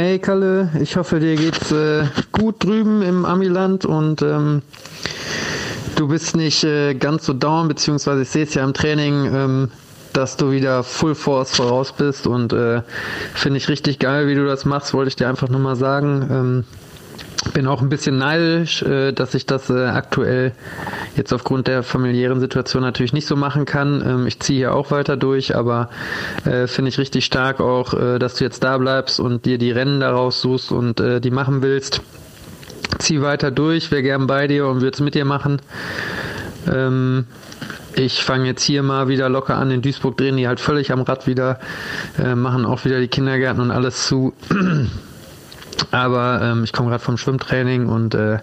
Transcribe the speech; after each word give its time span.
Hey 0.00 0.20
Kalle, 0.20 0.70
ich 0.80 0.96
hoffe 0.96 1.18
dir 1.18 1.34
geht's 1.34 1.72
äh, 1.72 2.04
gut 2.30 2.62
drüben 2.62 3.02
im 3.02 3.24
Amiland 3.24 3.84
und 3.84 4.22
ähm, 4.22 4.62
du 5.96 6.06
bist 6.06 6.36
nicht 6.36 6.62
äh, 6.62 6.94
ganz 6.94 7.26
so 7.26 7.32
down, 7.32 7.66
beziehungsweise 7.66 8.22
ich 8.22 8.28
sehe 8.28 8.44
es 8.44 8.54
ja 8.54 8.62
im 8.62 8.74
Training, 8.74 9.24
ähm, 9.34 9.70
dass 10.12 10.36
du 10.36 10.52
wieder 10.52 10.84
Full 10.84 11.16
Force 11.16 11.56
voraus 11.56 11.90
bist 11.90 12.28
und 12.28 12.52
äh, 12.52 12.82
finde 13.34 13.56
ich 13.56 13.68
richtig 13.68 13.98
geil, 13.98 14.28
wie 14.28 14.36
du 14.36 14.46
das 14.46 14.64
machst, 14.64 14.94
wollte 14.94 15.08
ich 15.08 15.16
dir 15.16 15.28
einfach 15.28 15.48
nur 15.48 15.58
mal 15.58 15.74
sagen. 15.74 16.28
Ähm, 16.30 16.64
bin 17.52 17.66
auch 17.66 17.82
ein 17.82 17.88
bisschen 17.88 18.18
neidisch, 18.18 18.82
äh, 18.82 19.12
dass 19.12 19.34
ich 19.34 19.46
das 19.46 19.70
äh, 19.70 19.86
aktuell 19.86 20.52
jetzt 21.16 21.32
aufgrund 21.32 21.66
der 21.66 21.82
familiären 21.82 22.40
Situation 22.40 22.82
natürlich 22.82 23.12
nicht 23.12 23.26
so 23.26 23.36
machen 23.36 23.64
kann. 23.64 24.02
Ähm, 24.06 24.26
ich 24.26 24.40
ziehe 24.40 24.58
hier 24.58 24.74
auch 24.74 24.90
weiter 24.90 25.16
durch, 25.16 25.56
aber 25.56 25.90
äh, 26.44 26.66
finde 26.66 26.88
ich 26.88 26.98
richtig 26.98 27.24
stark 27.24 27.60
auch, 27.60 27.94
dass 28.18 28.34
du 28.34 28.44
jetzt 28.44 28.62
da 28.62 28.78
bleibst 28.78 29.20
und 29.20 29.44
dir 29.44 29.58
die 29.58 29.70
Rennen 29.70 30.00
daraus 30.00 30.40
suchst 30.40 30.72
und 30.72 31.00
die 31.00 31.30
machen 31.30 31.62
willst. 31.62 32.02
Zieh 32.98 33.22
weiter 33.22 33.50
durch, 33.50 33.90
wäre 33.90 34.02
gern 34.02 34.26
bei 34.26 34.46
dir 34.46 34.66
und 34.66 34.80
würde 34.80 34.94
es 34.94 35.00
mit 35.00 35.14
dir 35.14 35.24
machen. 35.24 35.60
Ähm, 36.70 37.26
ich 37.94 38.22
fange 38.22 38.46
jetzt 38.46 38.62
hier 38.62 38.82
mal 38.82 39.08
wieder 39.08 39.28
locker 39.28 39.56
an. 39.56 39.70
In 39.70 39.82
Duisburg 39.82 40.16
drehen 40.16 40.36
die 40.36 40.46
halt 40.46 40.60
völlig 40.60 40.92
am 40.92 41.02
Rad 41.02 41.26
wieder, 41.26 41.58
machen 42.34 42.64
auch 42.64 42.84
wieder 42.84 43.00
die 43.00 43.08
Kindergärten 43.08 43.62
und 43.62 43.70
alles 43.70 44.06
zu. 44.06 44.34
Aber 45.90 46.40
ähm, 46.42 46.64
ich 46.64 46.72
komme 46.72 46.90
gerade 46.90 47.02
vom 47.02 47.16
Schwimmtraining 47.16 47.86
und 47.88 48.14
äh, 48.14 48.38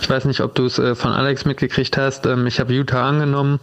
ich 0.00 0.08
weiß 0.08 0.24
nicht, 0.26 0.40
ob 0.40 0.54
du 0.54 0.66
es 0.66 0.78
äh, 0.78 0.94
von 0.94 1.12
Alex 1.12 1.44
mitgekriegt 1.44 1.96
hast. 1.96 2.26
Ähm, 2.26 2.46
ich 2.46 2.60
habe 2.60 2.72
Utah 2.72 3.08
angenommen. 3.08 3.60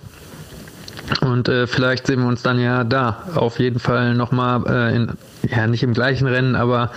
Und 1.22 1.50
äh, 1.50 1.66
vielleicht 1.66 2.08
sehen 2.08 2.22
wir 2.22 2.28
uns 2.28 2.44
dann 2.44 2.60
ja 2.60 2.84
da. 2.84 3.24
Auf 3.36 3.60
jeden 3.60 3.80
Fall 3.80 4.14
nochmal 4.14 4.64
äh, 4.68 5.08
ja, 5.48 5.68
nicht 5.68 5.84
im 5.84 5.94
gleichen 5.94 6.28
Rennen, 6.28 6.56
aber 6.56 6.92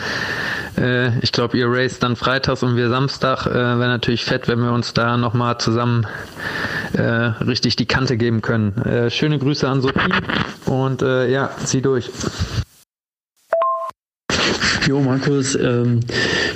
äh, 0.76 1.18
ich 1.20 1.32
glaube, 1.32 1.56
ihr 1.56 1.66
race 1.68 1.98
dann 1.98 2.16
freitags 2.16 2.62
und 2.62 2.76
wir 2.76 2.88
Samstag. 2.88 3.46
Äh, 3.46 3.54
Wäre 3.54 3.88
natürlich 3.88 4.24
fett, 4.24 4.48
wenn 4.48 4.60
wir 4.60 4.72
uns 4.72 4.92
da 4.92 5.16
nochmal 5.16 5.58
zusammen 5.58 6.06
äh, 6.92 7.02
richtig 7.02 7.76
die 7.76 7.86
Kante 7.86 8.16
geben 8.16 8.42
können. 8.42 8.76
Äh, 8.82 9.10
schöne 9.10 9.38
Grüße 9.38 9.68
an 9.68 9.80
Sophie 9.80 10.12
und 10.66 11.02
äh, 11.02 11.28
ja, 11.30 11.50
zieh 11.64 11.80
durch. 11.80 12.10
Jo, 14.86 15.00
Markus, 15.00 15.54
ähm, 15.54 16.00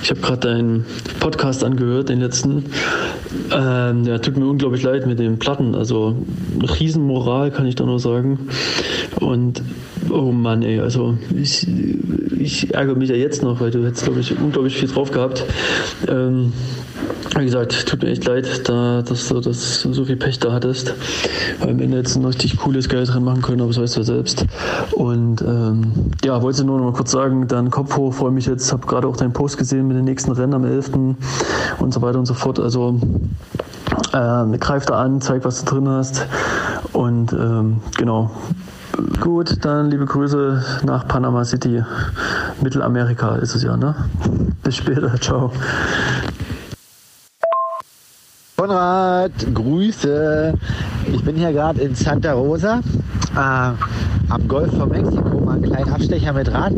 ich 0.03 0.11
habe 0.11 0.21
gerade 0.21 0.49
deinen 0.49 0.85
Podcast 1.21 1.63
angehört, 1.63 2.09
den 2.09 2.19
letzten. 2.19 2.65
Ähm, 3.53 4.05
ja, 4.05 4.19
tut 4.19 4.37
mir 4.37 4.47
unglaublich 4.47 4.83
leid 4.83 5.07
mit 5.07 5.21
den 5.21 5.39
Platten. 5.39 5.77
Also 5.77 6.17
Riesenmoral 6.61 7.53
kann 7.53 7.67
ich 7.67 7.77
da 7.77 7.85
nur 7.85 8.01
sagen. 8.01 8.49
Und 9.21 9.63
oh 10.11 10.33
Mann, 10.33 10.63
ey, 10.63 10.81
also 10.81 11.17
ich, 11.35 11.67
ich 12.39 12.75
ärgere 12.75 12.97
mich 12.97 13.11
ja 13.11 13.17
jetzt 13.17 13.43
noch, 13.43 13.61
weil 13.61 13.71
du 13.71 13.85
hättest, 13.85 14.05
glaube 14.05 14.21
ich, 14.21 14.39
unglaublich 14.39 14.77
viel 14.77 14.89
drauf 14.89 15.11
gehabt. 15.11 15.45
Ähm, 16.09 16.53
wie 17.39 17.45
gesagt, 17.45 17.87
tut 17.87 18.03
mir 18.03 18.11
echt 18.11 18.25
leid, 18.25 18.69
da, 18.69 19.03
dass 19.03 19.29
du 19.29 19.41
das 19.41 19.83
so 19.83 20.05
viel 20.05 20.17
Pech 20.17 20.39
da 20.39 20.53
hattest. 20.53 20.95
Weil 21.61 21.71
am 21.71 21.81
Ende 21.81 21.99
jetzt 21.99 22.17
ein 22.17 22.25
richtig 22.25 22.57
cooles 22.57 22.89
Geld 22.89 23.13
drin 23.13 23.25
machen 23.25 23.43
können, 23.43 23.61
aber 23.61 23.71
das 23.71 23.81
weißt 23.81 23.97
du 23.97 24.01
ja 24.01 24.05
selbst. 24.05 24.47
Und 24.93 25.43
ähm, 25.43 25.93
ja, 26.25 26.41
wollte 26.43 26.65
nur 26.65 26.79
noch 26.79 26.87
mal 26.87 26.93
kurz 26.93 27.11
sagen, 27.11 27.49
dann 27.49 27.71
Kopf 27.71 27.97
hoch, 27.97 28.15
freue 28.15 28.31
mich 28.31 28.47
jetzt, 28.47 28.73
habe 28.73 28.87
gerade 28.87 29.07
auch 29.07 29.17
deinen 29.17 29.33
Post 29.33 29.59
gesehen 29.59 29.89
mit 29.89 29.97
den 29.97 30.05
nächsten 30.05 30.33
Rennen 30.33 30.55
am 30.55 30.65
11. 30.65 30.93
und 31.79 31.93
so 31.93 32.01
weiter 32.03 32.19
und 32.19 32.27
so 32.27 32.35
fort. 32.35 32.59
Also 32.59 32.99
äh, 34.13 34.59
greif 34.59 34.87
da 34.87 35.03
an, 35.03 35.21
zeig, 35.21 35.45
was 35.45 35.65
du 35.65 35.75
drin 35.75 35.89
hast. 35.89 36.27
Und 36.93 37.33
ähm, 37.33 37.81
genau. 37.97 38.31
Gut, 39.21 39.65
dann 39.65 39.91
liebe 39.91 40.07
Grüße 40.07 40.63
nach 40.85 41.07
Panama 41.07 41.45
City. 41.45 41.83
Mittelamerika 42.63 43.37
ist 43.37 43.55
es 43.55 43.63
ja, 43.63 43.77
ne? 43.77 43.95
Bis 44.63 44.77
später, 44.77 45.15
ciao. 45.21 45.53
Konrad, 48.57 49.33
Grüße. 49.53 50.55
Ich 51.13 51.23
bin 51.23 51.37
hier 51.37 51.53
gerade 51.53 51.83
in 51.83 51.95
Santa 51.95 52.33
Rosa 52.33 52.81
äh, 53.35 53.73
am 54.31 54.49
Golf 54.49 54.75
von 54.75 54.89
Mexiko, 54.89 55.41
mal 55.41 55.57
einen 55.57 55.65
kleinen 55.65 55.91
Abstecher 55.93 56.33
mit 56.33 56.51
Rad. 56.51 56.73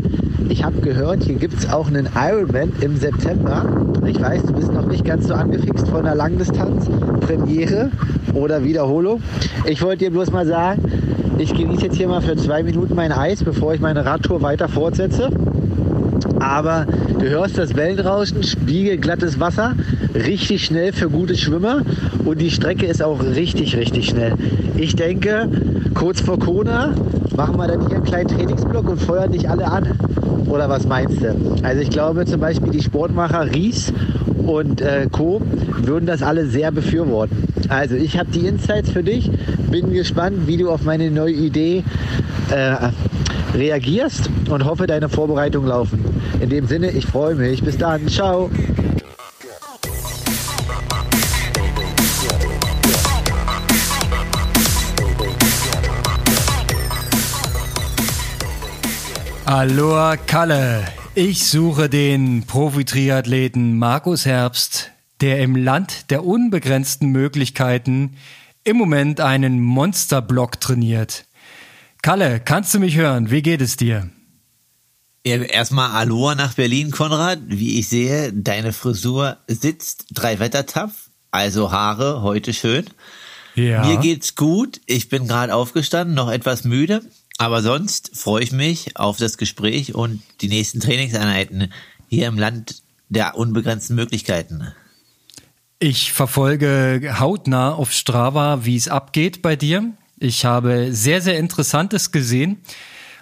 Ich 0.49 0.63
habe 0.63 0.81
gehört, 0.81 1.23
hier 1.23 1.35
gibt 1.35 1.53
es 1.53 1.71
auch 1.71 1.87
einen 1.87 2.09
Ironman 2.15 2.73
im 2.81 2.97
September. 2.97 3.65
Ich 4.05 4.21
weiß, 4.21 4.43
du 4.43 4.53
bist 4.53 4.73
noch 4.73 4.85
nicht 4.85 5.05
ganz 5.05 5.27
so 5.27 5.35
angefixt 5.35 5.87
von 5.87 6.03
der 6.03 6.15
Langdistanz, 6.15 6.89
Premiere 7.21 7.91
oder 8.33 8.63
Wiederholung. 8.63 9.21
Ich 9.65 9.81
wollte 9.81 10.05
dir 10.05 10.11
bloß 10.11 10.31
mal 10.31 10.45
sagen, 10.45 10.81
ich 11.39 11.53
genieße 11.53 11.85
jetzt 11.85 11.95
hier 11.95 12.07
mal 12.07 12.21
für 12.21 12.35
zwei 12.35 12.63
Minuten 12.63 12.95
mein 12.95 13.11
Eis, 13.11 13.43
bevor 13.43 13.73
ich 13.73 13.79
meine 13.79 14.05
Radtour 14.05 14.41
weiter 14.41 14.67
fortsetze. 14.67 15.29
Aber 16.39 16.85
du 17.17 17.29
hörst 17.29 17.57
das 17.57 17.75
Wellenrauschen, 17.75 18.43
spiegelglattes 18.43 19.39
Wasser, 19.39 19.73
richtig 20.13 20.65
schnell 20.65 20.91
für 20.91 21.09
gute 21.09 21.35
Schwimmer 21.35 21.81
und 22.25 22.41
die 22.41 22.51
Strecke 22.51 22.85
ist 22.85 23.01
auch 23.01 23.23
richtig, 23.23 23.77
richtig 23.77 24.09
schnell. 24.09 24.33
Ich 24.75 24.95
denke, 24.95 25.49
kurz 25.93 26.19
vor 26.21 26.39
Kona 26.39 26.93
machen 27.35 27.57
wir 27.57 27.67
dann 27.67 27.87
hier 27.87 27.97
einen 27.97 28.05
kleinen 28.05 28.27
Trainingsblock 28.27 28.89
und 28.89 29.01
feuern 29.01 29.31
dich 29.31 29.49
alle 29.49 29.65
an. 29.65 29.87
Oder 30.47 30.67
was 30.67 30.87
meinst 30.87 31.21
du? 31.21 31.35
Also 31.63 31.81
ich 31.81 31.89
glaube 31.89 32.25
zum 32.25 32.41
Beispiel 32.41 32.71
die 32.71 32.81
Sportmacher 32.81 33.53
Ries 33.53 33.93
und 34.45 34.81
äh, 34.81 35.07
Co. 35.11 35.41
würden 35.83 36.05
das 36.05 36.21
alle 36.21 36.47
sehr 36.47 36.71
befürworten. 36.71 37.43
Also 37.69 37.95
ich 37.95 38.17
habe 38.17 38.31
die 38.31 38.47
Insights 38.47 38.89
für 38.89 39.03
dich, 39.03 39.29
bin 39.69 39.93
gespannt, 39.93 40.47
wie 40.47 40.57
du 40.57 40.69
auf 40.69 40.81
meine 40.81 41.11
neue 41.11 41.33
Idee 41.33 41.83
äh, 42.49 42.89
reagierst 43.53 44.29
und 44.49 44.65
hoffe, 44.65 44.87
deine 44.87 45.07
Vorbereitungen 45.07 45.69
laufen. 45.69 46.03
In 46.41 46.49
dem 46.49 46.67
Sinne, 46.67 46.89
ich 46.91 47.05
freue 47.05 47.35
mich. 47.35 47.63
Bis 47.63 47.77
dann. 47.77 48.07
Ciao. 48.07 48.49
Aloha 59.45 60.15
Kalle. 60.15 60.83
Ich 61.15 61.47
suche 61.47 61.89
den 61.89 62.43
Profi-Triathleten 62.45 63.77
Markus 63.77 64.25
Herbst, 64.25 64.91
der 65.21 65.39
im 65.39 65.55
Land 65.55 66.11
der 66.11 66.25
unbegrenzten 66.25 67.09
Möglichkeiten 67.09 68.15
im 68.63 68.77
Moment 68.77 69.21
einen 69.21 69.61
Monsterblock 69.61 70.59
trainiert. 70.59 71.25
Kalle, 72.01 72.39
kannst 72.39 72.73
du 72.73 72.79
mich 72.79 72.95
hören? 72.95 73.31
Wie 73.31 73.41
geht 73.41 73.61
es 73.61 73.75
dir? 73.75 74.09
Erstmal 75.23 75.91
Aloha 75.91 76.35
nach 76.35 76.53
Berlin, 76.53 76.91
Konrad. 76.91 77.39
Wie 77.47 77.79
ich 77.79 77.89
sehe, 77.89 78.31
deine 78.31 78.71
Frisur 78.71 79.37
sitzt 79.47 80.05
drei 80.11 80.39
Wettertaff, 80.39 81.09
also 81.29 81.71
Haare 81.71 82.21
heute 82.21 82.53
schön. 82.53 82.85
Ja. 83.55 83.85
Mir 83.85 83.97
geht's 83.97 84.35
gut. 84.35 84.79
Ich 84.85 85.09
bin 85.09 85.27
gerade 85.27 85.53
aufgestanden, 85.53 86.15
noch 86.15 86.31
etwas 86.31 86.63
müde, 86.63 87.01
aber 87.37 87.61
sonst 87.61 88.11
freue 88.13 88.43
ich 88.43 88.51
mich 88.51 88.95
auf 88.95 89.17
das 89.17 89.37
Gespräch 89.37 89.93
und 89.93 90.21
die 90.41 90.47
nächsten 90.47 90.79
Trainingseinheiten 90.79 91.71
hier 92.07 92.27
im 92.27 92.39
Land 92.39 92.81
der 93.09 93.35
unbegrenzten 93.37 93.95
Möglichkeiten. 93.95 94.73
Ich 95.81 96.11
verfolge 96.11 97.15
hautnah 97.19 97.73
auf 97.73 97.93
Strava, 97.93 98.65
wie 98.65 98.75
es 98.75 98.89
abgeht 98.89 99.41
bei 99.41 99.55
dir. 99.55 99.93
Ich 100.19 100.43
habe 100.43 100.89
sehr, 100.91 101.21
sehr 101.21 101.39
Interessantes 101.39 102.11
gesehen. 102.11 102.61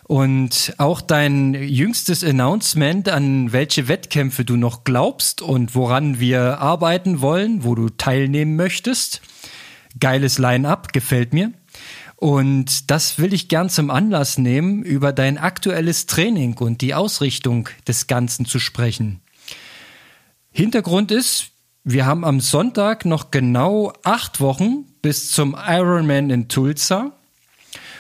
Und 0.05 0.73
auch 0.79 1.01
dein 1.01 1.53
jüngstes 1.53 2.23
Announcement, 2.23 3.09
an 3.09 3.51
welche 3.51 3.87
Wettkämpfe 3.87 4.43
du 4.43 4.55
noch 4.55 4.85
glaubst 4.85 5.43
und 5.43 5.75
woran 5.75 6.19
wir 6.19 6.59
arbeiten 6.59 7.21
wollen, 7.21 7.63
wo 7.63 7.75
du 7.75 7.89
teilnehmen 7.89 8.55
möchtest. 8.55 9.21
Geiles 9.99 10.39
Line-up, 10.39 10.93
gefällt 10.93 11.33
mir. 11.33 11.51
Und 12.15 12.89
das 12.89 13.19
will 13.19 13.35
ich 13.35 13.49
gern 13.49 13.69
zum 13.69 13.91
Anlass 13.91 14.39
nehmen, 14.39 14.81
über 14.81 15.13
dein 15.13 15.37
aktuelles 15.37 16.07
Training 16.07 16.57
und 16.57 16.81
die 16.81 16.95
Ausrichtung 16.95 17.69
des 17.87 18.07
Ganzen 18.07 18.47
zu 18.47 18.57
sprechen. 18.57 19.21
Hintergrund 20.51 21.11
ist, 21.11 21.51
wir 21.89 22.05
haben 22.05 22.25
am 22.25 22.41
Sonntag 22.41 23.05
noch 23.05 23.31
genau 23.31 23.93
acht 24.03 24.41
Wochen 24.41 24.83
bis 25.01 25.31
zum 25.31 25.55
Ironman 25.55 26.29
in 26.29 26.49
Tulsa. 26.49 27.13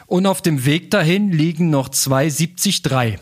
Und 0.07 0.25
auf 0.25 0.41
dem 0.41 0.65
Weg 0.65 0.91
dahin 0.91 1.31
liegen 1.31 1.69
noch 1.69 1.87
zwei 1.87 2.27
73. 2.27 3.17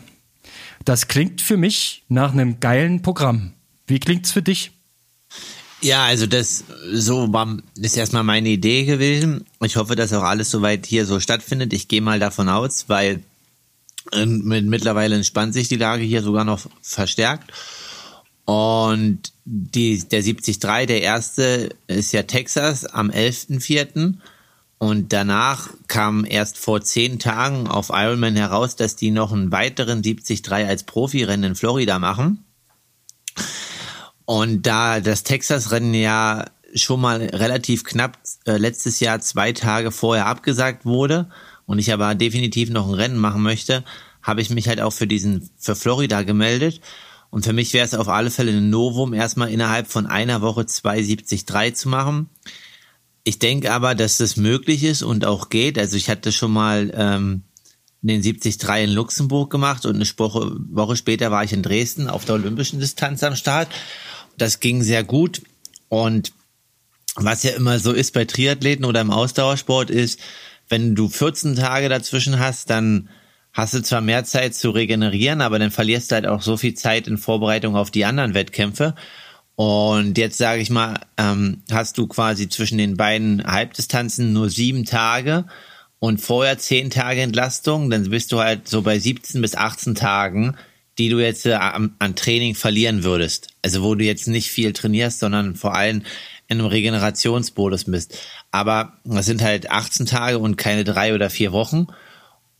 Das 0.84 1.06
klingt 1.06 1.40
für 1.40 1.56
mich 1.56 2.02
nach 2.08 2.32
einem 2.32 2.58
geilen 2.58 3.00
Programm. 3.00 3.52
Wie 3.86 4.00
klingt's 4.00 4.32
für 4.32 4.42
dich? 4.42 4.72
Ja, 5.82 6.04
also 6.06 6.26
das 6.26 6.64
so 6.92 7.32
war, 7.32 7.58
ist 7.76 7.96
erstmal 7.96 8.24
meine 8.24 8.48
Idee 8.48 8.86
gewesen. 8.86 9.44
Ich 9.62 9.76
hoffe, 9.76 9.94
dass 9.94 10.12
auch 10.12 10.24
alles 10.24 10.50
soweit 10.50 10.84
hier 10.84 11.06
so 11.06 11.20
stattfindet. 11.20 11.72
Ich 11.74 11.86
gehe 11.86 12.00
mal 12.00 12.18
davon 12.18 12.48
aus, 12.48 12.86
weil 12.88 13.22
äh, 14.10 14.26
mittlerweile 14.26 15.14
entspannt 15.14 15.54
sich 15.54 15.68
die 15.68 15.76
Lage 15.76 16.02
hier 16.02 16.22
sogar 16.22 16.44
noch 16.44 16.66
verstärkt. 16.82 17.52
Und 18.46 19.32
die, 19.44 19.98
der 20.08 20.22
73, 20.22 20.58
der 20.58 21.02
erste, 21.02 21.70
ist 21.88 22.12
ja 22.12 22.22
Texas 22.22 22.86
am 22.86 23.10
11.04. 23.10 24.14
Und 24.78 25.12
danach 25.12 25.70
kam 25.88 26.24
erst 26.24 26.58
vor 26.58 26.80
zehn 26.80 27.18
Tagen 27.18 27.66
auf 27.66 27.90
Ironman 27.92 28.36
heraus, 28.36 28.76
dass 28.76 28.94
die 28.94 29.10
noch 29.10 29.32
einen 29.32 29.50
weiteren 29.50 30.02
73 30.02 30.50
als 30.52 30.84
Profirennen 30.84 31.50
in 31.50 31.54
Florida 31.56 31.98
machen. 31.98 32.44
Und 34.26 34.66
da 34.66 35.00
das 35.00 35.22
Texas-Rennen 35.22 35.94
ja 35.94 36.44
schon 36.74 37.00
mal 37.00 37.22
relativ 37.22 37.84
knapp 37.84 38.18
äh, 38.44 38.58
letztes 38.58 39.00
Jahr 39.00 39.20
zwei 39.20 39.52
Tage 39.52 39.90
vorher 39.90 40.26
abgesagt 40.26 40.84
wurde 40.84 41.30
und 41.64 41.78
ich 41.78 41.92
aber 41.92 42.14
definitiv 42.14 42.70
noch 42.70 42.88
ein 42.88 42.94
Rennen 42.94 43.18
machen 43.18 43.42
möchte, 43.42 43.82
habe 44.22 44.40
ich 44.40 44.50
mich 44.50 44.68
halt 44.68 44.80
auch 44.80 44.92
für 44.92 45.06
diesen, 45.06 45.50
für 45.56 45.74
Florida 45.74 46.22
gemeldet. 46.22 46.80
Und 47.36 47.42
für 47.44 47.52
mich 47.52 47.74
wäre 47.74 47.84
es 47.84 47.92
auf 47.92 48.08
alle 48.08 48.30
Fälle 48.30 48.50
ein 48.52 48.70
Novum, 48.70 49.12
erstmal 49.12 49.50
innerhalb 49.50 49.88
von 49.88 50.06
einer 50.06 50.40
Woche 50.40 50.62
2,73 50.62 51.74
zu 51.74 51.90
machen. 51.90 52.30
Ich 53.24 53.38
denke 53.38 53.72
aber, 53.72 53.94
dass 53.94 54.16
das 54.16 54.38
möglich 54.38 54.82
ist 54.84 55.02
und 55.02 55.26
auch 55.26 55.50
geht. 55.50 55.78
Also 55.78 55.98
ich 55.98 56.08
hatte 56.08 56.32
schon 56.32 56.50
mal 56.50 56.90
ähm, 56.96 57.42
den 58.00 58.22
73 58.22 58.58
in 58.84 58.88
Luxemburg 58.88 59.50
gemacht 59.50 59.84
und 59.84 59.96
eine 59.96 60.06
Woche, 60.16 60.56
Woche 60.70 60.96
später 60.96 61.30
war 61.30 61.44
ich 61.44 61.52
in 61.52 61.62
Dresden 61.62 62.08
auf 62.08 62.24
der 62.24 62.36
olympischen 62.36 62.80
Distanz 62.80 63.22
am 63.22 63.36
Start. 63.36 63.68
Das 64.38 64.60
ging 64.60 64.82
sehr 64.82 65.04
gut 65.04 65.42
und 65.90 66.32
was 67.16 67.42
ja 67.42 67.50
immer 67.50 67.78
so 67.80 67.92
ist 67.92 68.14
bei 68.14 68.24
Triathleten 68.24 68.86
oder 68.86 69.02
im 69.02 69.10
Ausdauersport 69.10 69.90
ist, 69.90 70.20
wenn 70.70 70.94
du 70.94 71.10
14 71.10 71.56
Tage 71.56 71.90
dazwischen 71.90 72.38
hast, 72.38 72.70
dann 72.70 73.10
hast 73.56 73.72
du 73.72 73.82
zwar 73.82 74.02
mehr 74.02 74.24
Zeit 74.24 74.54
zu 74.54 74.70
regenerieren, 74.70 75.40
aber 75.40 75.58
dann 75.58 75.70
verlierst 75.70 76.10
du 76.10 76.16
halt 76.16 76.26
auch 76.26 76.42
so 76.42 76.58
viel 76.58 76.74
Zeit 76.74 77.08
in 77.08 77.16
Vorbereitung 77.16 77.74
auf 77.74 77.90
die 77.90 78.04
anderen 78.04 78.34
Wettkämpfe. 78.34 78.94
Und 79.54 80.18
jetzt 80.18 80.36
sage 80.36 80.60
ich 80.60 80.68
mal, 80.68 81.00
ähm, 81.16 81.62
hast 81.72 81.96
du 81.96 82.06
quasi 82.06 82.50
zwischen 82.50 82.76
den 82.76 82.98
beiden 82.98 83.42
Halbdistanzen 83.46 84.34
nur 84.34 84.50
sieben 84.50 84.84
Tage 84.84 85.46
und 85.98 86.20
vorher 86.20 86.58
zehn 86.58 86.90
Tage 86.90 87.22
Entlastung, 87.22 87.88
dann 87.88 88.10
bist 88.10 88.30
du 88.30 88.40
halt 88.40 88.68
so 88.68 88.82
bei 88.82 88.98
17 88.98 89.40
bis 89.40 89.54
18 89.54 89.94
Tagen, 89.94 90.54
die 90.98 91.08
du 91.08 91.18
jetzt 91.18 91.46
äh, 91.46 91.54
an, 91.54 91.94
Training 92.14 92.54
verlieren 92.54 93.04
würdest. 93.04 93.48
Also 93.62 93.82
wo 93.82 93.94
du 93.94 94.04
jetzt 94.04 94.28
nicht 94.28 94.50
viel 94.50 94.74
trainierst, 94.74 95.20
sondern 95.20 95.56
vor 95.56 95.74
allem 95.74 96.02
in 96.48 96.58
einem 96.58 96.66
Regenerationsmodus 96.66 97.84
bist. 97.84 98.18
Aber 98.50 98.98
das 99.04 99.24
sind 99.24 99.42
halt 99.42 99.70
18 99.70 100.04
Tage 100.04 100.38
und 100.38 100.56
keine 100.56 100.84
drei 100.84 101.14
oder 101.14 101.30
vier 101.30 101.52
Wochen. 101.52 101.86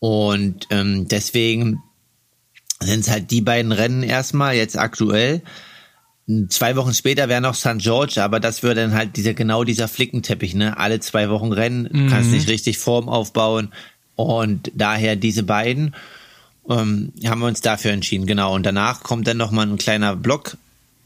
Und 0.06 0.66
ähm, 0.70 1.08
deswegen 1.08 1.82
sind 2.80 3.00
es 3.00 3.10
halt 3.10 3.30
die 3.30 3.40
beiden 3.40 3.72
Rennen 3.72 4.02
erstmal 4.02 4.54
jetzt 4.54 4.78
aktuell. 4.78 5.42
Zwei 6.48 6.76
Wochen 6.76 6.92
später 6.92 7.28
wäre 7.28 7.40
noch 7.40 7.54
St. 7.54 7.78
George, 7.78 8.22
aber 8.22 8.40
das 8.40 8.62
würde 8.62 8.82
dann 8.82 8.94
halt 8.94 9.16
dieser 9.16 9.34
genau 9.34 9.64
dieser 9.64 9.88
Flickenteppich, 9.88 10.54
ne? 10.54 10.76
Alle 10.76 11.00
zwei 11.00 11.30
Wochen 11.30 11.52
Rennen, 11.52 11.88
mhm. 11.90 12.08
kannst 12.08 12.30
nicht 12.30 12.48
richtig 12.48 12.78
Form 12.78 13.08
aufbauen. 13.08 13.72
Und 14.16 14.72
daher 14.74 15.16
diese 15.16 15.42
beiden 15.42 15.94
ähm, 16.68 17.12
haben 17.24 17.40
wir 17.40 17.46
uns 17.46 17.60
dafür 17.60 17.92
entschieden, 17.92 18.26
genau. 18.26 18.54
Und 18.54 18.66
danach 18.66 19.02
kommt 19.02 19.26
dann 19.26 19.36
nochmal 19.36 19.66
ein 19.66 19.78
kleiner 19.78 20.16
Block 20.16 20.56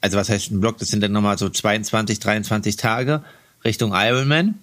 also 0.00 0.16
was 0.16 0.28
heißt 0.28 0.50
ein 0.50 0.60
Block, 0.60 0.78
das 0.78 0.88
sind 0.88 1.02
dann 1.02 1.12
nochmal 1.12 1.38
so 1.38 1.48
22, 1.48 2.20
23 2.20 2.76
Tage 2.76 3.22
Richtung 3.64 3.92
Ironman. 3.94 4.54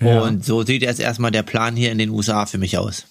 Ja. 0.00 0.20
Und 0.20 0.44
so 0.44 0.62
sieht 0.62 0.82
jetzt 0.82 1.00
erstmal 1.00 1.30
der 1.30 1.42
Plan 1.42 1.74
hier 1.76 1.90
in 1.90 1.98
den 1.98 2.10
USA 2.10 2.46
für 2.46 2.58
mich 2.58 2.76
aus. 2.76 3.06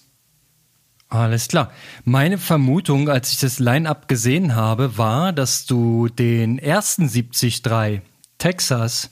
Alles 1.08 1.48
klar. 1.48 1.72
Meine 2.04 2.36
Vermutung, 2.36 3.08
als 3.08 3.32
ich 3.32 3.38
das 3.38 3.58
Line-Up 3.58 4.08
gesehen 4.08 4.56
habe, 4.56 4.98
war, 4.98 5.32
dass 5.32 5.64
du 5.64 6.08
den 6.08 6.58
ersten 6.58 7.08
73 7.08 7.62
Texas, 8.38 9.10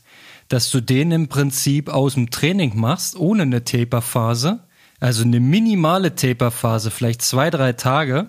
dass 0.49 0.71
du 0.71 0.81
den 0.81 1.13
im 1.13 1.29
Prinzip 1.29 1.89
aus 1.89 2.15
dem 2.15 2.31
Training 2.31 2.77
machst, 2.77 3.17
ohne 3.17 3.43
eine 3.43 3.65
Taper-Phase. 3.65 4.61
Also 5.01 5.23
eine 5.23 5.41
minimale 5.41 6.15
Taper-Phase, 6.15 6.91
vielleicht 6.91 7.23
zwei, 7.23 7.51
drei 7.51 7.73
Tage. 7.73 8.29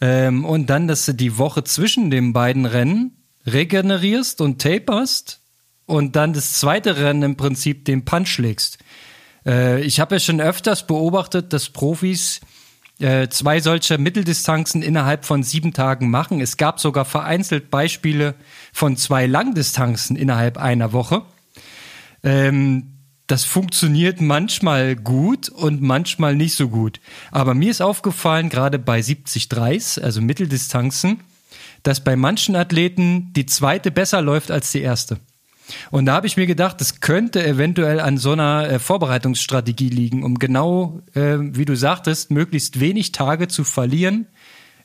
Ähm, 0.00 0.44
und 0.44 0.70
dann, 0.70 0.86
dass 0.88 1.06
du 1.06 1.14
die 1.14 1.38
Woche 1.38 1.64
zwischen 1.64 2.10
den 2.10 2.32
beiden 2.32 2.66
Rennen 2.66 3.24
regenerierst 3.46 4.40
und 4.40 4.60
taperst 4.60 5.40
und 5.86 6.16
dann 6.16 6.32
das 6.32 6.54
zweite 6.54 6.96
Rennen 6.96 7.22
im 7.22 7.36
Prinzip 7.36 7.84
den 7.84 8.04
Punch 8.04 8.38
legst. 8.38 8.78
Äh, 9.46 9.82
ich 9.82 10.00
habe 10.00 10.16
ja 10.16 10.20
schon 10.20 10.40
öfters 10.40 10.86
beobachtet, 10.86 11.52
dass 11.52 11.70
Profis 11.70 12.40
äh, 13.00 13.28
zwei 13.28 13.60
solcher 13.60 13.98
Mitteldistanzen 13.98 14.82
innerhalb 14.82 15.24
von 15.24 15.42
sieben 15.42 15.72
Tagen 15.72 16.10
machen. 16.10 16.40
Es 16.40 16.56
gab 16.56 16.80
sogar 16.80 17.04
vereinzelt 17.04 17.70
Beispiele 17.70 18.34
von 18.72 18.96
zwei 18.96 19.26
Langdistanzen 19.26 20.16
innerhalb 20.16 20.58
einer 20.58 20.92
Woche. 20.92 21.22
Ähm, 22.22 22.90
das 23.26 23.44
funktioniert 23.44 24.20
manchmal 24.20 24.96
gut 24.96 25.48
und 25.48 25.80
manchmal 25.80 26.36
nicht 26.36 26.54
so 26.54 26.68
gut. 26.68 27.00
Aber 27.30 27.54
mir 27.54 27.70
ist 27.70 27.80
aufgefallen, 27.80 28.50
gerade 28.50 28.78
bei 28.78 29.00
70 29.00 29.48
Dreis, 29.48 29.98
also 29.98 30.20
Mitteldistanzen, 30.20 31.20
dass 31.82 32.04
bei 32.04 32.16
manchen 32.16 32.54
Athleten 32.54 33.32
die 33.32 33.46
zweite 33.46 33.90
besser 33.90 34.20
läuft 34.20 34.50
als 34.50 34.72
die 34.72 34.82
erste. 34.82 35.18
Und 35.90 36.06
da 36.06 36.14
habe 36.14 36.26
ich 36.26 36.36
mir 36.36 36.46
gedacht, 36.46 36.80
das 36.80 37.00
könnte 37.00 37.44
eventuell 37.44 38.00
an 38.00 38.18
so 38.18 38.32
einer 38.32 38.68
äh, 38.68 38.78
Vorbereitungsstrategie 38.78 39.88
liegen, 39.88 40.22
um 40.22 40.38
genau, 40.38 41.00
äh, 41.14 41.36
wie 41.38 41.64
du 41.64 41.76
sagtest, 41.76 42.30
möglichst 42.30 42.80
wenig 42.80 43.12
Tage 43.12 43.48
zu 43.48 43.64
verlieren 43.64 44.26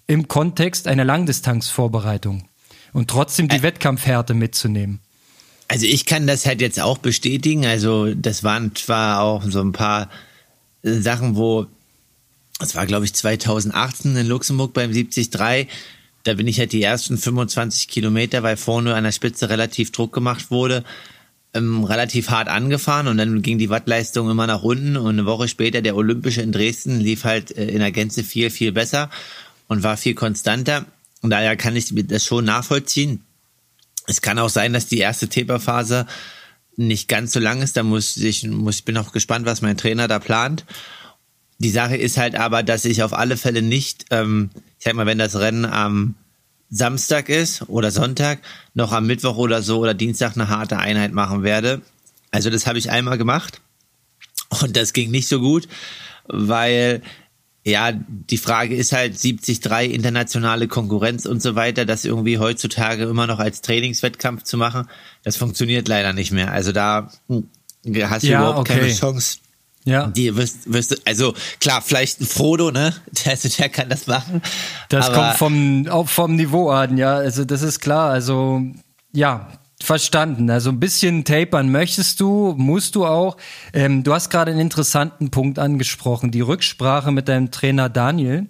im 0.08 0.28
Kontext 0.28 0.88
einer 0.88 1.06
Langdistanzvorbereitung 1.06 2.46
und 2.94 3.10
trotzdem 3.10 3.48
die 3.48 3.58
Ä 3.58 3.62
Wettkampfhärte 3.62 4.34
mitzunehmen. 4.34 5.00
Also 5.68 5.86
ich 5.86 6.08
kann 6.08 6.26
das 6.26 6.48
halt 6.48 6.62
jetzt 6.62 6.80
auch 6.80 6.98
bestätigen. 6.98 7.66
Also 7.66 8.16
das 8.16 8.44
waren 8.44 8.74
zwar 8.76 9.22
auch 9.22 9.44
so 9.44 9.62
ein 9.62 9.72
paar 9.72 10.10
äh, 10.82 10.94
Sachen, 10.94 11.36
wo 11.36 11.68
das 12.60 12.76
war 12.76 12.86
glaube 12.86 13.06
ich 13.06 13.14
2018 13.14 14.16
in 14.16 14.28
Luxemburg 14.28 14.74
beim 14.74 14.92
73 14.92 15.30
da 16.30 16.36
bin 16.36 16.48
ich 16.48 16.60
halt 16.60 16.72
die 16.72 16.84
ersten 16.84 17.18
25 17.18 17.88
Kilometer, 17.88 18.44
weil 18.44 18.56
vorne 18.56 18.94
an 18.94 19.04
der 19.04 19.12
Spitze 19.12 19.50
relativ 19.50 19.92
Druck 19.92 20.14
gemacht 20.14 20.52
wurde, 20.52 20.84
ähm, 21.56 21.84
relativ 21.84 22.30
hart 22.30 22.48
angefahren 22.48 23.08
und 23.08 23.18
dann 23.18 23.42
ging 23.42 23.58
die 23.58 23.72
Wattleistung 23.72 24.30
immer 24.30 24.46
nach 24.46 24.62
unten 24.62 24.96
und 24.96 25.10
eine 25.10 25.26
Woche 25.26 25.48
später 25.48 25.81
der 25.81 25.96
Olympische 25.96 26.44
in 26.44 26.52
Dresden 26.52 27.00
lief 27.00 27.24
halt 27.24 27.58
äh, 27.58 27.66
in 27.66 27.80
der 27.80 27.92
Gänze 27.92 28.24
viel, 28.24 28.52
viel 28.52 28.72
besser 28.72 29.10
und 29.68 29.81
war 29.81 29.98
viel 29.98 30.14
konstanter 30.14 30.86
und 31.22 31.31
daher 31.31 31.58
kann 31.58 31.76
ich 31.76 31.92
das 32.08 32.24
schon 32.24 32.46
nachvollziehen. 32.46 33.24
Es 34.06 34.22
kann 34.22 34.38
auch 34.38 34.50
sein, 34.50 34.74
dass 34.74 34.86
die 34.86 35.00
erste 35.00 35.30
Taperphase 35.30 36.06
nicht 36.78 37.08
ganz 37.08 37.34
so 37.34 37.40
lang 37.40 37.64
ist, 37.64 37.76
da 37.76 37.84
muss 37.84 38.18
ich, 38.18 38.44
muss, 38.46 38.78
ich 38.78 38.86
bin 38.86 38.98
auch 38.98 39.12
gespannt, 39.12 39.48
was 39.48 39.62
mein 39.62 39.78
Trainer 39.78 40.08
da 40.08 40.20
plant. 40.20 40.66
Die 41.58 41.72
Sache 41.72 41.98
ist 41.98 42.18
halt 42.18 42.36
aber, 42.36 42.64
dass 42.64 42.86
ich 42.86 43.04
auf 43.04 43.14
alle 43.14 43.36
Fälle 43.36 43.62
nicht, 43.62 44.06
ähm, 44.12 44.52
ich 44.80 44.86
sag 44.86 44.96
mal, 44.96 45.06
wenn 45.06 45.18
das 45.18 45.36
Rennen 45.36 45.66
am 45.66 46.16
Samstag 46.70 47.30
ist 47.30 47.68
oder 47.68 47.92
Sonntag, 47.92 48.40
noch 48.74 48.92
am 48.92 49.07
Mittwoch 49.07 49.38
oder 49.38 49.62
so 49.62 49.80
oder 49.80 49.94
Dienstag 49.94 50.36
eine 50.36 50.50
harte 50.50 50.78
Einheit 50.78 51.14
machen 51.14 51.44
werde. 51.44 51.81
Also 52.31 52.50
das 52.50 52.66
habe 52.66 52.78
ich 52.78 52.92
einmal 52.92 53.18
gemacht 53.18 53.62
und 54.62 54.78
das 54.78 54.94
ging 54.94 55.12
nicht 55.12 55.28
so 55.28 55.40
gut, 55.40 55.68
weil 56.28 57.02
ja, 57.66 57.92
die 57.92 58.38
Frage 58.38 58.76
ist 58.76 58.94
halt 58.94 59.21
73 59.21 59.94
internationale 59.94 60.68
Konkurrenz 60.68 61.26
und 61.26 61.42
so 61.42 61.56
weiter, 61.56 61.86
das 61.86 62.06
irgendwie 62.06 62.38
heutzutage 62.38 63.04
immer 63.04 63.28
noch 63.28 63.40
als 63.40 63.62
Trainingswettkampf 63.62 64.44
zu 64.44 64.57
machen, 64.57 64.88
das 65.24 65.36
funktioniert 65.36 65.88
leider 65.88 66.14
nicht 66.14 66.31
mehr. 66.31 66.52
Also 66.52 66.71
da 66.71 67.12
hm, 67.28 67.50
hast 68.04 68.24
du 68.24 68.28
ja, 68.28 68.40
überhaupt 68.40 68.69
okay. 68.69 68.80
keine 68.80 68.94
Chance. 68.94 69.40
Ja. 69.90 70.08
Die 70.08 70.36
wirst, 70.36 70.72
wirst 70.72 71.08
also 71.08 71.34
klar, 71.60 71.81
vielleicht 71.81 72.22
ein 72.22 72.26
Frodo, 72.26 72.72
ne? 72.72 72.94
Der, 73.26 73.36
der 73.36 73.69
kann 73.69 73.90
das 73.90 74.08
machen. 74.08 74.42
Das 74.90 75.12
kommt 75.12 75.36
vom, 75.36 75.88
auch 75.90 76.08
vom 76.08 76.36
Niveau 76.36 76.69
an, 76.69 76.98
ja. 76.98 77.16
Also 77.16 77.44
das 77.46 77.62
ist 77.62 77.80
klar. 77.80 78.12
Also 78.12 78.62
ja, 79.12 79.48
verstanden. 79.81 80.50
Also 80.50 80.69
ein 80.69 80.80
bisschen 80.80 81.24
tapern 81.24 81.72
möchtest 81.72 82.19
du, 82.19 82.54
musst 82.58 82.96
du 82.96 83.06
auch. 83.06 83.38
Ähm, 83.74 84.04
du 84.04 84.14
hast 84.14 84.30
gerade 84.30 84.52
einen 84.52 84.60
interessanten 84.60 85.31
Punkt 85.31 85.60
angesprochen, 85.60 86.31
die 86.31 86.42
Rücksprache 86.42 87.12
mit 87.12 87.28
deinem 87.28 87.52
Trainer 87.52 87.90
Daniel. 87.90 88.48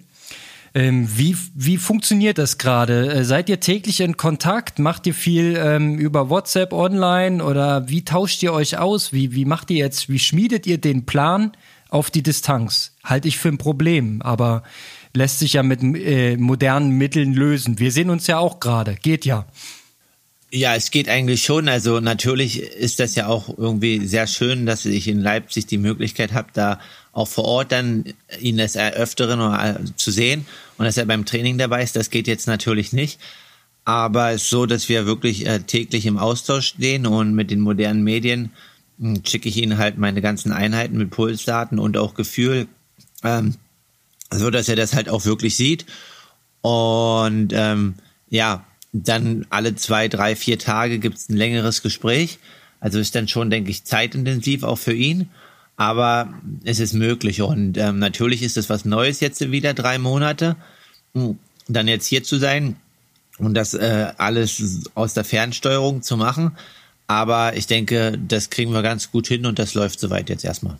Ähm, 0.72 1.08
wie, 1.16 1.36
wie 1.54 1.78
funktioniert 1.78 2.38
das 2.38 2.56
gerade? 2.58 3.12
Äh, 3.12 3.24
seid 3.24 3.48
ihr 3.48 3.58
täglich 3.58 4.00
in 4.00 4.16
Kontakt? 4.16 4.78
Macht 4.78 5.06
ihr 5.06 5.14
viel 5.14 5.56
ähm, 5.58 5.98
über 5.98 6.30
WhatsApp 6.30 6.72
online 6.72 7.42
oder 7.44 7.88
wie 7.88 8.04
tauscht 8.04 8.42
ihr 8.42 8.52
euch 8.52 8.78
aus? 8.78 9.12
Wie, 9.12 9.34
wie 9.34 9.44
macht 9.44 9.70
ihr 9.70 9.78
jetzt, 9.78 10.08
wie 10.08 10.20
schmiedet 10.20 10.66
ihr 10.66 10.78
den 10.78 11.06
Plan 11.06 11.52
auf 11.88 12.10
die 12.10 12.22
Distanz? 12.22 12.94
Halte 13.02 13.26
ich 13.26 13.38
für 13.38 13.48
ein 13.48 13.58
Problem, 13.58 14.22
aber 14.22 14.62
lässt 15.12 15.40
sich 15.40 15.54
ja 15.54 15.64
mit 15.64 15.82
äh, 15.82 16.36
modernen 16.36 16.90
Mitteln 16.96 17.34
lösen. 17.34 17.80
Wir 17.80 17.90
sehen 17.90 18.10
uns 18.10 18.28
ja 18.28 18.38
auch 18.38 18.60
gerade, 18.60 18.94
geht 18.94 19.24
ja. 19.24 19.46
Ja, 20.52 20.74
es 20.74 20.90
geht 20.90 21.08
eigentlich 21.08 21.44
schon. 21.44 21.68
Also 21.68 22.00
natürlich 22.00 22.60
ist 22.60 22.98
das 23.00 23.14
ja 23.14 23.28
auch 23.28 23.56
irgendwie 23.56 24.06
sehr 24.06 24.26
schön, 24.26 24.66
dass 24.66 24.84
ich 24.84 25.06
in 25.06 25.20
Leipzig 25.20 25.66
die 25.66 25.78
Möglichkeit 25.78 26.32
habe, 26.32 26.48
da 26.52 26.80
auch 27.20 27.28
vor 27.28 27.44
Ort 27.44 27.72
dann 27.72 28.04
ihn 28.40 28.56
des 28.56 28.76
Öfteren 28.76 29.40
äh, 29.40 29.84
zu 29.96 30.10
sehen 30.10 30.46
und 30.78 30.84
dass 30.84 30.96
er 30.96 31.06
beim 31.06 31.24
Training 31.24 31.58
dabei 31.58 31.82
ist, 31.82 31.96
das 31.96 32.10
geht 32.10 32.26
jetzt 32.26 32.46
natürlich 32.46 32.92
nicht. 32.92 33.20
Aber 33.84 34.30
es 34.30 34.42
ist 34.42 34.50
so, 34.50 34.66
dass 34.66 34.88
wir 34.88 35.06
wirklich 35.06 35.46
äh, 35.46 35.60
täglich 35.60 36.06
im 36.06 36.18
Austausch 36.18 36.68
stehen 36.68 37.06
und 37.06 37.34
mit 37.34 37.50
den 37.50 37.60
modernen 37.60 38.02
Medien 38.02 38.50
hm, 38.98 39.22
schicke 39.24 39.48
ich 39.48 39.56
ihm 39.56 39.78
halt 39.78 39.98
meine 39.98 40.20
ganzen 40.20 40.52
Einheiten 40.52 40.96
mit 40.96 41.10
Pulsdaten 41.10 41.78
und 41.78 41.96
auch 41.96 42.14
Gefühl, 42.14 42.66
ähm, 43.24 43.54
so 44.30 44.50
dass 44.50 44.68
er 44.68 44.76
das 44.76 44.94
halt 44.94 45.08
auch 45.08 45.24
wirklich 45.24 45.56
sieht. 45.56 45.86
Und 46.62 47.52
ähm, 47.52 47.94
ja, 48.28 48.64
dann 48.92 49.46
alle 49.50 49.76
zwei, 49.76 50.08
drei, 50.08 50.36
vier 50.36 50.58
Tage 50.58 50.98
gibt's 50.98 51.28
ein 51.28 51.36
längeres 51.36 51.82
Gespräch. 51.82 52.38
Also 52.80 52.98
ist 52.98 53.14
dann 53.14 53.28
schon, 53.28 53.50
denke 53.50 53.70
ich, 53.70 53.84
zeitintensiv 53.84 54.62
auch 54.62 54.78
für 54.78 54.94
ihn. 54.94 55.28
Aber 55.80 56.28
es 56.62 56.78
ist 56.78 56.92
möglich. 56.92 57.40
Und 57.40 57.78
ähm, 57.78 57.98
natürlich 57.98 58.42
ist 58.42 58.58
es 58.58 58.68
was 58.68 58.84
Neues 58.84 59.20
jetzt 59.20 59.50
wieder, 59.50 59.72
drei 59.72 59.96
Monate. 59.96 60.56
Dann 61.68 61.88
jetzt 61.88 62.04
hier 62.04 62.22
zu 62.22 62.36
sein 62.36 62.76
und 63.38 63.54
das 63.54 63.72
äh, 63.72 64.12
alles 64.18 64.90
aus 64.94 65.14
der 65.14 65.24
Fernsteuerung 65.24 66.02
zu 66.02 66.18
machen. 66.18 66.52
Aber 67.06 67.56
ich 67.56 67.66
denke, 67.66 68.18
das 68.28 68.50
kriegen 68.50 68.74
wir 68.74 68.82
ganz 68.82 69.10
gut 69.10 69.26
hin 69.26 69.46
und 69.46 69.58
das 69.58 69.72
läuft 69.72 70.00
soweit 70.00 70.28
jetzt 70.28 70.44
erstmal. 70.44 70.76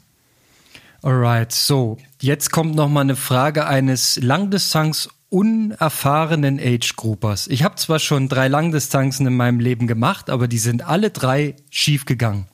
Alright, 1.01 1.51
so, 1.51 1.97
jetzt 2.21 2.53
kommt 2.53 2.75
noch 2.75 2.91
mal 2.91 3.01
eine 3.01 3.17
Frage 3.17 3.67
eines 3.67 4.17
Langdistanz 4.17 5.09
unerfahrenen 5.31 6.61
Age-Groupers. 6.61 7.47
Ich 7.47 7.63
habe 7.63 7.77
zwar 7.77 8.01
schon 8.01 8.29
drei 8.29 8.49
Langdistanzen 8.49 9.27
in 9.27 9.35
meinem 9.35 9.61
Leben 9.61 9.87
gemacht, 9.87 10.29
aber 10.29 10.47
die 10.47 10.59
sind 10.59 10.87
alle 10.87 11.09
drei 11.09 11.57
schiefgegangen. 11.71 12.49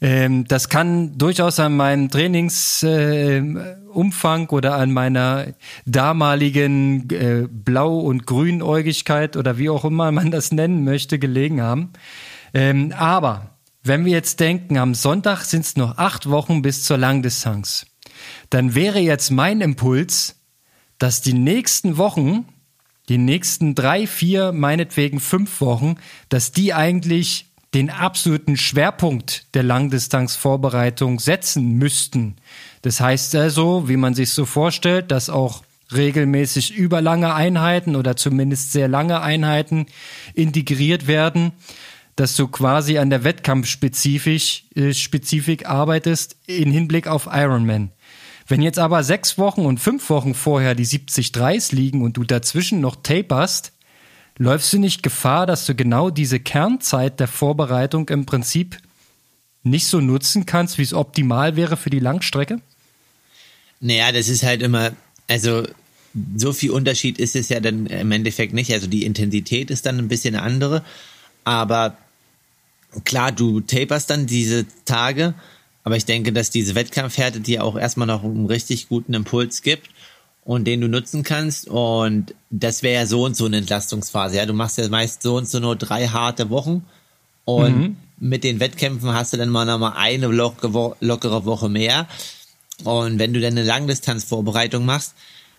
Ähm, 0.00 0.46
das 0.48 0.70
kann 0.70 1.18
durchaus 1.18 1.60
an 1.60 1.76
meinem 1.76 2.08
Trainingsumfang 2.08 4.44
äh, 4.44 4.48
oder 4.48 4.76
an 4.76 4.92
meiner 4.92 5.48
damaligen 5.84 7.10
äh, 7.10 7.46
Blau- 7.50 8.00
und 8.00 8.26
Grünäugigkeit 8.26 9.36
oder 9.36 9.58
wie 9.58 9.68
auch 9.68 9.84
immer 9.84 10.10
man 10.10 10.30
das 10.30 10.52
nennen 10.52 10.84
möchte, 10.84 11.18
gelegen 11.18 11.60
haben. 11.60 11.92
Ähm, 12.54 12.94
aber 12.96 13.58
wenn 13.82 14.04
wir 14.04 14.12
jetzt 14.12 14.40
denken, 14.40 14.78
am 14.78 14.94
Sonntag 14.94 15.42
sind 15.42 15.64
es 15.64 15.76
noch 15.76 15.98
acht 15.98 16.28
Wochen 16.28 16.62
bis 16.62 16.84
zur 16.84 16.98
Langdistanz, 16.98 17.86
dann 18.48 18.74
wäre 18.74 19.00
jetzt 19.00 19.30
mein 19.30 19.60
Impuls, 19.60 20.36
dass 20.98 21.20
die 21.20 21.34
nächsten 21.34 21.96
Wochen, 21.96 22.46
die 23.08 23.18
nächsten 23.18 23.74
drei, 23.74 24.06
vier, 24.06 24.52
meinetwegen 24.52 25.20
fünf 25.20 25.60
Wochen, 25.60 25.96
dass 26.28 26.52
die 26.52 26.74
eigentlich 26.74 27.49
den 27.74 27.90
absoluten 27.90 28.56
Schwerpunkt 28.56 29.46
der 29.54 29.62
Langdistanzvorbereitung 29.62 31.20
setzen 31.20 31.74
müssten. 31.74 32.36
Das 32.82 33.00
heißt 33.00 33.34
also, 33.36 33.88
wie 33.88 33.96
man 33.96 34.14
sich 34.14 34.30
so 34.30 34.44
vorstellt, 34.44 35.10
dass 35.10 35.30
auch 35.30 35.62
regelmäßig 35.92 36.74
überlange 36.74 37.34
Einheiten 37.34 37.96
oder 37.96 38.16
zumindest 38.16 38.72
sehr 38.72 38.88
lange 38.88 39.20
Einheiten 39.20 39.86
integriert 40.34 41.06
werden, 41.06 41.52
dass 42.16 42.36
du 42.36 42.48
quasi 42.48 42.98
an 42.98 43.10
der 43.10 43.24
Wettkampfspezifik 43.24 44.64
äh, 44.76 44.92
Spezifik 44.92 45.66
arbeitest 45.66 46.36
in 46.46 46.70
Hinblick 46.70 47.06
auf 47.06 47.28
Ironman. 47.30 47.92
Wenn 48.46 48.62
jetzt 48.62 48.80
aber 48.80 49.04
sechs 49.04 49.38
Wochen 49.38 49.64
und 49.64 49.78
fünf 49.78 50.10
Wochen 50.10 50.34
vorher 50.34 50.74
die 50.74 50.84
70 50.84 51.30
Dreis 51.30 51.70
liegen 51.70 52.02
und 52.02 52.16
du 52.16 52.24
dazwischen 52.24 52.80
noch 52.80 52.96
taperst, 52.96 53.72
läufst 54.38 54.72
du 54.72 54.78
nicht 54.78 55.02
Gefahr, 55.02 55.46
dass 55.46 55.66
du 55.66 55.74
genau 55.74 56.10
diese 56.10 56.40
Kernzeit 56.40 57.20
der 57.20 57.28
Vorbereitung 57.28 58.08
im 58.08 58.26
Prinzip 58.26 58.78
nicht 59.62 59.86
so 59.86 60.00
nutzen 60.00 60.46
kannst, 60.46 60.78
wie 60.78 60.82
es 60.82 60.94
optimal 60.94 61.56
wäre 61.56 61.76
für 61.76 61.90
die 61.90 61.98
Langstrecke? 61.98 62.60
Naja, 63.80 64.12
das 64.12 64.28
ist 64.28 64.42
halt 64.42 64.62
immer, 64.62 64.92
also 65.28 65.66
so 66.36 66.52
viel 66.52 66.70
Unterschied 66.70 67.18
ist 67.18 67.36
es 67.36 67.48
ja 67.48 67.60
dann 67.60 67.86
im 67.86 68.12
Endeffekt 68.12 68.52
nicht. 68.52 68.72
Also 68.72 68.86
die 68.86 69.04
Intensität 69.04 69.70
ist 69.70 69.86
dann 69.86 69.98
ein 69.98 70.08
bisschen 70.08 70.34
andere, 70.34 70.84
aber 71.44 71.96
klar, 73.04 73.32
du 73.32 73.60
taperst 73.60 74.10
dann 74.10 74.26
diese 74.26 74.66
Tage 74.84 75.34
aber 75.82 75.96
ich 75.96 76.04
denke, 76.04 76.32
dass 76.32 76.50
diese 76.50 76.74
Wettkampfhärte 76.74 77.40
dir 77.40 77.64
auch 77.64 77.76
erstmal 77.76 78.06
noch 78.06 78.22
einen 78.22 78.46
richtig 78.46 78.88
guten 78.88 79.14
Impuls 79.14 79.62
gibt 79.62 79.88
und 80.50 80.64
den 80.64 80.80
du 80.80 80.88
nutzen 80.88 81.22
kannst. 81.22 81.68
Und 81.68 82.34
das 82.50 82.82
wäre 82.82 83.02
ja 83.02 83.06
so 83.06 83.24
und 83.24 83.36
so 83.36 83.46
eine 83.46 83.58
Entlastungsphase. 83.58 84.36
Ja, 84.36 84.46
du 84.46 84.52
machst 84.52 84.78
ja 84.78 84.88
meist 84.88 85.22
so 85.22 85.36
und 85.36 85.48
so 85.48 85.60
nur 85.60 85.76
drei 85.76 86.08
harte 86.08 86.50
Wochen. 86.50 86.84
Und 87.44 87.78
mhm. 87.78 87.96
mit 88.18 88.42
den 88.42 88.58
Wettkämpfen 88.58 89.14
hast 89.14 89.32
du 89.32 89.36
dann 89.36 89.48
mal 89.48 89.64
nochmal 89.64 89.92
eine 89.94 90.26
lockere 90.26 91.44
Woche 91.44 91.68
mehr. 91.68 92.08
Und 92.82 93.20
wenn 93.20 93.32
du 93.32 93.40
dann 93.40 93.52
eine 93.52 93.62
Langdistanzvorbereitung 93.62 94.84
machst, 94.84 95.14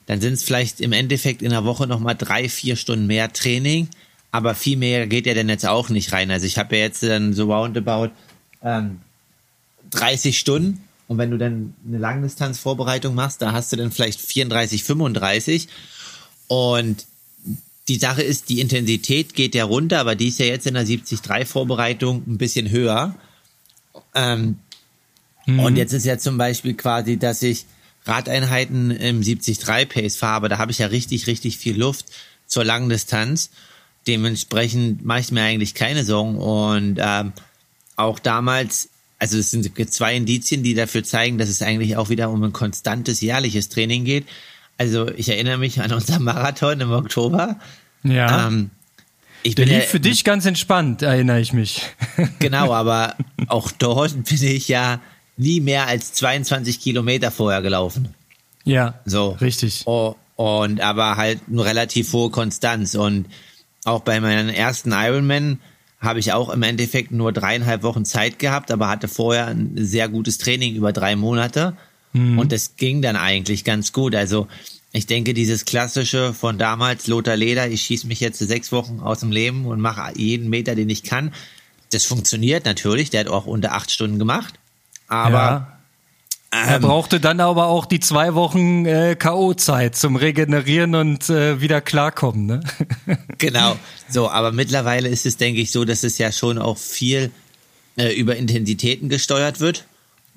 dann 0.07 0.19
sind 0.19 0.33
es 0.33 0.43
vielleicht 0.43 0.81
im 0.81 0.91
Endeffekt 0.91 1.41
in 1.41 1.51
der 1.51 1.63
Woche 1.63 1.88
nochmal 1.88 2.15
drei, 2.15 2.50
vier 2.50 2.75
Stunden 2.75 3.07
mehr 3.07 3.31
Training. 3.31 3.88
Aber 4.33 4.55
viel 4.55 4.75
mehr 4.75 5.07
geht 5.07 5.25
ja 5.25 5.33
dann 5.33 5.48
jetzt 5.48 5.65
auch 5.65 5.88
nicht 5.88 6.12
rein. 6.12 6.29
Also 6.31 6.45
ich 6.45 6.57
habe 6.57 6.75
ja 6.75 6.81
jetzt 6.81 7.01
dann 7.01 7.31
so 7.31 7.45
roundabout 7.45 8.12
ähm, 8.62 9.00
30 9.91 10.38
Stunden. 10.38 10.83
Und 11.12 11.18
wenn 11.18 11.30
du 11.30 11.38
dann 11.38 11.74
eine 11.86 11.98
Langdistanzvorbereitung 11.98 13.13
machst, 13.13 13.41
da 13.41 13.51
hast 13.51 13.74
du 13.74 13.75
dann 13.75 13.91
vielleicht 13.91 14.22
34, 14.22 14.86
35. 14.86 15.68
Und 16.48 17.06
die 17.89 17.98
Sache 17.98 18.22
ist, 18.22 18.48
die 18.48 18.62
Intensität 18.62 19.34
geht 19.34 19.53
ja 19.53 19.65
runter, 19.65 20.00
aber 20.00 20.15
die 20.15 20.30
ist 20.30 20.39
ja 20.39 20.46
jetzt 20.46 20.68
in 20.68 20.75
der 20.75 20.86
73-Vorbereitung 20.86 22.24
ein 22.25 22.38
bisschen 22.38 22.70
höher. 22.70 23.13
Ähm, 24.15 24.60
mhm. 25.46 25.60
Und 25.60 25.75
jetzt 25.75 25.91
ist 25.91 26.06
ja 26.06 26.18
zum 26.18 26.38
Beispiel 26.38 26.75
quasi, 26.75 27.18
dass 27.18 27.44
ich 27.44 27.65
Radeinheiten 28.06 28.91
im 28.91 29.22
73 29.22 29.89
Pace 29.89 30.15
fahre, 30.15 30.48
da 30.48 30.60
habe 30.60 30.72
ich 30.72 30.77
ja 30.77 30.88
richtig, 30.88 31.27
richtig 31.27 31.58
viel 31.58 31.77
Luft 31.77 32.06
zur 32.48 32.63
langen 32.63 32.88
Distanz. 32.88 33.50
Dementsprechend 34.08 35.03
mache 35.03 35.20
ich 35.20 35.32
mir 35.34 35.41
eigentlich 35.41 35.74
keine 35.74 36.06
Sorgen. 36.06 36.38
Und 36.38 37.00
ähm, 37.01 37.34
auch 37.98 38.18
damals 38.18 38.90
also 39.22 39.38
es 39.38 39.51
sind 39.51 39.72
zwei 39.94 40.16
Indizien, 40.16 40.63
die 40.63 40.74
dafür 40.74 41.04
zeigen, 41.04 41.38
dass 41.38 41.48
es 41.48 41.62
eigentlich 41.62 41.96
auch 41.96 42.10
wieder 42.10 42.32
um 42.32 42.44
ein 42.44 42.54
konstantes 42.54 43.22
jährliches 43.22 43.70
Training 43.70 44.04
geht. 44.04 44.25
Also 44.80 45.10
ich 45.10 45.30
erinnere 45.30 45.60
mich 45.60 45.80
an 45.80 45.94
unser 45.94 46.18
Marathon 46.18 46.82
im 46.82 46.92
Oktober. 46.92 47.60
Ja. 48.01 48.48
Ähm, 48.48 48.72
ich 49.44 49.54
Der 49.54 49.66
bin 49.66 49.75
lief 49.75 49.84
ja, 49.84 49.90
für 49.90 50.00
dich 50.00 50.24
ganz 50.24 50.48
entspannt, 50.48 51.04
erinnere 51.04 51.40
ich 51.40 51.54
mich. 51.54 51.84
Genau, 52.40 52.74
aber 52.74 53.16
auch 53.46 53.72
dort 53.72 54.24
bin 54.25 54.44
ich 54.44 54.68
ja 54.68 55.00
nie 55.38 55.62
mehr 55.62 55.86
als 55.86 56.13
22 56.13 56.80
Kilometer 56.80 57.30
vorher 57.30 57.62
gelaufen. 57.62 58.16
Ja, 58.63 59.01
so 59.06 59.38
richtig. 59.40 59.84
Oh, 59.86 60.16
und 60.36 60.82
aber 60.82 61.18
halt 61.18 61.42
eine 61.48 61.63
relativ 61.63 62.12
hohe 62.13 62.32
Konstanz 62.32 62.96
und 62.96 63.28
auch 63.86 64.01
bei 64.01 64.20
meinem 64.20 64.50
ersten 64.50 64.92
Ironman 64.94 65.60
habe 66.01 66.20
ich 66.20 66.34
auch 66.34 66.50
im 66.50 66.63
Endeffekt 66.63 67.12
nur 67.12 67.31
dreieinhalb 67.31 67.84
Wochen 67.84 68.05
Zeit 68.05 68.39
gehabt, 68.39 68.72
aber 68.72 68.89
hatte 68.89 69.08
vorher 69.08 69.48
ein 69.48 69.74
sehr 69.75 70.10
gutes 70.10 70.39
Training 70.39 70.75
über 70.75 70.91
drei 70.91 71.15
Monate. 71.15 71.77
Mhm. 72.13 72.39
Und 72.39 72.51
das 72.51 72.75
ging 72.75 73.01
dann 73.03 73.15
eigentlich 73.15 73.63
ganz 73.63 73.93
gut. 73.93 74.15
Also 74.15 74.48
ich 74.91 75.05
denke, 75.05 75.34
dieses 75.34 75.63
klassische 75.63 76.34
von 76.34 76.58
damals, 76.58 77.08
Lothar 77.08 77.38
Leder, 77.38 77.70
ich 77.70 77.84
schieße 77.84 78.08
mich 78.08 78.20
jetzt 78.20 78.39
sechs 78.39 78.72
Wochen 78.72 79.00
aus 79.00 79.20
dem 79.20 79.31
Leben 79.31 79.65
und 79.65 79.79
mache 79.79 80.12
jeden 80.17 80.50
Meter, 80.50 80.75
den 80.75 80.89
ich 80.89 81.03
kann. 81.03 81.34
Das 81.91 82.05
funktioniert 82.05 82.65
natürlich. 82.65 83.12
Der 83.12 83.22
hat 83.22 83.27
auch 83.27 83.46
unter 83.46 83.74
acht 83.74 83.91
Stunden 83.91 84.17
gemacht. 84.17 84.55
Aber 85.08 85.31
ja. 85.31 85.71
Er 86.51 86.75
ähm, 86.75 86.81
brauchte 86.81 87.22
dann 87.22 87.39
aber 87.39 87.67
auch 87.67 87.86
die 87.86 88.01
zwei 88.01 88.36
Wochen 88.36 88.86
äh, 88.86 89.15
K.O.-Zeit 89.15 89.96
zum 89.96 90.17
Regenerieren 90.17 90.96
und 90.96 91.29
äh, 91.29 91.62
wieder 91.62 91.79
klarkommen. 91.79 92.46
Ne? 92.46 92.62
genau. 93.38 93.77
So, 94.10 94.29
aber 94.29 94.51
mittlerweile 94.51 95.08
ist 95.08 95.25
es, 95.25 95.38
denke 95.38 95.62
ich, 95.62 95.72
so, 95.72 95.86
dass 95.86 96.03
es 96.03 96.17
ja 96.17 96.31
schon 96.34 96.58
auch 96.58 96.77
viel 96.77 97.31
äh, 97.96 98.13
über 98.13 98.36
Intensitäten 98.36 99.08
gesteuert 99.08 99.62
wird. 99.62 99.86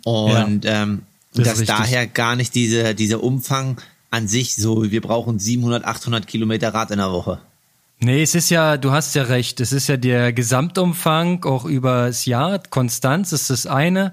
Und 0.05 0.65
ja, 0.65 0.83
ähm, 0.83 1.03
das 1.35 1.49
dass 1.49 1.65
daher 1.65 2.07
gar 2.07 2.37
nicht 2.37 2.55
diese, 2.55 2.95
dieser 2.95 3.23
Umfang 3.23 3.81
an 4.11 4.29
sich 4.29 4.55
so, 4.55 4.89
wir 4.93 5.01
brauchen 5.01 5.41
700, 5.41 5.85
800 5.85 6.29
Kilometer 6.29 6.73
Rad 6.73 6.93
in 6.93 6.99
der 6.99 7.11
Woche. 7.11 7.41
Nee, 7.99 8.23
es 8.23 8.37
ist 8.37 8.51
ja, 8.51 8.77
du 8.77 8.93
hast 8.93 9.15
ja 9.17 9.25
recht, 9.25 9.61
es 9.61 9.73
ist 9.73 9.89
ja 9.89 9.97
der 9.97 10.33
Gesamtumfang, 10.33 11.45
auch 11.45 11.65
über 11.65 12.07
das 12.07 12.25
Jahr. 12.25 12.61
Konstanz 12.71 13.33
ist 13.33 13.51
das 13.51 13.67
eine. 13.67 14.13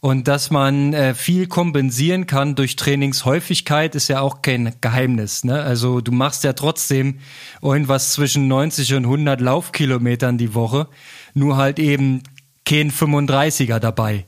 Und 0.00 0.28
dass 0.28 0.50
man 0.50 0.92
äh, 0.92 1.14
viel 1.14 1.48
kompensieren 1.48 2.26
kann 2.26 2.54
durch 2.54 2.76
Trainingshäufigkeit, 2.76 3.96
ist 3.96 4.08
ja 4.08 4.20
auch 4.20 4.42
kein 4.42 4.74
Geheimnis. 4.80 5.42
Ne? 5.42 5.60
Also 5.60 6.00
du 6.00 6.12
machst 6.12 6.44
ja 6.44 6.52
trotzdem 6.52 7.18
irgendwas 7.62 8.12
zwischen 8.12 8.46
90 8.46 8.94
und 8.94 9.04
100 9.04 9.40
Laufkilometern 9.40 10.38
die 10.38 10.54
Woche, 10.54 10.86
nur 11.34 11.56
halt 11.56 11.80
eben 11.80 12.22
kein 12.64 12.92
35er 12.92 13.80
dabei. 13.80 14.26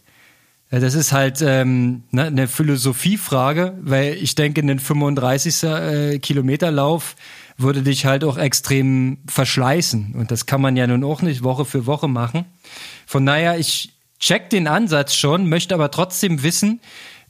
Das 0.70 0.94
ist 0.94 1.12
halt 1.12 1.42
ähm, 1.42 2.04
ne, 2.12 2.26
eine 2.26 2.46
Philosophiefrage, 2.46 3.74
weil 3.80 4.14
ich 4.14 4.36
denke, 4.36 4.60
ein 4.60 4.78
35 4.78 5.62
äh, 5.64 6.18
Kilometer 6.20 6.70
Lauf 6.70 7.16
würde 7.58 7.82
dich 7.82 8.06
halt 8.06 8.22
auch 8.22 8.38
extrem 8.38 9.18
verschleißen. 9.26 10.14
Und 10.16 10.30
das 10.30 10.46
kann 10.46 10.60
man 10.60 10.76
ja 10.76 10.86
nun 10.86 11.04
auch 11.04 11.22
nicht 11.22 11.42
Woche 11.42 11.64
für 11.64 11.86
Woche 11.86 12.08
machen. 12.08 12.44
Von 13.04 13.26
daher, 13.26 13.58
ich, 13.58 13.92
check 14.20 14.50
den 14.50 14.68
Ansatz 14.68 15.14
schon, 15.14 15.48
möchte 15.48 15.74
aber 15.74 15.90
trotzdem 15.90 16.42
wissen, 16.42 16.80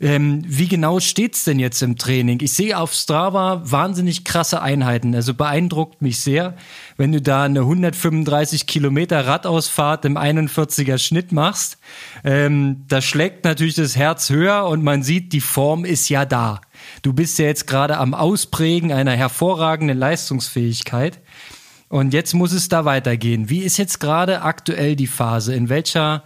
Ähm, 0.02 0.42
wie 0.46 0.66
genau 0.66 0.98
steht's 0.98 1.44
denn 1.44 1.58
jetzt 1.58 1.82
im 1.82 1.98
Training? 1.98 2.38
Ich 2.40 2.54
sehe 2.54 2.78
auf 2.78 2.94
Strava 2.94 3.60
wahnsinnig 3.66 4.24
krasse 4.24 4.62
Einheiten. 4.62 5.14
Also 5.14 5.34
beeindruckt 5.34 6.00
mich 6.00 6.20
sehr, 6.20 6.56
wenn 6.96 7.12
du 7.12 7.20
da 7.20 7.42
eine 7.42 7.60
135 7.60 8.66
Kilometer 8.66 9.26
Radausfahrt 9.26 10.06
im 10.06 10.16
41er 10.16 10.96
Schnitt 10.96 11.32
machst. 11.32 11.76
Ähm, 12.24 12.86
da 12.88 13.02
schlägt 13.02 13.44
natürlich 13.44 13.74
das 13.74 13.94
Herz 13.94 14.30
höher 14.30 14.66
und 14.68 14.82
man 14.82 15.02
sieht, 15.02 15.34
die 15.34 15.42
Form 15.42 15.84
ist 15.84 16.08
ja 16.08 16.24
da. 16.24 16.62
Du 17.02 17.12
bist 17.12 17.38
ja 17.38 17.44
jetzt 17.44 17.66
gerade 17.66 17.98
am 17.98 18.14
Ausprägen 18.14 18.92
einer 18.92 19.12
hervorragenden 19.12 19.98
Leistungsfähigkeit. 19.98 21.20
Und 21.90 22.14
jetzt 22.14 22.32
muss 22.32 22.52
es 22.52 22.68
da 22.68 22.86
weitergehen. 22.86 23.50
Wie 23.50 23.60
ist 23.60 23.76
jetzt 23.76 23.98
gerade 23.98 24.40
aktuell 24.40 24.96
die 24.96 25.08
Phase? 25.08 25.54
In 25.54 25.68
welcher 25.68 26.22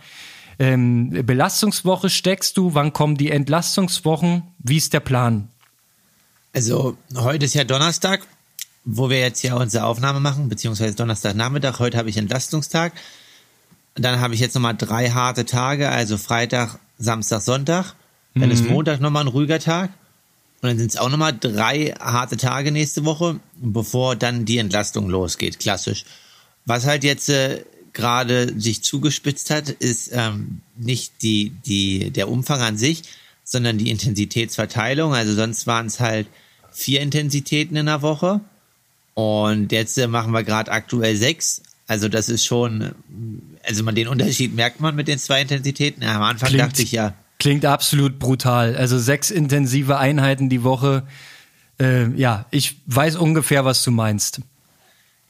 ähm, 0.58 1.10
Belastungswoche 1.24 2.10
steckst 2.10 2.56
du? 2.56 2.74
Wann 2.74 2.92
kommen 2.92 3.16
die 3.16 3.30
Entlastungswochen? 3.30 4.42
Wie 4.58 4.76
ist 4.76 4.92
der 4.92 5.00
Plan? 5.00 5.48
Also 6.52 6.96
heute 7.16 7.46
ist 7.46 7.54
ja 7.54 7.64
Donnerstag, 7.64 8.26
wo 8.84 9.10
wir 9.10 9.18
jetzt 9.18 9.42
ja 9.42 9.56
unsere 9.56 9.84
Aufnahme 9.84 10.20
machen, 10.20 10.48
beziehungsweise 10.48 10.94
Donnerstagnachmittag. 10.94 11.80
Heute 11.80 11.98
habe 11.98 12.08
ich 12.08 12.16
Entlastungstag. 12.16 12.92
Dann 13.96 14.20
habe 14.20 14.34
ich 14.34 14.40
jetzt 14.40 14.54
nochmal 14.54 14.76
drei 14.76 15.10
harte 15.10 15.44
Tage, 15.44 15.88
also 15.88 16.16
Freitag, 16.18 16.78
Samstag, 16.98 17.40
Sonntag. 17.40 17.94
Dann 18.34 18.46
mhm. 18.46 18.50
ist 18.52 18.68
Montag 18.68 19.00
nochmal 19.00 19.24
ein 19.24 19.28
ruhiger 19.28 19.58
Tag. 19.58 19.90
Und 20.62 20.68
dann 20.68 20.78
sind 20.78 20.90
es 20.90 20.96
auch 20.96 21.10
nochmal 21.10 21.36
drei 21.38 21.94
harte 22.00 22.36
Tage 22.36 22.72
nächste 22.72 23.04
Woche, 23.04 23.38
bevor 23.56 24.16
dann 24.16 24.44
die 24.44 24.58
Entlastung 24.58 25.08
losgeht, 25.08 25.58
klassisch. 25.58 26.04
Was 26.64 26.86
halt 26.86 27.04
jetzt 27.04 27.28
äh, 27.28 27.64
gerade 27.94 28.60
sich 28.60 28.82
zugespitzt 28.82 29.50
hat, 29.50 29.70
ist 29.70 30.10
ähm, 30.12 30.60
nicht 30.76 31.22
die, 31.22 31.50
die, 31.64 32.10
der 32.10 32.28
Umfang 32.28 32.60
an 32.60 32.76
sich, 32.76 33.02
sondern 33.44 33.78
die 33.78 33.90
Intensitätsverteilung. 33.90 35.14
Also 35.14 35.34
sonst 35.34 35.66
waren 35.66 35.86
es 35.86 36.00
halt 36.00 36.26
vier 36.72 37.00
Intensitäten 37.00 37.76
in 37.76 37.86
der 37.86 38.02
Woche. 38.02 38.40
Und 39.14 39.70
jetzt 39.72 39.96
äh, 39.96 40.08
machen 40.08 40.32
wir 40.32 40.42
gerade 40.42 40.72
aktuell 40.72 41.16
sechs. 41.16 41.62
Also 41.86 42.08
das 42.08 42.28
ist 42.28 42.44
schon, 42.44 42.94
also 43.62 43.84
man 43.84 43.94
den 43.94 44.08
Unterschied 44.08 44.54
merkt 44.54 44.80
man 44.80 44.96
mit 44.96 45.06
den 45.06 45.18
zwei 45.18 45.42
Intensitäten. 45.42 46.02
Ja, 46.02 46.16
am 46.16 46.22
Anfang 46.22 46.48
klingt, 46.48 46.62
dachte 46.62 46.82
ich 46.82 46.92
ja. 46.92 47.14
Klingt 47.38 47.64
absolut 47.64 48.18
brutal. 48.18 48.74
Also 48.76 48.98
sechs 48.98 49.30
intensive 49.30 49.98
Einheiten 49.98 50.48
die 50.48 50.64
Woche. 50.64 51.06
Äh, 51.78 52.10
ja, 52.16 52.46
ich 52.50 52.76
weiß 52.86 53.16
ungefähr, 53.16 53.64
was 53.64 53.84
du 53.84 53.90
meinst. 53.90 54.40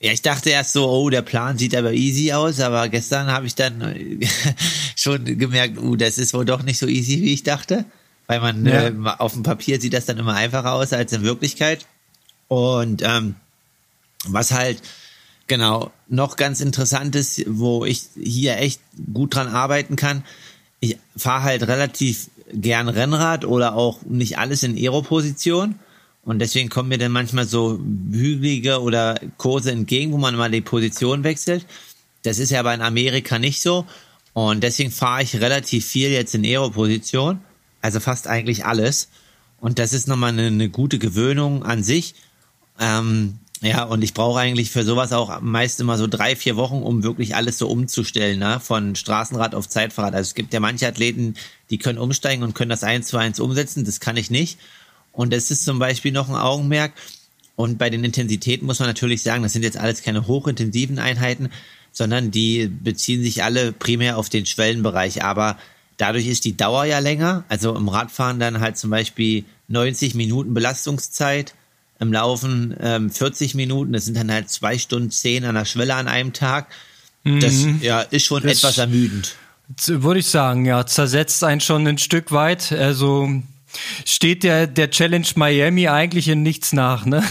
Ja, 0.04 0.12
ich 0.12 0.20
dachte 0.20 0.50
erst 0.50 0.74
so, 0.74 0.86
oh, 0.86 1.08
der 1.08 1.22
Plan 1.22 1.56
sieht 1.56 1.74
aber 1.74 1.94
easy 1.94 2.30
aus, 2.32 2.60
aber 2.60 2.90
gestern 2.90 3.28
habe 3.28 3.46
ich 3.46 3.54
dann 3.54 4.20
schon 4.96 5.24
gemerkt, 5.24 5.78
uh, 5.78 5.96
das 5.96 6.18
ist 6.18 6.34
wohl 6.34 6.44
doch 6.44 6.62
nicht 6.62 6.78
so 6.78 6.86
easy, 6.86 7.22
wie 7.22 7.32
ich 7.32 7.42
dachte. 7.42 7.86
Weil 8.26 8.40
man 8.40 8.66
ja. 8.66 8.88
äh, 8.88 8.94
auf 9.16 9.32
dem 9.32 9.44
Papier 9.44 9.80
sieht 9.80 9.94
das 9.94 10.04
dann 10.04 10.18
immer 10.18 10.34
einfacher 10.34 10.74
aus 10.74 10.92
als 10.92 11.14
in 11.14 11.22
Wirklichkeit. 11.22 11.86
Und 12.48 13.00
ähm, 13.02 13.36
was 14.26 14.52
halt 14.52 14.82
genau 15.46 15.90
noch 16.06 16.36
ganz 16.36 16.60
interessant 16.60 17.16
ist, 17.16 17.42
wo 17.46 17.86
ich 17.86 18.02
hier 18.14 18.58
echt 18.58 18.82
gut 19.10 19.34
dran 19.34 19.48
arbeiten 19.48 19.96
kann, 19.96 20.22
ich 20.80 20.98
fahre 21.16 21.44
halt 21.44 21.66
relativ 21.66 22.28
gern 22.52 22.90
Rennrad 22.90 23.46
oder 23.46 23.74
auch 23.74 24.02
nicht 24.02 24.36
alles 24.36 24.64
in 24.64 24.76
Aero-Position. 24.76 25.76
Und 26.24 26.38
deswegen 26.38 26.70
kommen 26.70 26.88
mir 26.88 26.98
dann 26.98 27.12
manchmal 27.12 27.46
so 27.46 27.78
hügelige 28.10 28.80
oder 28.80 29.20
Kurse 29.36 29.72
entgegen, 29.72 30.12
wo 30.12 30.18
man 30.18 30.36
mal 30.36 30.50
die 30.50 30.62
Position 30.62 31.22
wechselt. 31.22 31.66
Das 32.22 32.38
ist 32.38 32.50
ja 32.50 32.60
aber 32.60 32.72
in 32.72 32.80
Amerika 32.80 33.38
nicht 33.38 33.60
so. 33.60 33.84
Und 34.32 34.62
deswegen 34.62 34.90
fahre 34.90 35.22
ich 35.22 35.40
relativ 35.40 35.86
viel 35.86 36.10
jetzt 36.10 36.34
in 36.34 36.44
Aero-Position. 36.44 37.40
Also 37.82 38.00
fast 38.00 38.26
eigentlich 38.26 38.64
alles. 38.64 39.08
Und 39.60 39.78
das 39.78 39.92
ist 39.92 40.08
nochmal 40.08 40.30
eine, 40.30 40.46
eine 40.46 40.70
gute 40.70 40.98
Gewöhnung 40.98 41.62
an 41.62 41.82
sich. 41.82 42.14
Ähm, 42.80 43.38
ja, 43.60 43.84
und 43.84 44.02
ich 44.02 44.12
brauche 44.12 44.40
eigentlich 44.40 44.70
für 44.70 44.84
sowas 44.84 45.12
auch 45.12 45.40
meist 45.40 45.80
immer 45.80 45.96
so 45.96 46.06
drei, 46.06 46.36
vier 46.36 46.56
Wochen, 46.56 46.82
um 46.82 47.02
wirklich 47.02 47.34
alles 47.34 47.56
so 47.56 47.68
umzustellen, 47.68 48.38
ne? 48.38 48.60
von 48.60 48.94
Straßenrad 48.94 49.54
auf 49.54 49.68
Zeitfahrrad. 49.68 50.14
Also 50.14 50.28
es 50.28 50.34
gibt 50.34 50.52
ja 50.52 50.60
manche 50.60 50.86
Athleten, 50.86 51.34
die 51.70 51.78
können 51.78 51.98
umsteigen 51.98 52.42
und 52.42 52.54
können 52.54 52.70
das 52.70 52.82
eins 52.82 53.08
zu 53.08 53.16
eins 53.16 53.40
umsetzen. 53.40 53.84
Das 53.84 54.00
kann 54.00 54.16
ich 54.16 54.30
nicht. 54.30 54.58
Und 55.14 55.32
das 55.32 55.50
ist 55.50 55.64
zum 55.64 55.78
Beispiel 55.78 56.12
noch 56.12 56.28
ein 56.28 56.36
Augenmerk. 56.36 56.92
Und 57.56 57.78
bei 57.78 57.88
den 57.88 58.04
Intensitäten 58.04 58.66
muss 58.66 58.80
man 58.80 58.88
natürlich 58.88 59.22
sagen, 59.22 59.42
das 59.42 59.52
sind 59.52 59.62
jetzt 59.62 59.76
alles 59.76 60.02
keine 60.02 60.26
hochintensiven 60.26 60.98
Einheiten, 60.98 61.50
sondern 61.92 62.30
die 62.30 62.66
beziehen 62.66 63.22
sich 63.22 63.44
alle 63.44 63.72
primär 63.72 64.18
auf 64.18 64.28
den 64.28 64.44
Schwellenbereich. 64.44 65.22
Aber 65.22 65.56
dadurch 65.96 66.26
ist 66.26 66.44
die 66.44 66.56
Dauer 66.56 66.84
ja 66.84 66.98
länger. 66.98 67.44
Also 67.48 67.74
im 67.76 67.88
Radfahren 67.88 68.40
dann 68.40 68.60
halt 68.60 68.76
zum 68.76 68.90
Beispiel 68.90 69.44
90 69.68 70.14
Minuten 70.14 70.52
Belastungszeit, 70.52 71.54
im 72.00 72.12
Laufen 72.12 72.76
ähm, 72.80 73.10
40 73.10 73.54
Minuten. 73.54 73.92
Das 73.92 74.04
sind 74.04 74.16
dann 74.16 74.30
halt 74.30 74.50
zwei 74.50 74.78
Stunden 74.78 75.10
zehn 75.10 75.44
an 75.44 75.54
der 75.54 75.64
Schwelle 75.64 75.94
an 75.94 76.08
einem 76.08 76.32
Tag. 76.32 76.66
Das 77.24 77.54
mhm. 77.62 77.78
ja, 77.80 78.00
ist 78.00 78.24
schon 78.24 78.42
das 78.42 78.58
etwas 78.58 78.78
ermüdend. 78.78 79.36
Würde 79.86 80.20
ich 80.20 80.26
sagen, 80.26 80.66
ja, 80.66 80.84
zersetzt 80.84 81.42
einen 81.42 81.60
schon 81.60 81.86
ein 81.86 81.96
Stück 81.96 82.32
weit. 82.32 82.70
Also 82.72 83.42
steht 84.04 84.42
der, 84.42 84.66
der 84.66 84.90
Challenge 84.90 85.26
Miami 85.36 85.88
eigentlich 85.88 86.28
in 86.28 86.42
nichts 86.42 86.72
nach, 86.72 87.04
ne? 87.04 87.22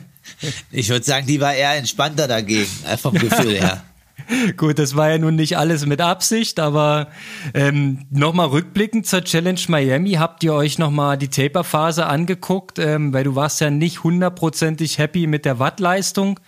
ich 0.70 0.88
würde 0.88 1.04
sagen, 1.04 1.26
die 1.26 1.40
war 1.40 1.54
eher 1.54 1.74
entspannter 1.74 2.28
dagegen, 2.28 2.70
äh, 2.86 2.96
vom 2.96 3.14
Gefühl 3.14 3.54
her. 3.54 3.84
Gut, 4.56 4.78
das 4.78 4.96
war 4.96 5.10
ja 5.10 5.18
nun 5.18 5.34
nicht 5.34 5.58
alles 5.58 5.86
mit 5.86 6.00
Absicht, 6.00 6.60
aber 6.60 7.08
ähm, 7.52 8.06
nochmal 8.10 8.48
rückblickend 8.48 9.06
zur 9.06 9.24
Challenge 9.24 9.60
Miami, 9.68 10.12
habt 10.12 10.42
ihr 10.44 10.54
euch 10.54 10.78
nochmal 10.78 11.18
die 11.18 11.28
Taper-Phase 11.28 12.06
angeguckt, 12.06 12.78
ähm, 12.78 13.12
weil 13.12 13.24
du 13.24 13.34
warst 13.34 13.60
ja 13.60 13.70
nicht 13.70 14.04
hundertprozentig 14.04 14.98
happy 14.98 15.26
mit 15.26 15.44
der 15.44 15.58
Wattleistung. 15.58 16.40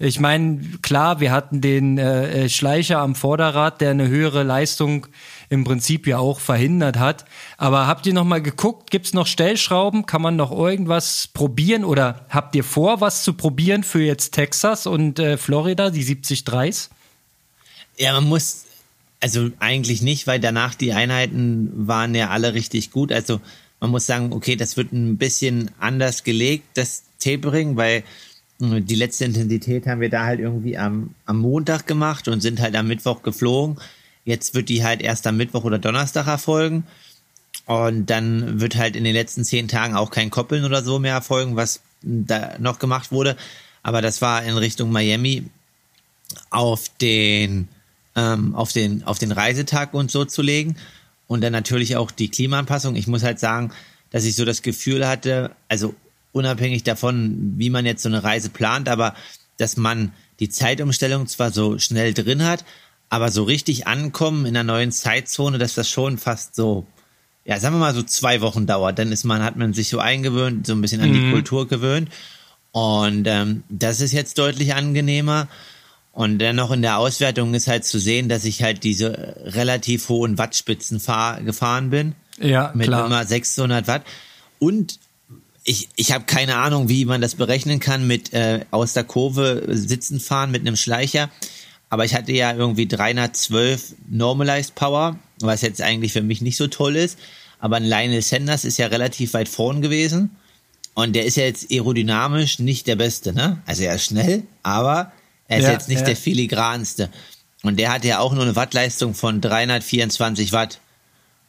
Ich 0.00 0.20
meine, 0.20 0.60
klar, 0.80 1.18
wir 1.18 1.32
hatten 1.32 1.60
den 1.60 1.98
äh, 1.98 2.44
äh, 2.44 2.48
Schleicher 2.48 3.00
am 3.00 3.16
Vorderrad, 3.16 3.80
der 3.80 3.90
eine 3.90 4.06
höhere 4.06 4.44
Leistung 4.44 5.08
im 5.50 5.64
Prinzip 5.64 6.06
ja 6.06 6.18
auch 6.18 6.40
verhindert 6.40 6.98
hat. 6.98 7.24
Aber 7.56 7.86
habt 7.86 8.06
ihr 8.06 8.14
noch 8.14 8.24
mal 8.24 8.42
geguckt, 8.42 8.90
gibt's 8.90 9.14
noch 9.14 9.26
Stellschrauben? 9.26 10.06
Kann 10.06 10.22
man 10.22 10.36
noch 10.36 10.52
irgendwas 10.52 11.28
probieren? 11.32 11.84
Oder 11.84 12.26
habt 12.28 12.54
ihr 12.54 12.64
vor, 12.64 13.00
was 13.00 13.24
zu 13.24 13.32
probieren 13.32 13.82
für 13.82 14.02
jetzt 14.02 14.32
Texas 14.32 14.86
und 14.86 15.18
äh, 15.18 15.36
Florida, 15.36 15.90
die 15.90 16.02
70 16.02 16.44
Dreis? 16.44 16.90
Ja, 17.96 18.12
man 18.12 18.24
muss, 18.24 18.66
also 19.20 19.50
eigentlich 19.58 20.02
nicht, 20.02 20.26
weil 20.26 20.40
danach 20.40 20.74
die 20.74 20.92
Einheiten 20.92 21.70
waren 21.74 22.14
ja 22.14 22.28
alle 22.28 22.54
richtig 22.54 22.90
gut. 22.90 23.10
Also 23.10 23.40
man 23.80 23.90
muss 23.90 24.06
sagen, 24.06 24.32
okay, 24.32 24.56
das 24.56 24.76
wird 24.76 24.92
ein 24.92 25.16
bisschen 25.16 25.70
anders 25.78 26.24
gelegt, 26.24 26.64
das 26.74 27.04
Tapering, 27.20 27.76
weil 27.76 28.04
die 28.60 28.94
letzte 28.96 29.24
Intensität 29.24 29.86
haben 29.86 30.00
wir 30.00 30.10
da 30.10 30.24
halt 30.24 30.40
irgendwie 30.40 30.76
am, 30.76 31.14
am 31.26 31.38
Montag 31.38 31.86
gemacht 31.86 32.26
und 32.26 32.40
sind 32.40 32.60
halt 32.60 32.74
am 32.74 32.88
Mittwoch 32.88 33.22
geflogen. 33.22 33.78
Jetzt 34.28 34.52
wird 34.52 34.68
die 34.68 34.84
halt 34.84 35.00
erst 35.00 35.26
am 35.26 35.38
Mittwoch 35.38 35.64
oder 35.64 35.78
Donnerstag 35.78 36.26
erfolgen. 36.26 36.84
Und 37.64 38.10
dann 38.10 38.60
wird 38.60 38.76
halt 38.76 38.94
in 38.94 39.04
den 39.04 39.14
letzten 39.14 39.42
zehn 39.42 39.68
Tagen 39.68 39.96
auch 39.96 40.10
kein 40.10 40.28
Koppeln 40.28 40.66
oder 40.66 40.84
so 40.84 40.98
mehr 40.98 41.14
erfolgen, 41.14 41.56
was 41.56 41.80
da 42.02 42.58
noch 42.58 42.78
gemacht 42.78 43.10
wurde. 43.10 43.38
Aber 43.82 44.02
das 44.02 44.20
war 44.20 44.42
in 44.44 44.58
Richtung 44.58 44.92
Miami 44.92 45.46
auf 46.50 46.90
den, 47.00 47.68
ähm, 48.16 48.54
auf 48.54 48.74
den, 48.74 49.02
auf 49.02 49.18
den 49.18 49.32
Reisetag 49.32 49.94
und 49.94 50.10
so 50.10 50.26
zu 50.26 50.42
legen. 50.42 50.76
Und 51.26 51.40
dann 51.40 51.54
natürlich 51.54 51.96
auch 51.96 52.10
die 52.10 52.28
Klimaanpassung. 52.28 52.96
Ich 52.96 53.06
muss 53.06 53.22
halt 53.22 53.40
sagen, 53.40 53.72
dass 54.10 54.24
ich 54.24 54.36
so 54.36 54.44
das 54.44 54.60
Gefühl 54.60 55.08
hatte, 55.08 55.52
also 55.68 55.94
unabhängig 56.32 56.82
davon, 56.82 57.54
wie 57.56 57.70
man 57.70 57.86
jetzt 57.86 58.02
so 58.02 58.10
eine 58.10 58.24
Reise 58.24 58.50
plant, 58.50 58.90
aber 58.90 59.14
dass 59.56 59.78
man 59.78 60.12
die 60.38 60.50
Zeitumstellung 60.50 61.26
zwar 61.28 61.50
so 61.50 61.78
schnell 61.78 62.12
drin 62.12 62.44
hat, 62.44 62.66
aber 63.08 63.30
so 63.30 63.44
richtig 63.44 63.86
ankommen 63.86 64.46
in 64.46 64.56
einer 64.56 64.72
neuen 64.72 64.92
Zeitzone, 64.92 65.58
dass 65.58 65.74
das 65.74 65.88
schon 65.88 66.18
fast 66.18 66.54
so, 66.54 66.86
ja, 67.44 67.58
sagen 67.58 67.76
wir 67.76 67.80
mal 67.80 67.94
so 67.94 68.02
zwei 68.02 68.40
Wochen 68.40 68.66
dauert. 68.66 68.98
Dann 68.98 69.12
ist 69.12 69.24
man, 69.24 69.42
hat 69.42 69.56
man 69.56 69.72
sich 69.72 69.88
so 69.88 69.98
eingewöhnt, 69.98 70.66
so 70.66 70.74
ein 70.74 70.80
bisschen 70.80 71.00
an 71.00 71.12
die 71.12 71.20
mhm. 71.20 71.32
Kultur 71.32 71.66
gewöhnt. 71.66 72.10
Und 72.72 73.26
ähm, 73.26 73.62
das 73.68 74.00
ist 74.00 74.12
jetzt 74.12 74.38
deutlich 74.38 74.74
angenehmer. 74.74 75.48
Und 76.12 76.38
dennoch 76.38 76.70
in 76.70 76.82
der 76.82 76.98
Auswertung 76.98 77.54
ist 77.54 77.68
halt 77.68 77.84
zu 77.84 77.98
sehen, 77.98 78.28
dass 78.28 78.44
ich 78.44 78.62
halt 78.62 78.82
diese 78.84 79.36
relativ 79.44 80.08
hohen 80.08 80.36
Wattspitzen 80.36 81.00
fahr, 81.00 81.40
gefahren 81.40 81.90
bin. 81.90 82.14
Ja, 82.40 82.72
mit 82.74 82.88
klar. 82.88 83.06
immer 83.06 83.24
600 83.24 83.86
Watt. 83.86 84.02
Und 84.58 84.98
ich, 85.64 85.88
ich 85.96 86.12
habe 86.12 86.24
keine 86.24 86.56
Ahnung, 86.56 86.88
wie 86.88 87.04
man 87.04 87.20
das 87.20 87.34
berechnen 87.34 87.78
kann 87.78 88.06
mit 88.06 88.32
äh, 88.32 88.64
aus 88.70 88.94
der 88.94 89.04
Kurve 89.04 89.64
sitzen 89.68 90.18
fahren 90.18 90.50
mit 90.50 90.62
einem 90.62 90.76
Schleicher. 90.76 91.30
Aber 91.90 92.04
ich 92.04 92.14
hatte 92.14 92.32
ja 92.32 92.52
irgendwie 92.54 92.86
312 92.86 93.94
Normalized 94.08 94.74
Power, 94.74 95.18
was 95.40 95.62
jetzt 95.62 95.80
eigentlich 95.80 96.12
für 96.12 96.22
mich 96.22 96.42
nicht 96.42 96.56
so 96.56 96.66
toll 96.66 96.96
ist. 96.96 97.18
Aber 97.58 97.76
ein 97.76 97.84
Lionel 97.84 98.22
Sanders 98.22 98.64
ist 98.64 98.78
ja 98.78 98.86
relativ 98.86 99.34
weit 99.34 99.48
vorn 99.48 99.82
gewesen. 99.82 100.36
Und 100.94 101.14
der 101.14 101.24
ist 101.24 101.36
ja 101.36 101.44
jetzt 101.44 101.70
aerodynamisch 101.70 102.58
nicht 102.58 102.86
der 102.86 102.96
Beste, 102.96 103.32
ne? 103.32 103.62
Also 103.66 103.84
er 103.84 103.94
ist 103.94 104.04
schnell, 104.04 104.42
aber 104.62 105.12
er 105.46 105.58
ist 105.58 105.64
ja, 105.64 105.72
jetzt 105.72 105.88
nicht 105.88 106.00
ja. 106.00 106.06
der 106.06 106.16
filigranste. 106.16 107.08
Und 107.62 107.78
der 107.78 107.92
hat 107.92 108.04
ja 108.04 108.18
auch 108.18 108.32
nur 108.32 108.42
eine 108.42 108.56
Wattleistung 108.56 109.14
von 109.14 109.40
324 109.40 110.52
Watt. 110.52 110.80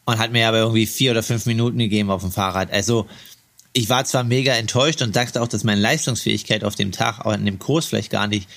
und 0.05 0.17
hat 0.17 0.31
mir 0.31 0.47
aber 0.47 0.59
irgendwie 0.59 0.87
vier 0.87 1.11
oder 1.11 1.23
fünf 1.23 1.45
Minuten 1.45 1.77
gegeben 1.77 2.09
auf 2.09 2.21
dem 2.21 2.31
Fahrrad. 2.31 2.71
Also 2.71 3.07
ich 3.73 3.89
war 3.89 4.05
zwar 4.05 4.23
mega 4.23 4.53
enttäuscht 4.53 5.01
und 5.01 5.13
sagte 5.13 5.41
auch, 5.41 5.47
dass 5.47 5.63
meine 5.63 5.81
Leistungsfähigkeit 5.81 6.63
auf 6.63 6.75
dem 6.75 6.91
Tag, 6.91 7.25
auch 7.25 7.33
in 7.33 7.45
dem 7.45 7.59
Kurs 7.59 7.85
vielleicht 7.85 8.11
gar 8.11 8.27
nicht 8.27 8.47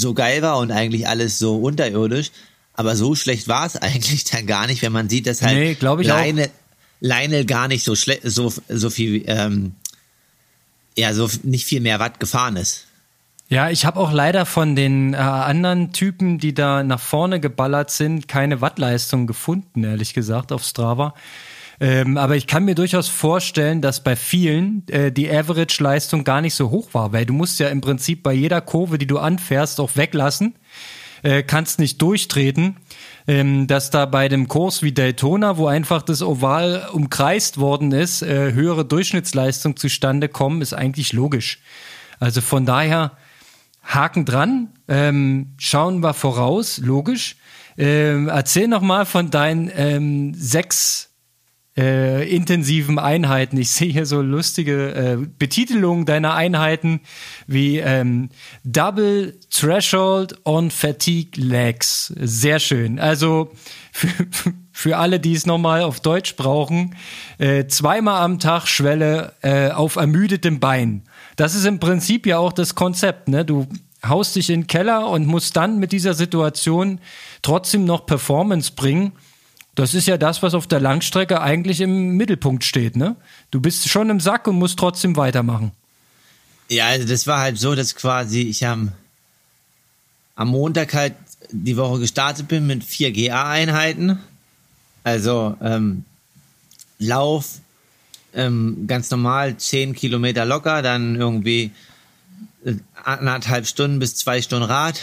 so 0.00 0.14
geil 0.14 0.42
war 0.42 0.58
und 0.58 0.70
eigentlich 0.70 1.06
alles 1.06 1.38
so 1.38 1.56
unterirdisch, 1.56 2.30
aber 2.74 2.96
so 2.96 3.14
schlecht 3.14 3.48
war 3.48 3.66
es 3.66 3.76
eigentlich 3.82 4.24
dann 4.24 4.46
gar 4.46 4.66
nicht, 4.66 4.82
wenn 4.82 4.92
man 4.92 5.08
sieht, 5.08 5.26
dass 5.26 5.42
halt 5.42 5.56
nee, 5.56 5.72
ich 5.72 6.06
Leine, 6.06 6.50
Lionel 7.00 7.44
gar 7.44 7.68
nicht 7.68 7.84
so 7.84 7.94
schlecht, 7.96 8.22
so, 8.24 8.52
so 8.68 8.90
viel, 8.90 9.24
ähm, 9.26 9.74
ja, 10.96 11.14
so 11.14 11.28
nicht 11.42 11.64
viel 11.64 11.80
mehr 11.80 11.98
Watt 11.98 12.20
gefahren 12.20 12.56
ist. 12.56 12.86
Ja, 13.48 13.68
ich 13.68 13.84
habe 13.84 13.98
auch 13.98 14.12
leider 14.12 14.46
von 14.46 14.76
den 14.76 15.12
äh, 15.12 15.16
anderen 15.16 15.92
Typen, 15.92 16.38
die 16.38 16.54
da 16.54 16.84
nach 16.84 17.00
vorne 17.00 17.40
geballert 17.40 17.90
sind, 17.90 18.28
keine 18.28 18.60
Wattleistung 18.60 19.26
gefunden, 19.26 19.82
ehrlich 19.82 20.14
gesagt, 20.14 20.52
auf 20.52 20.62
Strava. 20.62 21.14
Ähm, 21.80 22.18
aber 22.18 22.36
ich 22.36 22.46
kann 22.46 22.66
mir 22.66 22.74
durchaus 22.74 23.08
vorstellen, 23.08 23.80
dass 23.80 24.04
bei 24.04 24.14
vielen 24.14 24.86
äh, 24.88 25.10
die 25.10 25.30
Average-Leistung 25.30 26.24
gar 26.24 26.42
nicht 26.42 26.54
so 26.54 26.70
hoch 26.70 26.90
war, 26.92 27.12
weil 27.12 27.24
du 27.24 27.32
musst 27.32 27.58
ja 27.58 27.68
im 27.68 27.80
Prinzip 27.80 28.22
bei 28.22 28.34
jeder 28.34 28.60
Kurve, 28.60 28.98
die 28.98 29.06
du 29.06 29.18
anfährst, 29.18 29.80
auch 29.80 29.96
weglassen, 29.96 30.54
äh, 31.22 31.42
kannst 31.42 31.78
nicht 31.78 32.00
durchtreten. 32.02 32.76
Ähm, 33.26 33.66
dass 33.66 33.90
da 33.90 34.06
bei 34.06 34.28
dem 34.28 34.48
Kurs 34.48 34.82
wie 34.82 34.92
Daytona, 34.92 35.56
wo 35.56 35.66
einfach 35.66 36.02
das 36.02 36.22
Oval 36.22 36.88
umkreist 36.92 37.58
worden 37.58 37.92
ist, 37.92 38.22
äh, 38.22 38.52
höhere 38.52 38.84
Durchschnittsleistung 38.84 39.76
zustande 39.76 40.28
kommen, 40.28 40.62
ist 40.62 40.72
eigentlich 40.72 41.12
logisch. 41.12 41.60
Also 42.18 42.40
von 42.40 42.66
daher 42.66 43.12
Haken 43.84 44.24
dran, 44.24 44.68
ähm, 44.88 45.54
schauen 45.58 46.00
wir 46.00 46.14
voraus, 46.14 46.78
logisch. 46.78 47.36
Ähm, 47.78 48.28
erzähl 48.28 48.68
noch 48.68 48.82
mal 48.82 49.06
von 49.06 49.30
deinen 49.30 49.70
ähm, 49.74 50.34
sechs 50.34 51.09
äh, 51.80 52.28
intensiven 52.28 52.98
Einheiten. 52.98 53.56
Ich 53.56 53.70
sehe 53.70 53.90
hier 53.90 54.04
so 54.04 54.20
lustige 54.20 54.94
äh, 54.94 55.16
Betitelungen 55.38 56.04
deiner 56.04 56.34
Einheiten 56.34 57.00
wie 57.46 57.78
ähm, 57.78 58.28
Double 58.64 59.38
Threshold 59.50 60.38
on 60.44 60.70
Fatigue 60.70 61.42
Legs. 61.42 62.12
Sehr 62.20 62.58
schön. 62.58 62.98
Also 62.98 63.52
für, 63.92 64.08
für 64.72 64.98
alle, 64.98 65.20
die 65.20 65.32
es 65.32 65.46
nochmal 65.46 65.82
auf 65.82 66.00
Deutsch 66.00 66.36
brauchen, 66.36 66.96
äh, 67.38 67.66
zweimal 67.66 68.22
am 68.22 68.38
Tag 68.38 68.66
Schwelle 68.66 69.32
äh, 69.40 69.70
auf 69.70 69.96
ermüdetem 69.96 70.60
Bein. 70.60 71.04
Das 71.36 71.54
ist 71.54 71.64
im 71.64 71.80
Prinzip 71.80 72.26
ja 72.26 72.38
auch 72.38 72.52
das 72.52 72.74
Konzept. 72.74 73.28
Ne? 73.28 73.46
Du 73.46 73.66
haust 74.06 74.36
dich 74.36 74.50
in 74.50 74.62
den 74.62 74.66
Keller 74.66 75.08
und 75.08 75.26
musst 75.26 75.56
dann 75.56 75.78
mit 75.78 75.92
dieser 75.92 76.12
Situation 76.12 77.00
trotzdem 77.40 77.86
noch 77.86 78.04
Performance 78.04 78.72
bringen. 78.76 79.12
Das 79.80 79.94
ist 79.94 80.06
ja 80.06 80.18
das, 80.18 80.42
was 80.42 80.52
auf 80.52 80.66
der 80.66 80.78
Langstrecke 80.78 81.40
eigentlich 81.40 81.80
im 81.80 82.18
Mittelpunkt 82.18 82.64
steht. 82.64 82.96
Ne? 82.96 83.16
Du 83.50 83.62
bist 83.62 83.88
schon 83.88 84.10
im 84.10 84.20
Sack 84.20 84.46
und 84.46 84.56
musst 84.56 84.78
trotzdem 84.78 85.16
weitermachen. 85.16 85.72
Ja, 86.68 86.88
also 86.88 87.08
das 87.08 87.26
war 87.26 87.40
halt 87.40 87.58
so, 87.58 87.74
dass 87.74 87.96
quasi 87.96 88.42
ich 88.42 88.66
am, 88.66 88.92
am 90.36 90.48
Montag 90.48 90.92
halt 90.92 91.14
die 91.50 91.78
Woche 91.78 91.98
gestartet 91.98 92.46
bin 92.46 92.66
mit 92.66 92.84
vier 92.84 93.10
GA-Einheiten. 93.10 94.18
Also 95.02 95.56
ähm, 95.62 96.04
Lauf, 96.98 97.60
ähm, 98.34 98.84
ganz 98.86 99.10
normal, 99.10 99.56
10 99.56 99.94
Kilometer 99.94 100.44
locker, 100.44 100.82
dann 100.82 101.16
irgendwie 101.16 101.70
äh, 102.66 102.74
anderthalb 103.02 103.66
Stunden 103.66 103.98
bis 103.98 104.14
zwei 104.14 104.42
Stunden 104.42 104.66
Rad, 104.66 105.00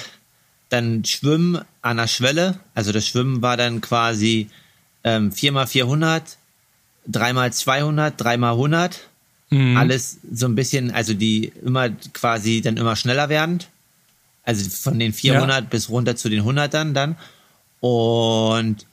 dann 0.70 1.04
Schwimmen 1.04 1.64
an 1.82 1.98
der 1.98 2.06
Schwelle, 2.06 2.60
also 2.76 2.92
das 2.92 3.08
Schwimmen 3.08 3.42
war 3.42 3.58
dann 3.58 3.82
quasi 3.82 4.52
ähm, 5.08 5.32
4x400, 5.32 6.22
3x200, 7.10 8.18
3x100, 8.18 8.92
mhm. 9.50 9.78
alles 9.78 10.18
so 10.32 10.48
ein 10.48 10.56
bisschen, 10.56 10.92
also 10.92 11.14
die 11.14 11.54
immer 11.64 11.90
quasi 12.14 12.62
dann 12.62 12.78
immer 12.78 12.96
schneller 12.96 13.30
werdend, 13.30 13.70
also 14.44 14.70
von 14.70 15.00
den 15.00 15.14
400 15.14 15.50
ja. 15.50 15.62
bis 15.62 15.90
runter 15.90 16.16
zu 16.16 16.30
den 16.30 16.44
100ern 16.44 16.94
dann 16.94 17.16
und 17.80 18.86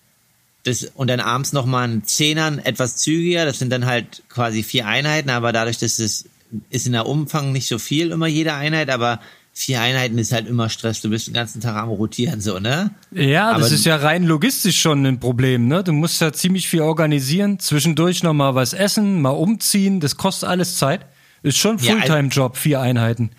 das, 0.64 0.85
und 0.94 1.09
dann 1.09 1.20
abends 1.20 1.53
nochmal 1.53 1.88
ein 1.88 2.05
Zehnern 2.05 2.59
etwas 2.59 2.96
zügiger. 2.96 3.44
Das 3.44 3.59
sind 3.59 3.70
dann 3.70 3.85
halt 3.85 4.22
quasi 4.31 4.62
vier 4.62 4.87
Einheiten, 4.87 5.29
aber 5.29 5.53
dadurch, 5.53 5.79
dass 5.79 5.98
es 5.98 6.24
ist 6.70 6.87
in 6.87 6.92
der 6.92 7.07
Umfang 7.07 7.53
nicht 7.53 7.68
so 7.68 7.79
viel 7.79 8.12
immer 8.12 8.29
jede 8.29 8.55
Einheit, 8.55 8.88
aber 8.88 9.20
vier 9.55 9.81
Einheiten 9.81 10.19
ist 10.19 10.33
halt 10.33 10.49
immer 10.49 10.69
Stress. 10.69 11.01
Du 11.01 11.09
bist 11.09 11.29
den 11.29 11.35
ganzen 11.35 11.61
Tag 11.61 11.77
am 11.77 11.88
Rotieren, 11.88 12.40
so, 12.40 12.59
ne? 12.59 12.90
Ja, 13.12 13.53
aber 13.53 13.61
das 13.61 13.71
ist 13.73 13.87
ja 13.87 13.97
rein 13.97 14.25
logistisch 14.25 14.81
schon 14.81 15.07
ein 15.07 15.21
Problem, 15.21 15.69
ne? 15.69 15.85
Du 15.85 15.93
musst 15.93 16.21
ja 16.21 16.33
ziemlich 16.33 16.69
viel 16.69 16.81
organisieren, 16.81 17.61
zwischendurch 17.61 18.23
nochmal 18.25 18.57
was 18.57 18.73
essen, 18.73 19.23
mal 19.23 19.31
umziehen, 19.31 20.01
das 20.01 20.17
kostet 20.17 20.49
alles 20.49 20.77
Zeit. 20.77 21.07
Ist 21.43 21.59
schon 21.59 21.79
Fulltime-Job, 21.79 22.57
vier 22.57 22.81
Einheiten. 22.81 23.31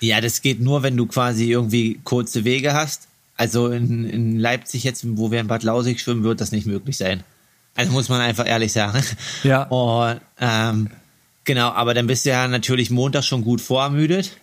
Ja, 0.00 0.20
das 0.20 0.40
geht 0.40 0.60
nur, 0.60 0.82
wenn 0.82 0.96
du 0.96 1.06
quasi 1.06 1.50
irgendwie 1.50 2.00
kurze 2.04 2.44
Wege 2.44 2.72
hast. 2.72 3.08
Also 3.36 3.68
in, 3.68 4.04
in 4.08 4.38
Leipzig 4.38 4.84
jetzt, 4.84 5.04
wo 5.16 5.30
wir 5.30 5.40
in 5.40 5.46
Bad 5.46 5.62
Lausig 5.62 6.00
schwimmen, 6.00 6.22
wird 6.22 6.40
das 6.40 6.52
nicht 6.52 6.66
möglich 6.66 6.96
sein. 6.96 7.22
Also 7.74 7.92
muss 7.92 8.08
man 8.08 8.20
einfach 8.20 8.46
ehrlich 8.46 8.72
sagen. 8.72 9.02
Ja. 9.42 9.64
Und 9.64 10.20
ähm, 10.40 10.90
genau, 11.44 11.70
aber 11.70 11.92
dann 11.92 12.06
bist 12.06 12.24
du 12.24 12.30
ja 12.30 12.48
natürlich 12.48 12.90
Montag 12.90 13.24
schon 13.24 13.42
gut 13.42 13.60
vorermüdet. 13.60 14.39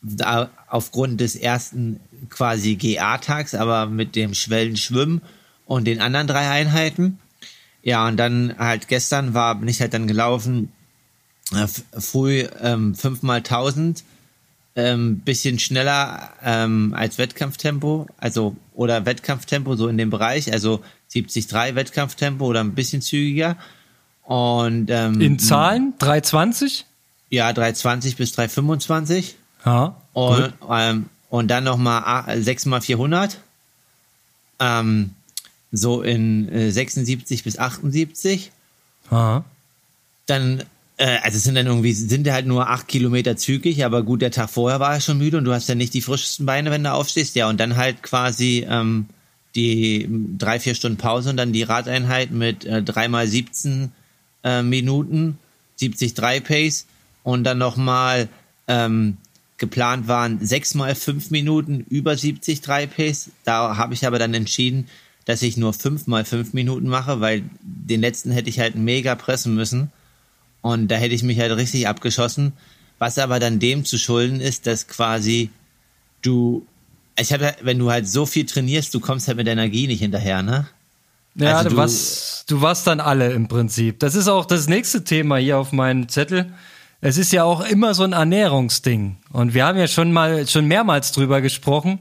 Da, 0.00 0.50
aufgrund 0.68 1.20
des 1.20 1.34
ersten 1.34 1.98
quasi 2.28 2.76
GA-Tags, 2.76 3.54
aber 3.54 3.86
mit 3.86 4.14
dem 4.14 4.34
Schwellenschwimmen 4.34 5.22
und 5.66 5.86
den 5.86 6.00
anderen 6.00 6.28
drei 6.28 6.48
Einheiten. 6.48 7.18
Ja, 7.82 8.06
und 8.06 8.16
dann 8.16 8.54
halt 8.58 8.88
gestern 8.88 9.34
war, 9.34 9.56
bin 9.56 9.68
ich 9.68 9.80
halt 9.80 9.94
dann 9.94 10.06
gelaufen, 10.06 10.72
äh, 11.52 11.66
früh 11.98 12.46
ähm, 12.60 12.94
fünfmal 12.94 13.42
tausend 13.42 14.04
ähm, 14.78 15.18
bisschen 15.20 15.58
schneller 15.58 16.30
ähm, 16.42 16.94
als 16.96 17.18
Wettkampftempo, 17.18 18.06
also 18.16 18.56
oder 18.74 19.04
Wettkampftempo 19.06 19.74
so 19.74 19.88
in 19.88 19.98
dem 19.98 20.10
Bereich, 20.10 20.52
also 20.52 20.82
73 21.12 21.74
Wettkampftempo 21.74 22.46
oder 22.46 22.60
ein 22.60 22.74
bisschen 22.74 23.02
zügiger. 23.02 23.56
Und 24.22 24.88
ähm, 24.90 25.20
in 25.20 25.38
Zahlen 25.40 25.94
320? 25.98 26.86
Ja, 27.30 27.52
320 27.52 28.16
bis 28.16 28.32
325. 28.32 29.36
Ja. 29.68 29.96
Und, 30.12 30.52
ähm, 30.70 31.06
und 31.30 31.48
dann 31.48 31.64
nochmal 31.64 32.40
6 32.40 32.66
mal 32.66 32.80
400. 32.80 33.38
Ähm, 34.60 35.10
so 35.70 36.02
in 36.02 36.48
äh, 36.48 36.70
76 36.70 37.44
bis 37.44 37.58
78. 37.58 38.50
Aha. 39.10 39.44
Dann 40.26 40.62
äh, 40.98 41.18
also 41.22 41.36
es 41.36 41.44
sind 41.44 41.54
dann 41.54 41.66
irgendwie, 41.66 41.92
sind 41.92 42.30
halt 42.30 42.46
nur 42.46 42.68
acht 42.68 42.88
Kilometer 42.88 43.36
zügig, 43.36 43.84
aber 43.84 44.02
gut, 44.02 44.20
der 44.20 44.30
Tag 44.30 44.50
vorher 44.50 44.80
war 44.80 44.94
er 44.94 45.00
schon 45.00 45.18
müde 45.18 45.38
und 45.38 45.44
du 45.44 45.52
hast 45.52 45.68
ja 45.68 45.74
nicht 45.74 45.94
die 45.94 46.02
frischesten 46.02 46.44
Beine, 46.44 46.70
wenn 46.70 46.84
du 46.84 46.92
aufstehst. 46.92 47.34
Ja, 47.36 47.48
und 47.48 47.58
dann 47.58 47.76
halt 47.76 48.02
quasi 48.02 48.66
ähm, 48.68 49.06
die 49.54 50.08
drei, 50.38 50.60
vier 50.60 50.74
Stunden 50.74 50.98
Pause 50.98 51.30
und 51.30 51.36
dann 51.36 51.52
die 51.52 51.62
Radeinheit 51.62 52.30
mit 52.30 52.64
äh, 52.64 52.82
dreimal 52.82 53.26
17 53.26 53.92
äh, 54.44 54.62
Minuten, 54.62 55.38
73 55.80 56.44
Pace 56.44 56.86
und 57.22 57.44
dann 57.44 57.58
nochmal 57.58 58.28
ähm, 58.66 59.16
geplant 59.58 60.08
waren 60.08 60.44
sechsmal 60.44 60.94
fünf 60.94 61.30
Minuten 61.30 61.84
über 61.90 62.16
70 62.16 62.62
Pace. 62.62 63.30
Da 63.44 63.76
habe 63.76 63.94
ich 63.94 64.06
aber 64.06 64.18
dann 64.18 64.32
entschieden, 64.34 64.88
dass 65.24 65.42
ich 65.42 65.56
nur 65.56 65.74
fünfmal 65.74 66.24
fünf 66.24 66.54
Minuten 66.54 66.88
mache, 66.88 67.20
weil 67.20 67.42
den 67.60 68.00
letzten 68.00 68.30
hätte 68.30 68.48
ich 68.48 68.60
halt 68.60 68.76
mega 68.76 69.14
pressen 69.14 69.54
müssen. 69.54 69.92
Und 70.62 70.88
da 70.88 70.96
hätte 70.96 71.14
ich 71.14 71.22
mich 71.22 71.38
halt 71.38 71.52
richtig 71.56 71.86
abgeschossen. 71.86 72.52
Was 72.98 73.18
aber 73.18 73.38
dann 73.38 73.58
dem 73.58 73.84
zu 73.84 73.98
schulden 73.98 74.40
ist, 74.40 74.66
dass 74.66 74.88
quasi 74.88 75.50
du, 76.22 76.66
ich 77.18 77.32
habe, 77.32 77.54
wenn 77.62 77.78
du 77.78 77.90
halt 77.90 78.08
so 78.08 78.26
viel 78.26 78.46
trainierst, 78.46 78.94
du 78.94 79.00
kommst 79.00 79.28
halt 79.28 79.36
mit 79.36 79.46
der 79.46 79.52
Energie 79.52 79.86
nicht 79.86 80.00
hinterher, 80.00 80.42
ne? 80.42 80.68
Ja, 81.34 81.58
also 81.58 81.70
du, 81.70 81.76
warst, 81.76 82.50
du 82.50 82.60
warst 82.60 82.86
dann 82.86 82.98
alle 82.98 83.30
im 83.32 83.46
Prinzip. 83.46 84.00
Das 84.00 84.14
ist 84.14 84.26
auch 84.26 84.44
das 84.44 84.68
nächste 84.68 85.04
Thema 85.04 85.36
hier 85.36 85.58
auf 85.58 85.72
meinem 85.72 86.08
Zettel. 86.08 86.52
Es 87.00 87.16
ist 87.16 87.32
ja 87.32 87.44
auch 87.44 87.60
immer 87.60 87.94
so 87.94 88.02
ein 88.02 88.12
Ernährungsding. 88.12 89.18
Und 89.32 89.54
wir 89.54 89.66
haben 89.66 89.78
ja 89.78 89.86
schon 89.86 90.12
mal, 90.12 90.46
schon 90.48 90.66
mehrmals 90.66 91.12
drüber 91.12 91.40
gesprochen 91.40 92.00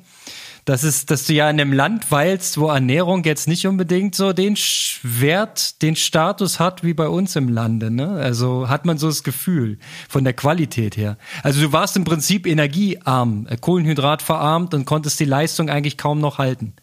das 0.67 0.83
ist, 0.83 1.11
dass 1.11 1.23
du 1.23 1.33
ja 1.33 1.49
in 1.49 1.61
einem 1.61 1.71
Land 1.71 2.11
weilst, 2.11 2.57
wo 2.57 2.67
Ernährung 2.67 3.23
jetzt 3.23 3.47
nicht 3.47 3.65
unbedingt 3.65 4.15
so 4.15 4.33
den 4.33 4.57
Wert, 5.01 5.81
den 5.81 5.95
Status 5.95 6.59
hat 6.59 6.83
wie 6.83 6.93
bei 6.93 7.07
uns 7.07 7.37
im 7.37 7.47
Lande. 7.47 7.89
Ne? 7.89 8.09
Also 8.09 8.67
hat 8.67 8.83
man 8.83 8.97
so 8.97 9.07
das 9.07 9.23
Gefühl 9.23 9.79
von 10.09 10.25
der 10.25 10.33
Qualität 10.33 10.97
her. 10.97 11.17
Also 11.41 11.61
du 11.61 11.71
warst 11.71 11.95
im 11.95 12.03
Prinzip 12.03 12.45
energiearm, 12.45 13.47
äh, 13.49 13.55
Kohlenhydrat 13.55 14.21
verarmt 14.21 14.73
und 14.73 14.83
konntest 14.83 15.21
die 15.21 15.25
Leistung 15.25 15.69
eigentlich 15.69 15.97
kaum 15.97 16.19
noch 16.19 16.37
halten. 16.37 16.73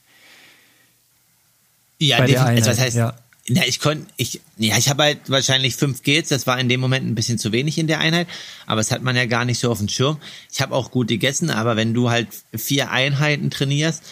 Ja, 1.99 2.25
definitiv. 2.25 2.67
Also 2.67 2.71
was 2.71 2.81
heißt, 2.81 2.97
ja. 2.97 3.17
Ja, 3.47 3.63
ich 3.67 3.79
konnte, 3.79 4.07
ich, 4.17 4.41
ja, 4.57 4.79
ich 4.79 4.89
habe 4.89 5.03
halt 5.03 5.19
wahrscheinlich 5.29 5.77
fünf 5.77 6.03
Gels, 6.03 6.31
das 6.31 6.47
war 6.47 6.59
in 6.59 6.71
dem 6.71 6.81
Moment 6.81 7.07
ein 7.07 7.15
bisschen 7.15 7.39
zu 7.39 7.53
wenig 7.53 7.77
in 7.77 7.87
der 7.87 8.01
Einheit, 8.01 8.27
aber 8.65 8.81
das 8.81 8.91
hat 8.91 9.03
man 9.03 9.17
ja 9.17 9.27
gar 9.27 9.45
nicht 9.45 9.59
so 9.59 9.71
auf 9.71 9.79
dem 9.79 9.89
Schirm. 9.89 10.19
Ich 10.51 10.63
habe 10.63 10.75
auch 10.75 10.91
gut 10.91 11.09
gegessen, 11.09 11.51
aber 11.51 11.77
wenn 11.77 11.93
du 11.93 12.09
halt 12.09 12.29
vier 12.55 12.91
Einheiten 12.91 13.51
trainierst 13.51 14.03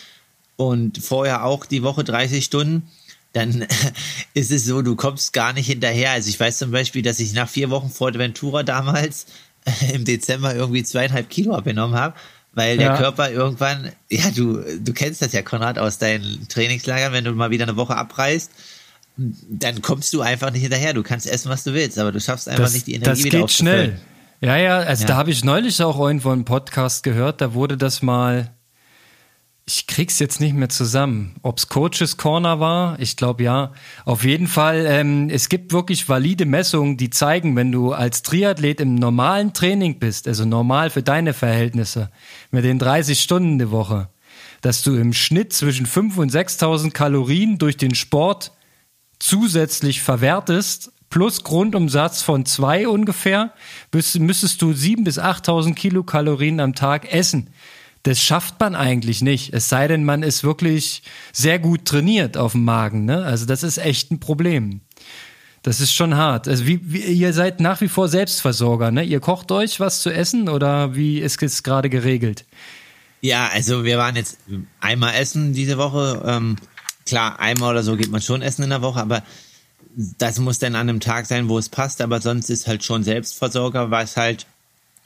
und 0.56 0.98
vorher 0.98 1.44
auch 1.44 1.64
die 1.64 1.82
Woche 1.82 2.04
30 2.04 2.44
Stunden, 2.44 2.90
dann 3.32 3.66
ist 4.34 4.50
es 4.50 4.66
so, 4.66 4.82
du 4.82 4.96
kommst 4.96 5.32
gar 5.32 5.54
nicht 5.54 5.66
hinterher. 5.66 6.10
Also 6.10 6.28
ich 6.28 6.38
weiß 6.38 6.58
zum 6.58 6.70
Beispiel, 6.70 7.02
dass 7.02 7.18
ich 7.18 7.32
nach 7.32 7.48
vier 7.48 7.70
Wochen 7.70 7.90
Ventura 7.98 8.62
damals 8.62 9.26
im 9.94 10.04
Dezember 10.04 10.54
irgendwie 10.54 10.82
zweieinhalb 10.82 11.30
Kilo 11.30 11.54
abgenommen 11.54 11.98
habe, 11.98 12.16
weil 12.52 12.76
der 12.76 12.88
ja. 12.88 12.96
Körper 12.98 13.30
irgendwann, 13.30 13.92
ja, 14.10 14.30
du, 14.30 14.62
du 14.78 14.92
kennst 14.92 15.22
das 15.22 15.32
ja, 15.32 15.42
Konrad, 15.42 15.78
aus 15.78 15.98
deinen 15.98 16.46
Trainingslagern, 16.48 17.12
wenn 17.12 17.24
du 17.24 17.32
mal 17.32 17.50
wieder 17.50 17.64
eine 17.64 17.76
Woche 17.76 17.96
abreißt, 17.96 18.50
dann 19.16 19.82
kommst 19.82 20.12
du 20.14 20.22
einfach 20.22 20.50
nicht 20.50 20.62
hinterher. 20.62 20.94
Du 20.94 21.02
kannst 21.02 21.26
essen, 21.26 21.50
was 21.50 21.64
du 21.64 21.74
willst, 21.74 21.98
aber 21.98 22.12
du 22.12 22.20
schaffst 22.20 22.48
einfach 22.48 22.64
das, 22.64 22.74
nicht 22.74 22.86
die 22.86 22.94
Energie 22.94 23.10
das 23.10 23.24
wieder 23.24 23.40
geht 23.40 23.50
schnell. 23.50 23.98
Ja, 24.40 24.56
ja, 24.56 24.78
also 24.78 25.02
ja. 25.02 25.08
da 25.08 25.16
habe 25.16 25.30
ich 25.30 25.44
neulich 25.44 25.82
auch 25.82 26.00
irgendwo 26.00 26.30
einen 26.30 26.44
Podcast 26.44 27.02
gehört, 27.04 27.40
da 27.40 27.54
wurde 27.54 27.76
das 27.76 28.02
mal 28.02 28.50
ich 29.64 29.86
krieg's 29.86 30.18
jetzt 30.18 30.40
nicht 30.40 30.54
mehr 30.54 30.68
zusammen. 30.68 31.36
Ob's 31.42 31.68
Coaches 31.68 32.16
Corner 32.16 32.58
war, 32.58 32.98
ich 32.98 33.16
glaube 33.16 33.44
ja. 33.44 33.72
Auf 34.04 34.24
jeden 34.24 34.48
Fall, 34.48 34.86
ähm, 34.88 35.30
es 35.30 35.48
gibt 35.48 35.72
wirklich 35.72 36.08
valide 36.08 36.46
Messungen, 36.46 36.96
die 36.96 37.10
zeigen, 37.10 37.54
wenn 37.54 37.70
du 37.70 37.92
als 37.92 38.22
Triathlet 38.22 38.80
im 38.80 38.96
normalen 38.96 39.52
Training 39.52 39.98
bist, 40.00 40.26
also 40.26 40.44
normal 40.44 40.90
für 40.90 41.02
deine 41.02 41.32
Verhältnisse, 41.32 42.10
mit 42.50 42.64
den 42.64 42.78
30 42.78 43.20
Stunden 43.20 43.58
die 43.58 43.70
Woche, 43.70 44.08
dass 44.62 44.82
du 44.82 44.96
im 44.96 45.12
Schnitt 45.12 45.52
zwischen 45.52 45.86
5.000 45.86 46.18
und 46.18 46.32
6.000 46.32 46.90
Kalorien 46.90 47.58
durch 47.58 47.76
den 47.76 47.94
Sport 47.94 48.52
zusätzlich 49.22 50.02
verwertest, 50.02 50.92
plus 51.10 51.44
Grundumsatz 51.44 52.22
von 52.22 52.46
zwei 52.46 52.88
ungefähr, 52.88 53.52
müsstest 53.92 54.62
du 54.62 54.70
7.000 54.70 55.04
bis 55.04 55.18
8.000 55.18 55.74
Kilokalorien 55.74 56.60
am 56.60 56.74
Tag 56.74 57.12
essen 57.12 57.50
das 58.02 58.20
schafft 58.20 58.58
man 58.58 58.74
eigentlich 58.74 59.22
nicht. 59.22 59.52
Es 59.54 59.68
sei 59.68 59.86
denn, 59.86 60.04
man 60.04 60.22
ist 60.22 60.42
wirklich 60.42 61.02
sehr 61.32 61.58
gut 61.58 61.84
trainiert 61.84 62.36
auf 62.36 62.52
dem 62.52 62.64
Magen. 62.64 63.04
Ne? 63.04 63.24
Also 63.24 63.46
das 63.46 63.62
ist 63.62 63.78
echt 63.78 64.10
ein 64.10 64.18
Problem. 64.18 64.80
Das 65.62 65.78
ist 65.78 65.92
schon 65.92 66.16
hart. 66.16 66.48
Also 66.48 66.66
wie, 66.66 66.80
wie, 66.82 67.02
ihr 67.02 67.32
seid 67.32 67.60
nach 67.60 67.80
wie 67.80 67.88
vor 67.88 68.08
Selbstversorger, 68.08 68.90
ne? 68.90 69.04
Ihr 69.04 69.20
kocht 69.20 69.52
euch 69.52 69.78
was 69.78 70.02
zu 70.02 70.10
essen 70.10 70.48
oder 70.48 70.96
wie 70.96 71.20
ist 71.20 71.40
es 71.40 71.62
gerade 71.62 71.88
geregelt? 71.88 72.44
Ja, 73.20 73.48
also 73.52 73.84
wir 73.84 73.96
waren 73.96 74.16
jetzt 74.16 74.38
einmal 74.80 75.14
essen 75.14 75.52
diese 75.52 75.78
Woche. 75.78 76.20
Ähm, 76.26 76.56
klar, 77.06 77.40
einmal 77.40 77.72
oder 77.72 77.82
so 77.82 77.96
geht 77.96 78.10
man 78.10 78.22
schon 78.22 78.42
essen 78.42 78.64
in 78.64 78.70
der 78.70 78.82
Woche, 78.82 79.00
aber 79.00 79.22
das 79.96 80.38
muss 80.38 80.58
dann 80.58 80.74
an 80.74 80.88
einem 80.88 81.00
Tag 81.00 81.26
sein, 81.26 81.48
wo 81.48 81.58
es 81.58 81.68
passt. 81.68 82.00
Aber 82.00 82.20
sonst 82.20 82.50
ist 82.50 82.66
halt 82.66 82.84
schon 82.84 83.04
Selbstversorger, 83.04 83.90
was 83.90 84.16
halt 84.16 84.46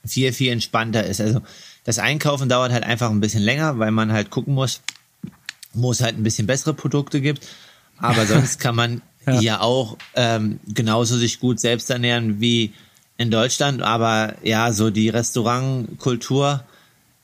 viel, 0.05 0.33
viel 0.33 0.53
entspannter 0.53 1.05
ist. 1.05 1.21
Also 1.21 1.41
das 1.85 1.99
Einkaufen 1.99 2.49
dauert 2.49 2.73
halt 2.73 2.85
einfach 2.85 3.11
ein 3.11 3.21
bisschen 3.21 3.43
länger, 3.43 3.79
weil 3.79 3.91
man 3.91 4.13
halt 4.13 4.31
gucken 4.31 4.55
muss, 4.55 4.81
wo 5.73 5.91
es 5.91 6.01
halt 6.01 6.17
ein 6.17 6.23
bisschen 6.23 6.47
bessere 6.47 6.75
Produkte 6.75 7.21
gibt. 7.21 7.47
Aber 7.99 8.27
sonst 8.27 8.61
kann 8.61 8.77
man 8.77 9.03
ja. 9.27 9.39
hier 9.39 9.63
auch 9.63 9.97
ähm, 10.15 10.61
genauso 10.67 11.17
sich 11.17 11.41
gut 11.41 11.61
selbst 11.61 11.91
ernähren 11.91 12.41
wie 12.41 12.73
in 13.19 13.31
Deutschland. 13.31 13.83
Aber 13.83 14.35
ja, 14.43 14.73
so 14.73 14.91
die 14.91 15.09
Restaurantkultur 15.09 16.65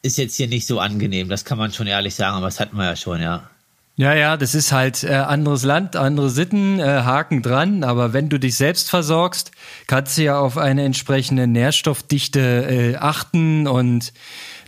ist 0.03 0.19
jetzt 0.19 0.35
hier 0.35 0.49
nicht 0.49 0.67
so 0.67 0.81
angenehm. 0.81 1.29
Das 1.29 1.45
kann 1.45 1.59
man 1.59 1.73
schon 1.73 1.87
ehrlich 1.87 2.15
sagen, 2.15 2.37
aber 2.37 2.47
das 2.47 2.59
hatten 2.59 2.77
wir 2.77 2.85
ja 2.85 2.97
schon, 2.97 3.21
ja. 3.21 3.49
Ja, 3.95 4.15
ja, 4.15 4.39
das 4.39 4.55
ist 4.55 4.73
halt 4.73 5.05
äh, 5.05 5.13
anderes 5.13 5.65
Land, 5.65 5.97
andere 5.97 6.31
Sitten, 6.31 6.81
äh, 6.81 6.85
Haken 6.85 7.43
dran. 7.43 7.85
Aber 7.85 8.15
wenn 8.15 8.31
du 8.31 8.39
dich 8.39 8.57
selbst 8.57 8.89
versorgst, 8.89 9.51
kannst 9.87 10.17
du 10.17 10.23
ja 10.23 10.39
auf 10.39 10.57
eine 10.57 10.85
entsprechende 10.85 11.47
Nährstoffdichte 11.47 12.41
äh, 12.41 12.97
achten 12.97 13.67
und 13.67 14.15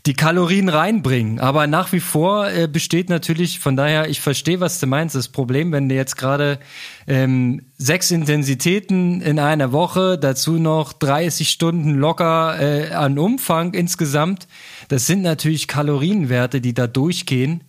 die 0.05 0.13
Kalorien 0.13 0.69
reinbringen. 0.69 1.41
Aber 1.41 1.67
nach 1.67 1.93
wie 1.93 2.01
vor 2.01 2.51
äh, 2.51 2.69
besteht 2.69 3.09
natürlich, 3.09 3.61
von 3.61 3.77
daher, 3.77 4.11
ich 4.11 4.21
verstehe, 4.21 4.61
was 4.61 4.79
du 4.79 4.87
meinst, 4.87 5.15
das 5.15 5.29
Problem, 5.29 5.73
wenn 5.73 5.89
du 5.89 5.95
jetzt 5.95 6.17
gerade 6.17 6.59
ähm, 7.07 7.63
sechs 7.79 8.11
Intensitäten 8.11 9.23
in 9.23 9.39
einer 9.39 9.73
Woche, 9.73 10.19
dazu 10.19 10.59
noch 10.59 10.93
30 10.93 11.49
Stunden 11.49 11.95
locker 11.95 12.61
äh, 12.61 12.93
an 12.93 13.19
Umfang 13.19 13.73
insgesamt, 13.73 14.47
das 14.89 15.07
sind 15.07 15.23
natürlich 15.23 15.67
Kalorienwerte, 15.67 16.61
die 16.61 16.75
da 16.75 16.87
durchgehen 16.87 17.65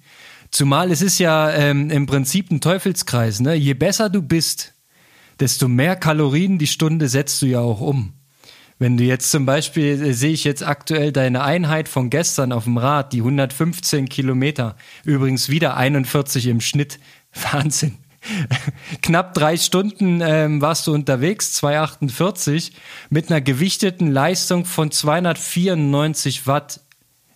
Zumal 0.56 0.90
es 0.90 1.02
ist 1.02 1.20
ja 1.20 1.52
ähm, 1.52 1.90
im 1.90 2.06
Prinzip 2.06 2.50
ein 2.50 2.62
Teufelskreis. 2.62 3.42
Ne? 3.42 3.56
Je 3.56 3.74
besser 3.74 4.10
du 4.10 4.22
bist, 4.22 4.74
desto 5.42 5.68
mehr 5.68 5.98
Kalorien 5.98 6.60
die 6.60 6.66
Stunde 6.66 7.10
setzt 7.10 7.42
du 7.42 7.46
ja 7.46 7.60
auch 7.60 7.82
um. 7.82 8.14
Wenn 8.80 8.96
du 8.96 9.04
jetzt 9.04 9.32
zum 9.32 9.46
Beispiel, 9.46 10.02
äh, 10.02 10.14
sehe 10.14 10.32
ich 10.32 10.46
jetzt 10.46 10.66
aktuell 10.66 11.12
deine 11.12 11.44
Einheit 11.44 11.90
von 11.90 12.10
gestern 12.10 12.54
auf 12.54 12.64
dem 12.64 12.78
Rad, 12.78 13.12
die 13.12 13.18
115 13.18 14.08
Kilometer, 14.08 14.78
übrigens 15.04 15.50
wieder 15.50 15.76
41 15.76 16.48
im 16.48 16.62
Schnitt. 16.62 17.00
Wahnsinn. 17.52 17.98
Knapp 19.02 19.34
drei 19.34 19.58
Stunden 19.58 20.22
ähm, 20.22 20.62
warst 20.62 20.88
du 20.88 20.94
unterwegs, 20.94 21.52
248, 21.52 22.72
mit 23.10 23.30
einer 23.30 23.42
gewichteten 23.42 24.10
Leistung 24.10 24.64
von 24.64 24.90
294 24.90 26.48
Watt 26.48 26.80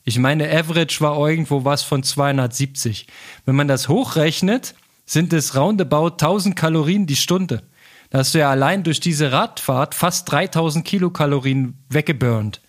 ich 0.03 0.17
meine, 0.17 0.49
Average 0.49 1.01
war 1.01 1.17
irgendwo 1.27 1.65
was 1.65 1.83
von 1.83 2.03
270. 2.03 3.07
Wenn 3.45 3.55
man 3.55 3.67
das 3.67 3.89
hochrechnet, 3.89 4.75
sind 5.05 5.33
es 5.33 5.55
roundabout 5.55 6.11
1000 6.11 6.55
Kalorien 6.55 7.05
die 7.05 7.15
Stunde. 7.15 7.63
Da 8.09 8.19
hast 8.19 8.33
du 8.33 8.39
ja 8.39 8.49
allein 8.49 8.83
durch 8.83 8.99
diese 8.99 9.31
Radfahrt 9.31 9.93
fast 9.93 10.31
3000 10.31 10.85
Kilokalorien 10.85 11.75
weggeburnt. 11.89 12.61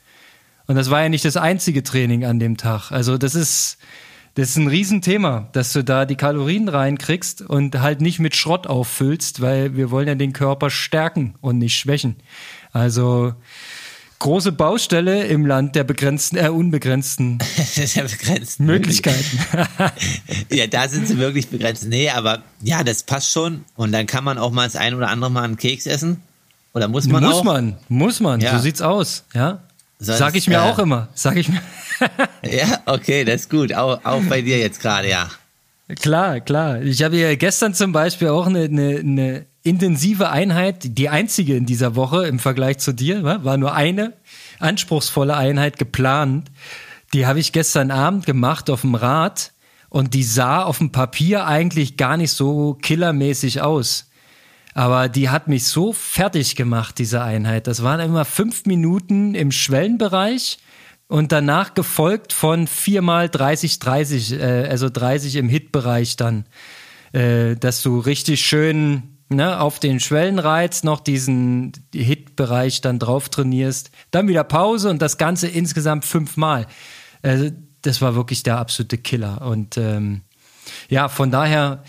Und 0.66 0.76
das 0.76 0.90
war 0.90 1.02
ja 1.02 1.08
nicht 1.08 1.24
das 1.24 1.36
einzige 1.36 1.82
Training 1.82 2.24
an 2.24 2.38
dem 2.38 2.56
Tag. 2.56 2.92
Also 2.92 3.18
das 3.18 3.34
ist, 3.34 3.78
das 4.34 4.50
ist 4.50 4.56
ein 4.56 4.68
Riesenthema, 4.68 5.48
dass 5.52 5.72
du 5.72 5.82
da 5.82 6.04
die 6.04 6.16
Kalorien 6.16 6.68
reinkriegst 6.68 7.42
und 7.42 7.80
halt 7.80 8.00
nicht 8.00 8.20
mit 8.20 8.36
Schrott 8.36 8.66
auffüllst, 8.66 9.40
weil 9.40 9.76
wir 9.76 9.90
wollen 9.90 10.08
ja 10.08 10.14
den 10.14 10.32
Körper 10.32 10.70
stärken 10.70 11.34
und 11.40 11.58
nicht 11.58 11.76
schwächen. 11.76 12.16
Also 12.72 13.34
große 14.20 14.52
Baustelle 14.52 15.26
im 15.26 15.44
Land 15.44 15.74
der 15.74 15.82
begrenzten, 15.82 16.36
äh, 16.36 16.48
unbegrenzten 16.48 17.38
der 17.96 18.04
begrenzten 18.04 18.66
Möglichkeiten. 18.66 19.38
ja, 20.50 20.68
da 20.68 20.88
sind 20.88 21.08
sie 21.08 21.18
wirklich 21.18 21.48
begrenzt. 21.48 21.88
Nee, 21.88 22.10
aber 22.10 22.42
ja, 22.62 22.84
das 22.84 23.02
passt 23.02 23.32
schon. 23.32 23.64
Und 23.74 23.90
dann 23.92 24.06
kann 24.06 24.22
man 24.22 24.38
auch 24.38 24.52
mal 24.52 24.64
das 24.64 24.76
ein 24.76 24.94
oder 24.94 25.08
andere 25.08 25.30
Mal 25.30 25.42
einen 25.42 25.56
Keks 25.56 25.86
essen. 25.86 26.22
Oder 26.72 26.86
muss 26.86 27.06
man 27.06 27.24
muss 27.24 27.34
auch? 27.34 27.44
Muss 27.44 27.52
man, 27.52 27.76
muss 27.88 28.20
man. 28.20 28.40
Ja. 28.40 28.56
So 28.56 28.62
sieht's 28.62 28.80
aus, 28.80 29.24
ja. 29.34 29.60
Sonst, 29.98 30.18
Sag 30.18 30.34
ich 30.36 30.48
mir 30.48 30.56
äh, 30.56 30.60
auch 30.60 30.78
immer. 30.78 31.08
Sag 31.14 31.36
ich 31.36 31.48
mir. 31.48 31.60
ja, 32.42 32.80
okay, 32.86 33.24
das 33.24 33.42
ist 33.42 33.50
gut. 33.50 33.74
Auch, 33.74 34.02
auch 34.04 34.22
bei 34.28 34.40
dir 34.40 34.58
jetzt 34.58 34.80
gerade, 34.80 35.10
ja. 35.10 35.28
Klar, 36.00 36.40
klar. 36.40 36.80
Ich 36.82 37.02
habe 37.02 37.16
ja 37.16 37.34
gestern 37.34 37.74
zum 37.74 37.92
Beispiel 37.92 38.28
auch 38.28 38.46
eine, 38.46 38.64
eine, 38.64 38.98
eine 39.00 39.46
intensive 39.62 40.30
Einheit, 40.30 40.96
die 40.98 41.08
einzige 41.08 41.54
in 41.56 41.66
dieser 41.66 41.94
Woche 41.96 42.26
im 42.26 42.38
Vergleich 42.38 42.78
zu 42.78 42.92
dir, 42.92 43.22
war 43.22 43.56
nur 43.56 43.74
eine 43.74 44.14
anspruchsvolle 44.58 45.36
Einheit 45.36 45.78
geplant. 45.78 46.50
Die 47.12 47.26
habe 47.26 47.40
ich 47.40 47.52
gestern 47.52 47.90
Abend 47.90 48.26
gemacht 48.26 48.70
auf 48.70 48.82
dem 48.82 48.94
Rad 48.94 49.52
und 49.88 50.14
die 50.14 50.22
sah 50.22 50.62
auf 50.62 50.78
dem 50.78 50.92
Papier 50.92 51.46
eigentlich 51.46 51.96
gar 51.96 52.16
nicht 52.16 52.32
so 52.32 52.74
killermäßig 52.74 53.60
aus. 53.60 54.10
Aber 54.72 55.08
die 55.08 55.28
hat 55.28 55.48
mich 55.48 55.64
so 55.64 55.92
fertig 55.92 56.54
gemacht, 56.54 56.98
diese 56.98 57.22
Einheit. 57.22 57.66
Das 57.66 57.82
waren 57.82 58.00
immer 58.00 58.24
fünf 58.24 58.66
Minuten 58.66 59.34
im 59.34 59.50
Schwellenbereich 59.50 60.58
und 61.08 61.32
danach 61.32 61.74
gefolgt 61.74 62.32
von 62.32 62.68
viermal 62.68 63.28
30, 63.28 63.80
30, 63.80 64.32
äh, 64.32 64.68
also 64.70 64.88
30 64.88 65.36
im 65.36 65.48
Hitbereich 65.48 66.16
dann, 66.16 66.44
äh, 67.12 67.56
dass 67.56 67.82
du 67.82 67.98
richtig 67.98 68.42
schön 68.42 69.09
ne, 69.30 69.60
auf 69.60 69.78
den 69.78 70.00
Schwellenreiz 70.00 70.82
noch 70.82 71.00
diesen 71.00 71.72
Hitbereich 71.94 72.80
dann 72.82 72.98
drauf 72.98 73.28
trainierst, 73.28 73.90
dann 74.10 74.28
wieder 74.28 74.44
Pause 74.44 74.90
und 74.90 75.00
das 75.00 75.16
Ganze 75.16 75.48
insgesamt 75.48 76.04
fünfmal. 76.04 76.66
Also, 77.22 77.50
das 77.82 78.02
war 78.02 78.14
wirklich 78.14 78.42
der 78.42 78.58
absolute 78.58 78.98
Killer. 78.98 79.40
Und 79.42 79.78
ähm, 79.78 80.20
ja, 80.88 81.08
von 81.08 81.30
daher, 81.30 81.84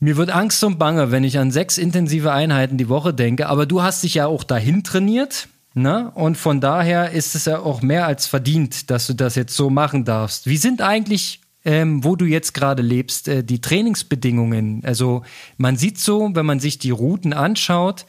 mir 0.00 0.16
wird 0.16 0.30
Angst 0.30 0.64
und 0.64 0.78
Bange, 0.78 1.12
wenn 1.12 1.22
ich 1.22 1.38
an 1.38 1.52
sechs 1.52 1.78
intensive 1.78 2.32
Einheiten 2.32 2.78
die 2.78 2.88
Woche 2.88 3.14
denke. 3.14 3.48
Aber 3.48 3.66
du 3.66 3.82
hast 3.82 4.02
dich 4.02 4.14
ja 4.14 4.26
auch 4.26 4.42
dahin 4.42 4.82
trainiert. 4.82 5.48
Ne? 5.74 6.10
Und 6.14 6.36
von 6.36 6.60
daher 6.60 7.12
ist 7.12 7.34
es 7.34 7.44
ja 7.44 7.60
auch 7.60 7.82
mehr 7.82 8.06
als 8.06 8.26
verdient, 8.26 8.90
dass 8.90 9.06
du 9.06 9.14
das 9.14 9.36
jetzt 9.36 9.54
so 9.54 9.70
machen 9.70 10.04
darfst. 10.04 10.46
Wie 10.46 10.56
sind 10.56 10.82
eigentlich 10.82 11.41
ähm, 11.64 12.02
wo 12.04 12.16
du 12.16 12.24
jetzt 12.24 12.54
gerade 12.54 12.82
lebst, 12.82 13.28
äh, 13.28 13.44
die 13.44 13.60
Trainingsbedingungen. 13.60 14.82
Also 14.84 15.22
man 15.56 15.76
sieht 15.76 15.98
so, 15.98 16.30
wenn 16.34 16.46
man 16.46 16.60
sich 16.60 16.78
die 16.78 16.90
Routen 16.90 17.32
anschaut, 17.32 18.06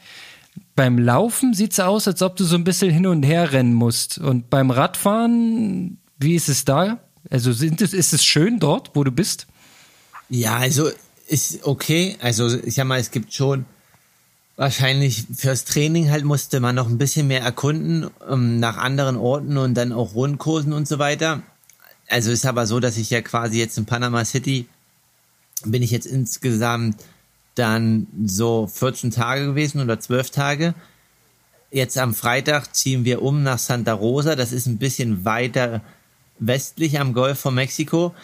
beim 0.76 0.98
Laufen 0.98 1.54
sieht 1.54 1.72
es 1.72 1.80
aus, 1.80 2.06
als 2.08 2.22
ob 2.22 2.36
du 2.36 2.44
so 2.44 2.56
ein 2.56 2.64
bisschen 2.64 2.90
hin 2.90 3.06
und 3.06 3.22
her 3.22 3.52
rennen 3.52 3.74
musst. 3.74 4.18
Und 4.18 4.50
beim 4.50 4.70
Radfahren, 4.70 5.98
wie 6.18 6.34
ist 6.34 6.48
es 6.48 6.64
da? 6.64 6.98
Also 7.30 7.52
sind 7.52 7.80
es, 7.80 7.92
ist 7.92 8.12
es 8.12 8.24
schön 8.24 8.58
dort, 8.58 8.90
wo 8.94 9.04
du 9.04 9.10
bist? 9.10 9.46
Ja, 10.28 10.56
also 10.56 10.90
ist 11.28 11.64
okay. 11.64 12.16
Also 12.20 12.56
ich 12.62 12.74
sag 12.74 12.86
mal, 12.86 13.00
es 13.00 13.10
gibt 13.10 13.32
schon 13.32 13.66
wahrscheinlich 14.56 15.26
fürs 15.34 15.64
Training 15.64 16.10
halt 16.10 16.24
musste 16.24 16.60
man 16.60 16.76
noch 16.76 16.88
ein 16.88 16.98
bisschen 16.98 17.26
mehr 17.26 17.42
erkunden 17.42 18.08
ähm, 18.28 18.60
nach 18.60 18.76
anderen 18.76 19.16
Orten 19.16 19.56
und 19.58 19.74
dann 19.74 19.92
auch 19.92 20.14
Rundkursen 20.14 20.72
und 20.72 20.86
so 20.86 21.00
weiter 21.00 21.42
also 22.08 22.30
ist 22.30 22.46
aber 22.46 22.66
so, 22.66 22.80
dass 22.80 22.96
ich 22.96 23.10
ja 23.10 23.22
quasi 23.22 23.58
jetzt 23.58 23.78
in 23.78 23.86
Panama 23.86 24.24
City 24.24 24.66
bin 25.64 25.82
ich 25.82 25.90
jetzt 25.90 26.06
insgesamt 26.06 26.96
dann 27.54 28.06
so 28.24 28.66
14 28.66 29.10
Tage 29.10 29.46
gewesen 29.46 29.80
oder 29.80 30.00
12 30.00 30.30
Tage. 30.30 30.74
Jetzt 31.70 31.98
am 31.98 32.14
Freitag 32.14 32.74
ziehen 32.74 33.04
wir 33.04 33.22
um 33.22 33.42
nach 33.42 33.58
Santa 33.58 33.92
Rosa. 33.92 34.36
Das 34.36 34.52
ist 34.52 34.66
ein 34.66 34.78
bisschen 34.78 35.24
weiter 35.24 35.80
westlich 36.38 37.00
am 37.00 37.14
Golf 37.14 37.38
von 37.38 37.54
Mexiko. 37.54 38.14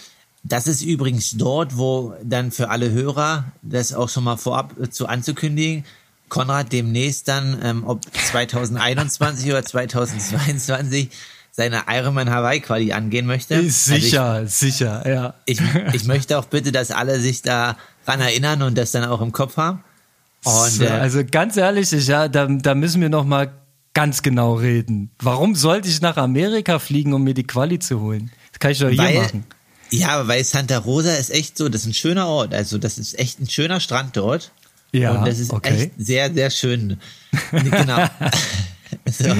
Das 0.42 0.66
ist 0.66 0.82
übrigens 0.82 1.32
dort, 1.32 1.76
wo 1.76 2.14
dann 2.22 2.50
für 2.50 2.70
alle 2.70 2.90
Hörer, 2.90 3.52
das 3.62 3.92
auch 3.92 4.08
schon 4.08 4.24
mal 4.24 4.36
vorab 4.36 4.74
zu 4.90 5.06
anzukündigen, 5.06 5.84
Konrad 6.28 6.72
demnächst 6.72 7.28
dann, 7.28 7.60
ähm, 7.62 7.84
ob 7.86 8.00
2021 8.14 9.50
oder 9.50 9.64
2022, 9.64 11.10
seine 11.52 11.82
Ironman 11.88 12.30
Hawaii 12.30 12.60
Quali 12.60 12.92
angehen 12.92 13.26
möchte. 13.26 13.68
Sicher, 13.68 14.24
also 14.24 14.46
ich, 14.46 14.54
sicher, 14.54 15.08
ja. 15.08 15.34
Ich, 15.46 15.60
ich 15.92 16.04
möchte 16.04 16.38
auch 16.38 16.46
bitte, 16.46 16.72
dass 16.72 16.90
alle 16.90 17.20
sich 17.20 17.42
daran 17.42 17.76
erinnern 18.06 18.62
und 18.62 18.78
das 18.78 18.92
dann 18.92 19.04
auch 19.04 19.20
im 19.20 19.32
Kopf 19.32 19.56
haben. 19.56 19.82
Und, 20.44 20.80
äh, 20.80 20.88
also 20.88 21.22
ganz 21.24 21.56
ehrlich, 21.56 21.92
ich, 21.92 22.06
ja, 22.06 22.28
da, 22.28 22.46
da 22.46 22.74
müssen 22.74 23.02
wir 23.02 23.10
noch 23.10 23.24
mal 23.24 23.52
ganz 23.92 24.22
genau 24.22 24.54
reden. 24.54 25.10
Warum 25.18 25.54
sollte 25.54 25.88
ich 25.88 26.00
nach 26.00 26.16
Amerika 26.16 26.78
fliegen, 26.78 27.12
um 27.12 27.24
mir 27.24 27.34
die 27.34 27.46
Quali 27.46 27.78
zu 27.78 28.00
holen? 28.00 28.30
Das 28.52 28.58
kann 28.60 28.70
ich 28.70 28.78
doch 28.78 28.88
hier 28.88 28.98
weil, 28.98 29.18
machen. 29.18 29.44
Ja, 29.90 30.28
weil 30.28 30.44
Santa 30.44 30.78
Rosa 30.78 31.12
ist 31.14 31.30
echt 31.30 31.58
so, 31.58 31.68
das 31.68 31.82
ist 31.82 31.88
ein 31.88 31.94
schöner 31.94 32.26
Ort. 32.26 32.54
Also 32.54 32.78
das 32.78 32.98
ist 32.98 33.18
echt 33.18 33.40
ein 33.40 33.50
schöner 33.50 33.80
Strand 33.80 34.16
dort. 34.16 34.52
Ja, 34.92 35.12
und 35.12 35.26
das 35.26 35.38
ist 35.38 35.52
okay. 35.52 35.74
echt 35.74 35.92
sehr, 35.98 36.32
sehr 36.32 36.50
schön. 36.50 36.98
genau. 37.52 38.06
so. 39.06 39.34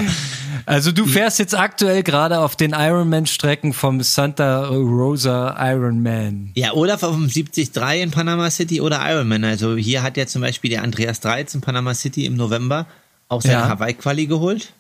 Also 0.67 0.93
du 0.93 1.07
fährst 1.07 1.39
jetzt 1.39 1.57
aktuell 1.57 2.03
gerade 2.03 2.39
auf 2.39 2.57
den 2.57 2.73
Ironman-Strecken 2.73 3.73
vom 3.73 4.03
Santa 4.03 4.67
Rosa 4.69 5.57
Ironman. 5.59 6.51
Ja, 6.55 6.73
oder 6.73 6.99
vom 6.99 7.29
73 7.29 7.71
in 8.03 8.11
Panama 8.11 8.51
City 8.51 8.81
oder 8.81 9.01
Ironman. 9.05 9.45
Also 9.45 9.77
hier 9.77 10.03
hat 10.03 10.17
ja 10.17 10.27
zum 10.27 10.43
Beispiel 10.43 10.71
der 10.71 10.83
Andreas 10.83 11.21
Dreiz 11.21 11.55
in 11.55 11.61
Panama 11.61 11.95
City 11.95 12.27
im 12.27 12.37
November 12.37 12.87
auch 13.29 13.43
seine 13.43 13.55
ja. 13.55 13.69
Hawaii-Quali 13.69 14.27
geholt. 14.27 14.73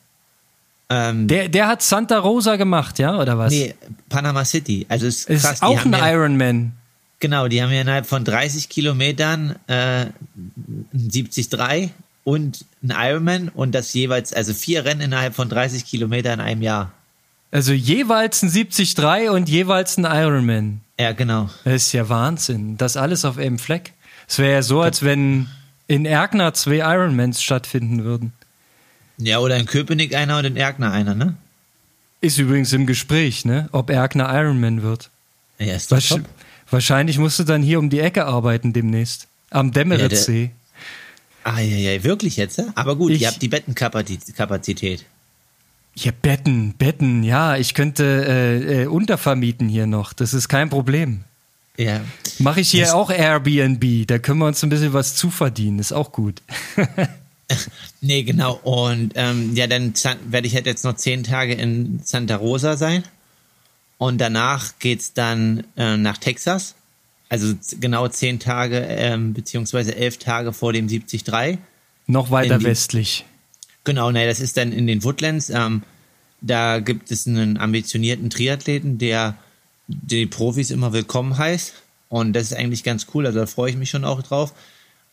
Ähm, 0.90 1.28
der, 1.28 1.48
der 1.48 1.68
hat 1.68 1.83
Santa 1.83 2.18
Rosa 2.18 2.56
gemacht, 2.56 2.98
ja, 2.98 3.16
oder 3.16 3.38
was? 3.38 3.52
Nee, 3.52 3.74
Panama 4.09 4.44
City. 4.44 4.87
Also 4.88 5.06
ist, 5.06 5.28
krass, 5.28 5.52
ist 5.52 5.62
auch 5.62 5.85
ein 5.85 5.92
ja, 5.92 6.11
Ironman. 6.11 6.72
Genau, 7.20 7.46
die 7.46 7.62
haben 7.62 7.70
ja 7.70 7.83
innerhalb 7.83 8.06
von 8.06 8.24
30 8.24 8.68
Kilometern 8.68 9.54
äh, 9.68 10.06
73 10.92 11.48
und 12.31 12.64
ein 12.81 12.93
Ironman 12.97 13.49
und 13.49 13.75
das 13.75 13.93
jeweils, 13.93 14.33
also 14.33 14.55
vier 14.55 14.85
Rennen 14.85 15.01
innerhalb 15.01 15.35
von 15.35 15.49
30 15.49 15.85
Kilometern 15.85 16.38
in 16.38 16.47
einem 16.47 16.62
Jahr. 16.62 16.93
Also 17.51 17.73
jeweils 17.73 18.43
ein 18.43 18.53
73 18.53 19.31
und 19.31 19.49
jeweils 19.49 19.97
ein 19.99 20.05
Ironman. 20.05 20.81
Ja, 20.99 21.11
genau. 21.11 21.51
Das 21.64 21.87
ist 21.87 21.93
ja 21.93 22.09
Wahnsinn. 22.09 22.77
Das 22.77 22.97
alles 22.97 23.25
auf 23.25 23.37
einem 23.37 23.59
Fleck. 23.59 23.95
Es 24.29 24.38
wäre 24.38 24.53
ja 24.53 24.62
so, 24.62 24.81
als 24.81 25.03
wenn 25.03 25.49
in 25.88 26.07
Erkner 26.07 26.55
zwei 26.55 26.77
Ironmans 26.77 27.43
stattfinden 27.43 28.05
würden. 28.05 28.33
Ja, 29.19 29.40
oder 29.40 29.57
in 29.57 29.66
Köpenick 29.66 30.14
einer 30.14 30.38
und 30.38 30.45
in 30.45 30.57
Erkner 30.57 30.93
einer, 30.93 31.16
ne? 31.16 31.35
Ist 32.21 32.38
übrigens 32.38 32.73
im 32.73 32.87
Gespräch, 32.87 33.45
ne? 33.45 33.69
Ob 33.73 33.90
Erkner 33.90 34.33
Ironman 34.33 34.83
wird. 34.83 35.11
Ja, 35.59 35.75
ist 35.75 35.90
doch 35.90 35.97
Wahrsch 35.97 36.14
Wahrscheinlich 36.71 37.19
musst 37.19 37.40
du 37.40 37.43
dann 37.43 37.62
hier 37.62 37.81
um 37.81 37.90
die 37.90 37.99
Ecke 37.99 38.27
arbeiten 38.27 38.73
demnächst. 38.73 39.27
Am 39.51 39.73
Demmeritzsee. 39.73 40.45
Ja, 40.45 40.51
Ah, 41.44 41.61
ja, 41.61 41.76
ja, 41.76 42.05
wirklich 42.05 42.37
jetzt? 42.37 42.62
Aber 42.74 42.96
gut, 42.96 43.12
ich, 43.12 43.22
ihr 43.22 43.29
habt 43.29 43.40
die 43.40 43.48
Bettenkapazität. 43.48 45.05
Ja, 45.94 46.12
Betten, 46.22 46.74
Betten, 46.74 47.22
ja, 47.22 47.57
ich 47.57 47.74
könnte 47.74 48.05
äh, 48.05 48.83
äh, 48.83 48.87
untervermieten 48.87 49.68
hier 49.68 49.87
noch. 49.87 50.12
Das 50.12 50.35
ist 50.35 50.48
kein 50.48 50.70
Problem. 50.70 51.24
Ja. 51.76 52.03
Mache 52.38 52.61
ich 52.61 52.70
hier 52.70 52.85
das 52.85 52.92
auch 52.92 53.11
Airbnb, 53.11 54.07
da 54.07 54.18
können 54.18 54.38
wir 54.38 54.46
uns 54.46 54.62
ein 54.62 54.70
bisschen 54.70 54.92
was 54.92 55.16
zuverdienen, 55.16 55.79
ist 55.79 55.92
auch 55.92 56.12
gut. 56.12 56.42
nee, 58.00 58.22
genau. 58.22 58.55
Und 58.62 59.12
ähm, 59.14 59.55
ja, 59.57 59.66
dann 59.66 59.94
werde 60.26 60.46
ich 60.46 60.55
halt 60.55 60.66
jetzt 60.66 60.85
noch 60.85 60.96
zehn 60.96 61.24
Tage 61.24 61.55
in 61.55 62.00
Santa 62.05 62.37
Rosa 62.37 62.76
sein. 62.76 63.03
Und 63.98 64.18
danach 64.18 64.79
geht's 64.79 65.12
dann 65.12 65.64
äh, 65.76 65.96
nach 65.96 66.18
Texas. 66.18 66.74
Also 67.31 67.55
genau 67.79 68.09
zehn 68.09 68.40
Tage 68.40 68.77
ähm, 68.77 69.33
beziehungsweise 69.35 69.95
elf 69.95 70.19
Tage 70.19 70.53
vor 70.53 70.73
dem 70.73 70.88
73. 70.88 71.59
Noch 72.09 72.33
weiter 72.33 72.59
die, 72.59 72.64
westlich. 72.64 73.25
Genau, 73.85 74.11
ne, 74.11 74.27
das 74.27 74.40
ist 74.40 74.57
dann 74.57 74.73
in 74.73 74.88
den 74.88 75.05
Woodlands. 75.05 75.49
Ähm, 75.49 75.85
da 76.40 76.81
gibt 76.81 77.12
es 77.12 77.29
einen 77.29 77.57
ambitionierten 77.57 78.31
Triathleten, 78.31 78.99
der 78.99 79.37
die 79.87 80.27
Profis 80.27 80.73
immer 80.73 80.93
willkommen 80.93 81.38
heißt. 81.38 81.75
Und 82.09 82.33
das 82.33 82.51
ist 82.51 82.55
eigentlich 82.55 82.83
ganz 82.83 83.07
cool. 83.14 83.27
Also 83.27 83.38
da 83.38 83.47
freue 83.47 83.71
ich 83.71 83.77
mich 83.77 83.90
schon 83.90 84.05
auch 84.05 84.23
drauf. 84.23 84.53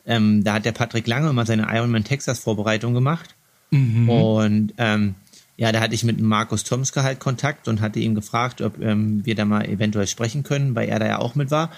Ähm, 0.07 0.43
da 0.43 0.53
hat 0.53 0.65
der 0.65 0.71
Patrick 0.71 1.05
Lange 1.05 1.29
immer 1.29 1.45
seine 1.45 1.67
Ironman 1.71 2.03
Texas 2.03 2.39
Vorbereitung 2.39 2.95
gemacht. 2.95 3.35
Mhm. 3.69 4.09
Und 4.09 4.73
ähm, 4.79 5.13
ja, 5.55 5.71
da 5.71 5.81
hatte 5.81 5.93
ich 5.93 6.03
mit 6.03 6.19
Markus 6.19 6.63
Tomska 6.63 7.03
halt 7.03 7.19
Kontakt 7.19 7.67
und 7.67 7.79
hatte 7.79 7.99
ihn 7.99 8.15
gefragt, 8.15 8.61
ob 8.61 8.81
ähm, 8.81 9.23
wir 9.23 9.35
da 9.35 9.45
mal 9.45 9.69
eventuell 9.69 10.07
sprechen 10.07 10.41
können, 10.41 10.73
weil 10.73 10.89
er 10.89 10.97
da 10.97 11.05
ja 11.05 11.19
auch 11.19 11.35
mit 11.35 11.51
war 11.51 11.69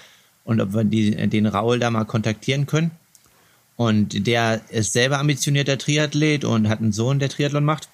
und 0.44 0.60
ob 0.60 0.74
wir 0.74 0.84
die, 0.84 1.10
den 1.28 1.46
Raul 1.46 1.78
da 1.78 1.90
mal 1.90 2.04
kontaktieren 2.04 2.66
können. 2.66 2.90
Und 3.76 4.26
der 4.26 4.60
ist 4.68 4.92
selber 4.92 5.18
ambitionierter 5.18 5.78
Triathlet 5.78 6.44
und 6.44 6.68
hat 6.68 6.80
einen 6.80 6.92
Sohn, 6.92 7.18
der 7.18 7.30
Triathlon 7.30 7.64
macht. 7.64 7.88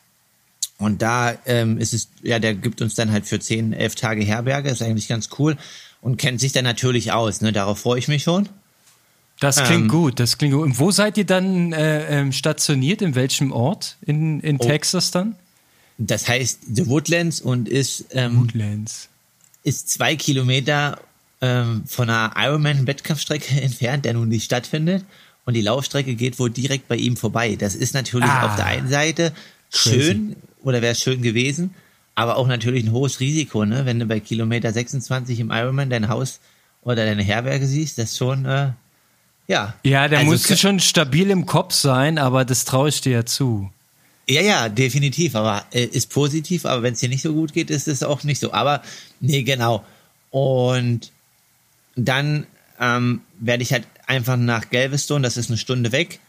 Und 0.79 1.01
da 1.01 1.35
ähm, 1.47 1.79
ist 1.79 1.95
es, 1.95 2.09
ja, 2.23 2.39
der 2.39 2.55
gibt 2.55 2.83
uns 2.83 2.95
dann 2.95 3.13
halt 3.13 3.27
für 3.27 3.39
zehn, 3.39 3.73
elf 3.73 3.95
Tage 3.95 4.25
Herberge, 4.25 4.69
ist 4.69 4.83
eigentlich 4.83 5.09
ganz 5.09 5.31
cool 5.39 5.57
und 6.01 6.19
kennt 6.19 6.41
sich 6.41 6.53
dann 6.53 6.65
natürlich 6.65 7.13
aus. 7.13 7.41
Ne? 7.41 7.53
Darauf 7.53 7.79
freue 7.79 7.99
ich 7.99 8.09
mich 8.09 8.23
schon. 8.23 8.49
Das 9.41 9.63
klingt 9.63 9.83
ähm, 9.83 9.89
gut, 9.89 10.19
das 10.19 10.39
klingt 10.39 10.55
gut. 10.55 10.65
Und 10.65 10.79
wo 10.79 10.91
seid 10.91 11.19
ihr 11.19 11.27
dann 11.27 11.73
äh, 11.73 12.21
ähm, 12.21 12.33
stationiert? 12.33 13.03
In 13.03 13.15
welchem 13.15 13.53
Ort 13.53 13.97
in, 14.01 14.41
in 14.41 14.57
oh, 14.59 14.67
Texas 14.67 15.11
dann? 15.11 15.37
Das 15.99 16.29
heißt 16.29 16.61
The 16.75 16.87
Woodlands 16.89 17.41
und 17.41 17.69
ist 17.69 18.07
ähm, 18.13 18.41
Woodlands. 18.41 19.09
ist 19.63 19.91
zwei 19.91 20.17
Kilometer 20.17 20.99
ähm, 21.41 21.85
von 21.87 22.09
einer 22.09 22.33
Ironman-Wettkampfstrecke 22.37 23.61
entfernt, 23.61 24.05
der 24.05 24.15
nun 24.15 24.29
nicht 24.29 24.45
stattfindet. 24.45 25.05
Und 25.45 25.55
die 25.55 25.63
Laufstrecke 25.63 26.15
geht 26.17 26.39
wohl 26.39 26.51
direkt 26.51 26.89
bei 26.89 26.97
ihm 26.97 27.17
vorbei. 27.17 27.57
Das 27.57 27.75
ist 27.75 27.95
natürlich 27.95 28.29
ah, 28.29 28.47
auf 28.47 28.57
der 28.57 28.67
einen 28.67 28.89
Seite 28.89 29.33
schön 29.71 30.31
crazy. 30.31 30.37
oder 30.63 30.83
wäre 30.83 30.95
schön 30.97 31.23
gewesen, 31.23 31.73
aber 32.17 32.37
auch 32.37 32.49
natürlich 32.49 32.85
ein 32.85 32.93
hohes 32.93 33.21
Risiko, 33.21 33.65
ne? 33.65 33.87
Wenn 33.87 34.01
du 34.01 34.07
bei 34.07 34.19
Kilometer 34.19 34.73
26 34.73 35.39
im 35.39 35.51
Ironman 35.51 35.89
dein 35.89 36.09
Haus 36.09 36.41
oder 36.83 37.05
deine 37.05 37.23
Herberge 37.23 37.67
siehst, 37.67 37.99
das 37.99 38.17
schon, 38.17 38.45
äh, 38.45 38.71
ja. 39.47 39.75
Ja, 39.85 40.09
der 40.09 40.21
also, 40.21 40.33
musste 40.33 40.57
schon 40.57 40.81
stabil 40.81 41.31
im 41.31 41.47
Kopf 41.47 41.75
sein, 41.75 42.19
aber 42.19 42.45
das 42.45 42.65
traue 42.65 42.89
ich 42.89 43.01
dir 43.01 43.13
ja 43.13 43.25
zu. 43.25 43.71
Ja, 44.29 44.41
ja, 44.41 44.69
definitiv, 44.69 45.37
aber 45.37 45.65
äh, 45.71 45.85
ist 45.85 46.11
positiv, 46.11 46.67
aber 46.67 46.83
wenn 46.83 46.95
es 46.95 47.01
dir 47.01 47.09
nicht 47.09 47.23
so 47.23 47.33
gut 47.33 47.53
geht, 47.53 47.71
ist 47.71 47.87
es 47.87 48.03
auch 48.03 48.25
nicht 48.25 48.41
so. 48.41 48.53
Aber 48.53 48.83
nee, 49.21 49.45
genau. 49.45 49.85
Und 50.31 51.13
dann 51.97 52.47
ähm, 52.79 53.23
werde 53.41 53.63
ich 53.63 53.73
halt 53.73 53.87
einfach 54.07 54.37
nach 54.37 54.71
Galveston, 54.71 55.23
das 55.23 55.37
ist 55.37 55.51
eine 55.51 55.59
Stunde 55.59 55.93
weg, 55.93 56.21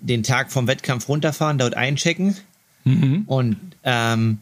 den 0.00 0.22
Tag 0.22 0.50
vom 0.50 0.66
Wettkampf 0.66 1.08
runterfahren, 1.08 1.58
dort 1.58 1.74
einchecken. 1.74 2.36
Mhm. 2.84 3.22
Und 3.26 3.56
ähm, 3.84 4.38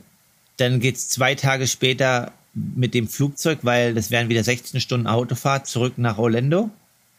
dann 0.57 0.81
geht's 0.81 1.09
zwei 1.09 1.35
Tage 1.35 1.67
später 1.67 2.33
mit 2.55 2.95
dem 2.95 3.09
Flugzeug, 3.09 3.61
weil 3.63 3.95
das 3.95 4.11
wären 4.11 4.29
wieder 4.29 4.43
16 4.43 4.81
Stunden 4.81 5.07
Autofahrt 5.07 5.67
zurück 5.67 5.95
nach 5.99 6.19
Orlando 6.19 6.71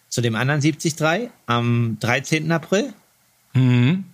zu 0.10 0.22
dem 0.22 0.36
anderen 0.36 0.62
73 0.62 1.30
am 1.46 1.98
13. 2.00 2.52
April. 2.52 2.94
Mhm. 3.54 4.06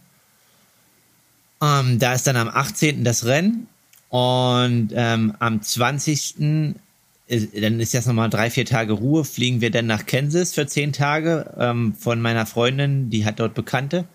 Ähm, 1.61 1.99
da 1.99 2.13
ist 2.13 2.27
dann 2.27 2.35
am 2.35 2.49
18. 2.49 3.03
das 3.03 3.25
Rennen 3.25 3.67
und 4.09 4.89
ähm, 4.93 5.33
am 5.39 5.61
20 5.61 6.35
dann 7.29 7.79
ist 7.79 7.93
jetzt 7.93 8.07
nochmal 8.07 8.29
drei, 8.29 8.49
vier 8.49 8.65
Tage 8.65 8.93
Ruhe, 8.93 9.25
fliegen 9.25 9.59
wir 9.59 9.69
dann 9.69 9.85
nach 9.85 10.05
Kansas 10.05 10.53
für 10.53 10.65
zehn 10.65 10.93
Tage 10.93 11.53
ähm, 11.57 11.93
von 11.93 12.21
meiner 12.21 12.45
Freundin, 12.45 13.09
die 13.09 13.25
hat 13.25 13.39
dort 13.39 13.53
Bekannte, 13.53 14.05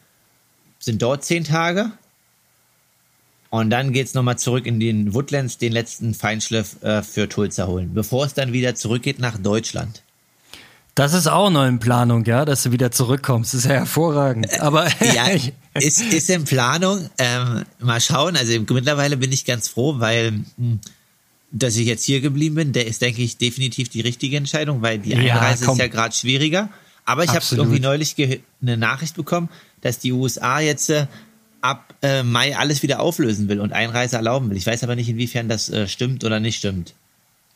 sind 0.79 1.03
dort 1.03 1.25
zehn 1.25 1.45
Tage. 1.45 1.93
Und 3.51 3.69
dann 3.69 3.93
geht's 3.93 4.15
nochmal 4.15 4.39
zurück 4.39 4.65
in 4.65 4.81
den 4.81 5.13
Woodlands, 5.13 5.59
den 5.59 5.73
letzten 5.73 6.15
Feinschliff 6.15 6.83
äh, 6.83 7.03
für 7.03 7.29
Tulsa 7.29 7.67
holen, 7.67 7.93
bevor 7.93 8.25
es 8.25 8.33
dann 8.33 8.55
wieder 8.55 8.75
zurückgeht 8.75 9.19
nach 9.19 9.37
Deutschland. 9.37 10.03
Das 10.95 11.15
ist 11.15 11.27
auch 11.27 11.51
noch 11.51 11.67
in 11.67 11.79
Planung, 11.79 12.25
ja, 12.25 12.45
dass 12.45 12.63
du 12.63 12.73
wieder 12.73 12.91
zurückkommst. 12.91 13.53
Das 13.53 13.61
ist 13.61 13.67
ja 13.67 13.77
hervorragend. 13.77 14.61
Aber 14.61 14.87
ja, 15.15 15.27
ist, 15.75 16.01
ist 16.01 16.31
in 16.31 16.45
Planung. 16.45 17.11
Ähm, 17.19 17.65
mal 17.79 18.01
schauen. 18.01 18.37
Also 18.37 18.53
mittlerweile 18.59 19.19
bin 19.19 19.33
ich 19.33 19.45
ganz 19.45 19.69
froh, 19.69 20.01
weil 20.01 20.33
mh, 20.33 20.45
hm, 20.57 20.81
dass 21.53 21.77
ich 21.77 21.87
jetzt 21.87 22.05
hier 22.05 22.21
geblieben 22.21 22.57
bin, 22.57 22.73
der 22.73 22.87
ist, 22.87 23.03
denke 23.03 23.23
ich, 23.23 23.37
definitiv 23.37 23.89
die 23.91 24.01
richtige 24.01 24.37
Entscheidung, 24.37 24.83
weil 24.83 24.99
die 24.99 25.15
Einreise 25.15 25.67
ja, 25.67 25.73
ist 25.73 25.79
ja 25.79 25.87
gerade 25.87 26.15
schwieriger. 26.15 26.71
Aber 27.05 27.25
ich 27.25 27.31
habe 27.31 27.45
irgendwie 27.51 27.81
neulich 27.81 28.17
eine 28.63 28.77
Nachricht 28.77 29.17
bekommen, 29.17 29.49
dass 29.81 29.99
die 29.99 30.13
USA 30.13 30.61
jetzt 30.61 30.89
äh, 30.89 31.07
ab 31.61 31.95
äh, 32.03 32.23
Mai 32.23 32.57
alles 32.57 32.83
wieder 32.83 33.01
auflösen 33.01 33.49
will 33.49 33.61
und 33.61 33.73
Einreise 33.73 34.17
erlauben 34.17 34.51
will. 34.51 34.57
Ich 34.57 34.67
weiß 34.67 34.83
aber 34.85 34.97
nicht, 34.97 35.09
inwiefern 35.09 35.49
das 35.49 35.69
äh, 35.69 35.89
stimmt 35.89 36.25
oder 36.25 36.41
nicht 36.41 36.57
stimmt. 36.57 36.95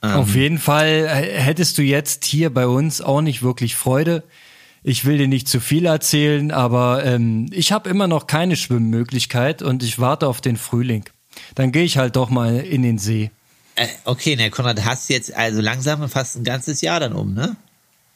Ähm, 0.03 0.11
Auf 0.11 0.35
jeden 0.35 0.59
Fall 0.59 1.07
äh, 1.09 1.41
hättest 1.41 1.79
du 1.79 1.83
jetzt 1.83 2.25
hier 2.25 2.51
bei 2.53 2.67
uns 2.67 3.01
auch 3.01 3.23
nicht 3.23 3.43
wirklich 3.43 3.77
Freude. 3.77 4.23
Ich 4.83 5.05
will 5.05 5.19
dir 5.19 5.29
nicht 5.29 5.49
zu 5.49 5.59
viel 5.59 5.87
erzählen, 5.87 6.51
aber 6.51 7.05
ähm, 7.05 7.47
ich 7.51 7.73
habe 7.73 7.89
immer 7.89 8.07
noch 8.07 8.27
keine 8.27 8.57
Schwimmmöglichkeit 8.57 9.63
und 9.63 9.83
ich 9.83 9.99
warte 9.99 10.29
auf 10.29 10.41
den 10.41 10.57
Frühling. 10.57 11.05
Dann 11.55 11.73
gehe 11.73 11.85
ich 11.85 11.99
halt 11.99 12.17
doch 12.17 12.31
mal 12.31 12.59
in 12.59 12.83
den 12.83 12.99
See. 12.99 13.31
Äh, 13.77 13.89
okay, 14.05 14.37
ne, 14.37 14.51
Konrad, 14.51 14.85
hast 14.85 15.09
jetzt 15.11 15.35
also 15.35 15.61
langsam 15.61 16.09
fast 16.09 16.37
ein 16.37 16.45
ganzes 16.45 16.81
Jahr 16.81 16.99
dann 16.99 17.13
um, 17.13 17.35
ne? 17.35 17.57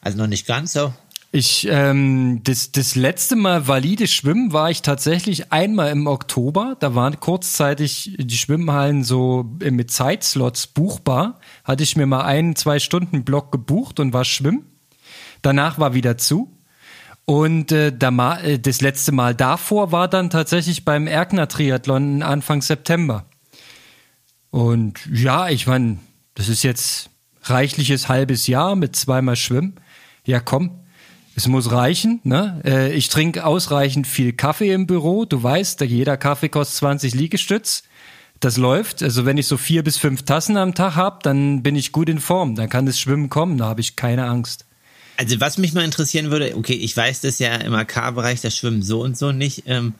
Also 0.01 0.17
noch 0.17 0.27
nicht 0.27 0.47
ganz 0.47 0.73
so. 0.73 0.93
Ich, 1.33 1.65
ähm, 1.69 2.41
das, 2.43 2.73
das 2.73 2.95
letzte 2.95 3.37
Mal 3.37 3.65
valide 3.67 4.07
Schwimmen 4.07 4.51
war 4.51 4.69
ich 4.69 4.81
tatsächlich 4.81 5.53
einmal 5.53 5.91
im 5.91 6.07
Oktober. 6.07 6.75
Da 6.79 6.93
waren 6.93 7.21
kurzzeitig 7.21 8.17
die 8.19 8.37
Schwimmhallen 8.37 9.05
so 9.05 9.49
mit 9.59 9.91
Zeitslots 9.91 10.67
buchbar. 10.67 11.39
Hatte 11.63 11.83
ich 11.83 11.95
mir 11.95 12.05
mal 12.05 12.25
einen, 12.25 12.57
zwei 12.57 12.79
Stunden 12.79 13.23
Block 13.23 13.51
gebucht 13.51 14.01
und 14.01 14.11
war 14.11 14.25
schwimmen. 14.25 14.65
Danach 15.41 15.79
war 15.79 15.93
wieder 15.93 16.17
zu. 16.17 16.51
Und 17.23 17.71
äh, 17.71 17.89
äh, 17.89 18.59
das 18.59 18.81
letzte 18.81 19.13
Mal 19.13 19.33
davor 19.33 19.93
war 19.93 20.09
dann 20.09 20.29
tatsächlich 20.29 20.83
beim 20.83 21.07
Erkner 21.07 21.47
Triathlon 21.47 22.23
Anfang 22.23 22.61
September. 22.61 23.25
Und 24.51 24.99
ja, 25.11 25.49
ich 25.49 25.65
meine, 25.65 25.97
das 26.35 26.49
ist 26.49 26.63
jetzt 26.63 27.09
reichliches 27.43 28.09
halbes 28.09 28.47
Jahr 28.47 28.75
mit 28.75 28.95
zweimal 28.95 29.35
Schwimmen. 29.35 29.75
Ja, 30.25 30.39
komm, 30.39 30.81
es 31.35 31.47
muss 31.47 31.71
reichen. 31.71 32.19
Ne? 32.23 32.61
Äh, 32.65 32.93
ich 32.93 33.09
trinke 33.09 33.45
ausreichend 33.45 34.05
viel 34.05 34.33
Kaffee 34.33 34.73
im 34.73 34.85
Büro. 34.85 35.25
Du 35.25 35.41
weißt, 35.41 35.81
jeder 35.81 36.17
Kaffee 36.17 36.49
kostet 36.49 36.77
20 36.77 37.15
Liegestütz. 37.15 37.83
Das 38.39 38.57
läuft. 38.57 39.01
Also 39.01 39.25
wenn 39.25 39.37
ich 39.37 39.47
so 39.47 39.55
vier 39.57 39.83
bis 39.83 39.97
fünf 39.97 40.23
Tassen 40.23 40.57
am 40.57 40.73
Tag 40.73 40.95
habe, 40.95 41.19
dann 41.23 41.63
bin 41.63 41.75
ich 41.75 41.91
gut 41.91 42.09
in 42.09 42.19
Form. 42.19 42.55
Dann 42.55 42.69
kann 42.69 42.85
das 42.85 42.99
Schwimmen 42.99 43.29
kommen. 43.29 43.57
Da 43.57 43.65
habe 43.65 43.81
ich 43.81 43.95
keine 43.95 44.25
Angst. 44.25 44.65
Also 45.17 45.39
was 45.39 45.57
mich 45.57 45.73
mal 45.73 45.85
interessieren 45.85 46.31
würde, 46.31 46.55
okay, 46.57 46.73
ich 46.73 46.97
weiß, 46.97 47.21
dass 47.21 47.39
ja 47.39 47.55
im 47.55 47.73
AK-Bereich 47.75 48.41
das 48.41 48.57
Schwimmen 48.57 48.81
so 48.81 49.01
und 49.01 49.17
so 49.17 49.31
nicht 49.31 49.63
ähm, 49.67 49.93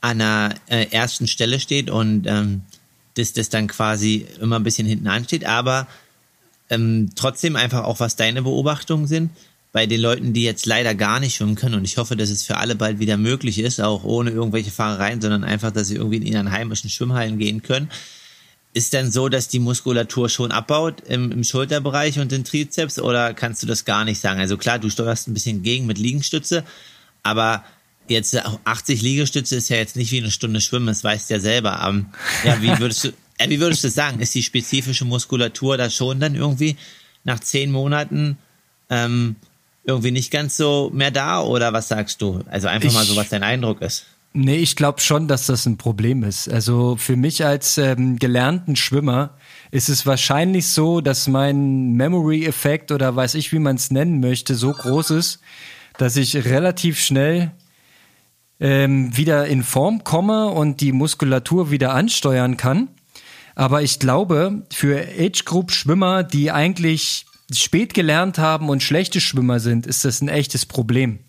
an 0.00 0.18
der 0.18 0.54
äh, 0.66 0.86
ersten 0.90 1.26
Stelle 1.26 1.58
steht 1.58 1.88
und 1.88 2.26
ähm, 2.26 2.62
dass 3.18 3.32
das 3.32 3.48
dann 3.48 3.66
quasi 3.66 4.26
immer 4.40 4.56
ein 4.56 4.62
bisschen 4.62 4.86
hinten 4.86 5.08
ansteht, 5.08 5.44
aber 5.44 5.86
ähm, 6.70 7.10
trotzdem 7.14 7.56
einfach 7.56 7.84
auch, 7.84 8.00
was 8.00 8.16
deine 8.16 8.42
Beobachtungen 8.42 9.06
sind 9.06 9.30
bei 9.72 9.86
den 9.86 10.00
Leuten, 10.00 10.32
die 10.32 10.44
jetzt 10.44 10.66
leider 10.66 10.94
gar 10.94 11.20
nicht 11.20 11.36
schwimmen 11.36 11.54
können 11.54 11.74
und 11.74 11.84
ich 11.84 11.98
hoffe, 11.98 12.16
dass 12.16 12.30
es 12.30 12.44
für 12.44 12.56
alle 12.56 12.74
bald 12.74 12.98
wieder 12.98 13.16
möglich 13.16 13.58
ist, 13.58 13.80
auch 13.80 14.04
ohne 14.04 14.30
irgendwelche 14.30 14.70
Fahrereien, 14.70 15.20
sondern 15.20 15.44
einfach, 15.44 15.70
dass 15.70 15.88
sie 15.88 15.96
irgendwie 15.96 16.16
in 16.16 16.26
ihren 16.26 16.50
heimischen 16.50 16.90
Schwimmhallen 16.90 17.38
gehen 17.38 17.62
können 17.62 17.90
ist 18.74 18.92
denn 18.92 19.10
so, 19.10 19.28
dass 19.28 19.48
die 19.48 19.58
Muskulatur 19.58 20.28
schon 20.28 20.52
abbaut 20.52 21.00
im, 21.08 21.32
im 21.32 21.44
Schulterbereich 21.44 22.18
und 22.20 22.32
den 22.32 22.44
Trizeps 22.44 22.98
oder 22.98 23.34
kannst 23.34 23.62
du 23.62 23.66
das 23.66 23.84
gar 23.84 24.04
nicht 24.04 24.20
sagen? 24.20 24.40
Also 24.40 24.56
klar, 24.56 24.78
du 24.78 24.90
steuerst 24.90 25.26
ein 25.26 25.34
bisschen 25.34 25.62
gegen 25.62 25.86
mit 25.86 25.98
Liegenstütze, 25.98 26.64
aber 27.22 27.64
jetzt 28.10 28.36
80 28.64 29.02
Liegestütze 29.02 29.56
ist 29.56 29.68
ja 29.68 29.76
jetzt 29.76 29.96
nicht 29.96 30.12
wie 30.12 30.18
eine 30.18 30.30
Stunde 30.30 30.60
Schwimmen, 30.60 30.86
das 30.86 31.04
weißt 31.04 31.30
du 31.30 31.34
ja 31.34 31.40
selber. 31.40 31.86
Um, 31.88 32.06
ja, 32.44 32.60
wie 32.62 32.78
würdest 32.78 33.04
du, 33.04 33.08
äh, 33.38 33.48
wie 33.48 33.60
würdest 33.60 33.84
du 33.84 33.90
sagen? 33.90 34.20
Ist 34.20 34.34
die 34.34 34.42
spezifische 34.42 35.04
Muskulatur 35.04 35.76
da 35.76 35.90
schon 35.90 36.20
dann 36.20 36.34
irgendwie 36.34 36.76
nach 37.24 37.40
zehn 37.40 37.70
Monaten 37.70 38.38
ähm, 38.90 39.36
irgendwie 39.84 40.10
nicht 40.10 40.30
ganz 40.30 40.56
so 40.56 40.90
mehr 40.92 41.10
da 41.10 41.40
oder 41.40 41.72
was 41.72 41.88
sagst 41.88 42.20
du? 42.20 42.40
Also 42.50 42.68
einfach 42.68 42.88
ich, 42.88 42.94
mal 42.94 43.04
so, 43.04 43.16
was 43.16 43.28
dein 43.28 43.42
Eindruck 43.42 43.80
ist. 43.82 44.06
Nee, 44.34 44.56
ich 44.56 44.76
glaube 44.76 45.00
schon, 45.00 45.26
dass 45.26 45.46
das 45.46 45.66
ein 45.66 45.78
Problem 45.78 46.22
ist. 46.22 46.48
Also 46.48 46.96
für 46.96 47.16
mich 47.16 47.44
als 47.44 47.78
ähm, 47.78 48.18
gelernten 48.18 48.76
Schwimmer 48.76 49.30
ist 49.70 49.88
es 49.88 50.06
wahrscheinlich 50.06 50.68
so, 50.68 51.00
dass 51.00 51.26
mein 51.26 51.92
Memory-Effekt 51.92 52.92
oder 52.92 53.16
weiß 53.16 53.34
ich, 53.34 53.52
wie 53.52 53.58
man 53.58 53.76
es 53.76 53.90
nennen 53.90 54.20
möchte, 54.20 54.54
so 54.54 54.72
groß 54.72 55.10
ist, 55.10 55.40
dass 55.96 56.16
ich 56.16 56.36
relativ 56.36 57.00
schnell 57.00 57.50
ähm, 58.60 59.16
wieder 59.16 59.46
in 59.46 59.62
Form 59.62 60.04
komme 60.04 60.48
und 60.48 60.80
die 60.80 60.92
Muskulatur 60.92 61.70
wieder 61.70 61.94
ansteuern 61.94 62.56
kann. 62.56 62.88
Aber 63.54 63.82
ich 63.82 63.98
glaube, 63.98 64.62
für 64.72 65.00
Age-Group-Schwimmer, 65.18 66.22
die 66.22 66.52
eigentlich 66.52 67.26
spät 67.52 67.94
gelernt 67.94 68.38
haben 68.38 68.68
und 68.68 68.82
schlechte 68.82 69.20
Schwimmer 69.20 69.60
sind, 69.60 69.86
ist 69.86 70.04
das 70.04 70.20
ein 70.20 70.28
echtes 70.28 70.66
Problem. 70.66 71.20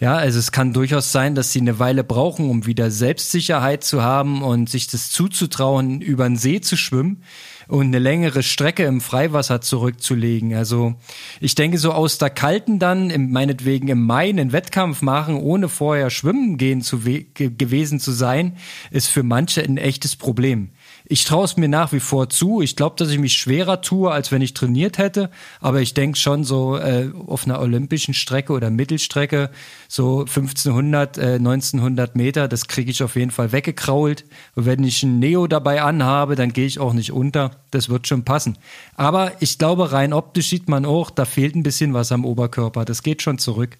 Ja, 0.00 0.16
also 0.16 0.40
es 0.40 0.50
kann 0.50 0.72
durchaus 0.72 1.12
sein, 1.12 1.34
dass 1.34 1.52
sie 1.52 1.60
eine 1.60 1.78
Weile 1.78 2.02
brauchen, 2.02 2.50
um 2.50 2.66
wieder 2.66 2.90
Selbstsicherheit 2.90 3.84
zu 3.84 4.02
haben 4.02 4.42
und 4.42 4.68
sich 4.68 4.88
das 4.88 5.10
zuzutrauen, 5.10 6.00
über 6.00 6.24
den 6.24 6.36
See 6.36 6.60
zu 6.60 6.76
schwimmen 6.76 7.22
und 7.68 7.86
eine 7.86 8.00
längere 8.00 8.42
Strecke 8.42 8.84
im 8.84 9.00
Freiwasser 9.00 9.60
zurückzulegen. 9.60 10.54
Also 10.54 10.96
ich 11.40 11.54
denke, 11.54 11.78
so 11.78 11.92
aus 11.92 12.18
der 12.18 12.30
Kalten 12.30 12.80
dann, 12.80 13.10
im, 13.10 13.30
meinetwegen 13.30 13.88
im 13.88 14.02
Mai 14.04 14.28
einen 14.28 14.52
Wettkampf 14.52 15.00
machen, 15.00 15.36
ohne 15.36 15.68
vorher 15.68 16.10
schwimmen 16.10 16.58
gehen 16.58 16.82
zu 16.82 16.98
gewesen 16.98 18.00
zu 18.00 18.10
sein, 18.10 18.56
ist 18.90 19.06
für 19.06 19.22
manche 19.22 19.62
ein 19.62 19.76
echtes 19.76 20.16
Problem. 20.16 20.70
Ich 21.06 21.24
traue 21.24 21.44
es 21.44 21.58
mir 21.58 21.68
nach 21.68 21.92
wie 21.92 22.00
vor 22.00 22.30
zu. 22.30 22.62
Ich 22.62 22.76
glaube, 22.76 22.96
dass 22.96 23.10
ich 23.10 23.18
mich 23.18 23.34
schwerer 23.34 23.82
tue, 23.82 24.10
als 24.10 24.32
wenn 24.32 24.40
ich 24.40 24.54
trainiert 24.54 24.96
hätte. 24.96 25.30
Aber 25.60 25.82
ich 25.82 25.92
denke 25.92 26.18
schon 26.18 26.44
so 26.44 26.78
äh, 26.78 27.10
auf 27.26 27.44
einer 27.44 27.60
olympischen 27.60 28.14
Strecke 28.14 28.54
oder 28.54 28.70
Mittelstrecke, 28.70 29.50
so 29.86 30.20
1500, 30.20 31.18
äh, 31.18 31.34
1900 31.34 32.16
Meter, 32.16 32.48
das 32.48 32.68
kriege 32.68 32.90
ich 32.90 33.02
auf 33.02 33.16
jeden 33.16 33.30
Fall 33.30 33.52
weggekrault. 33.52 34.24
Und 34.54 34.64
wenn 34.64 34.82
ich 34.82 35.02
ein 35.02 35.18
Neo 35.18 35.46
dabei 35.46 35.82
anhabe, 35.82 36.36
dann 36.36 36.54
gehe 36.54 36.66
ich 36.66 36.78
auch 36.78 36.94
nicht 36.94 37.12
unter. 37.12 37.50
Das 37.70 37.90
wird 37.90 38.08
schon 38.08 38.24
passen. 38.24 38.56
Aber 38.96 39.32
ich 39.40 39.58
glaube, 39.58 39.92
rein 39.92 40.14
optisch 40.14 40.48
sieht 40.48 40.70
man 40.70 40.86
auch, 40.86 41.10
da 41.10 41.26
fehlt 41.26 41.54
ein 41.54 41.62
bisschen 41.62 41.92
was 41.92 42.12
am 42.12 42.24
Oberkörper. 42.24 42.86
Das 42.86 43.02
geht 43.02 43.20
schon 43.20 43.36
zurück. 43.36 43.76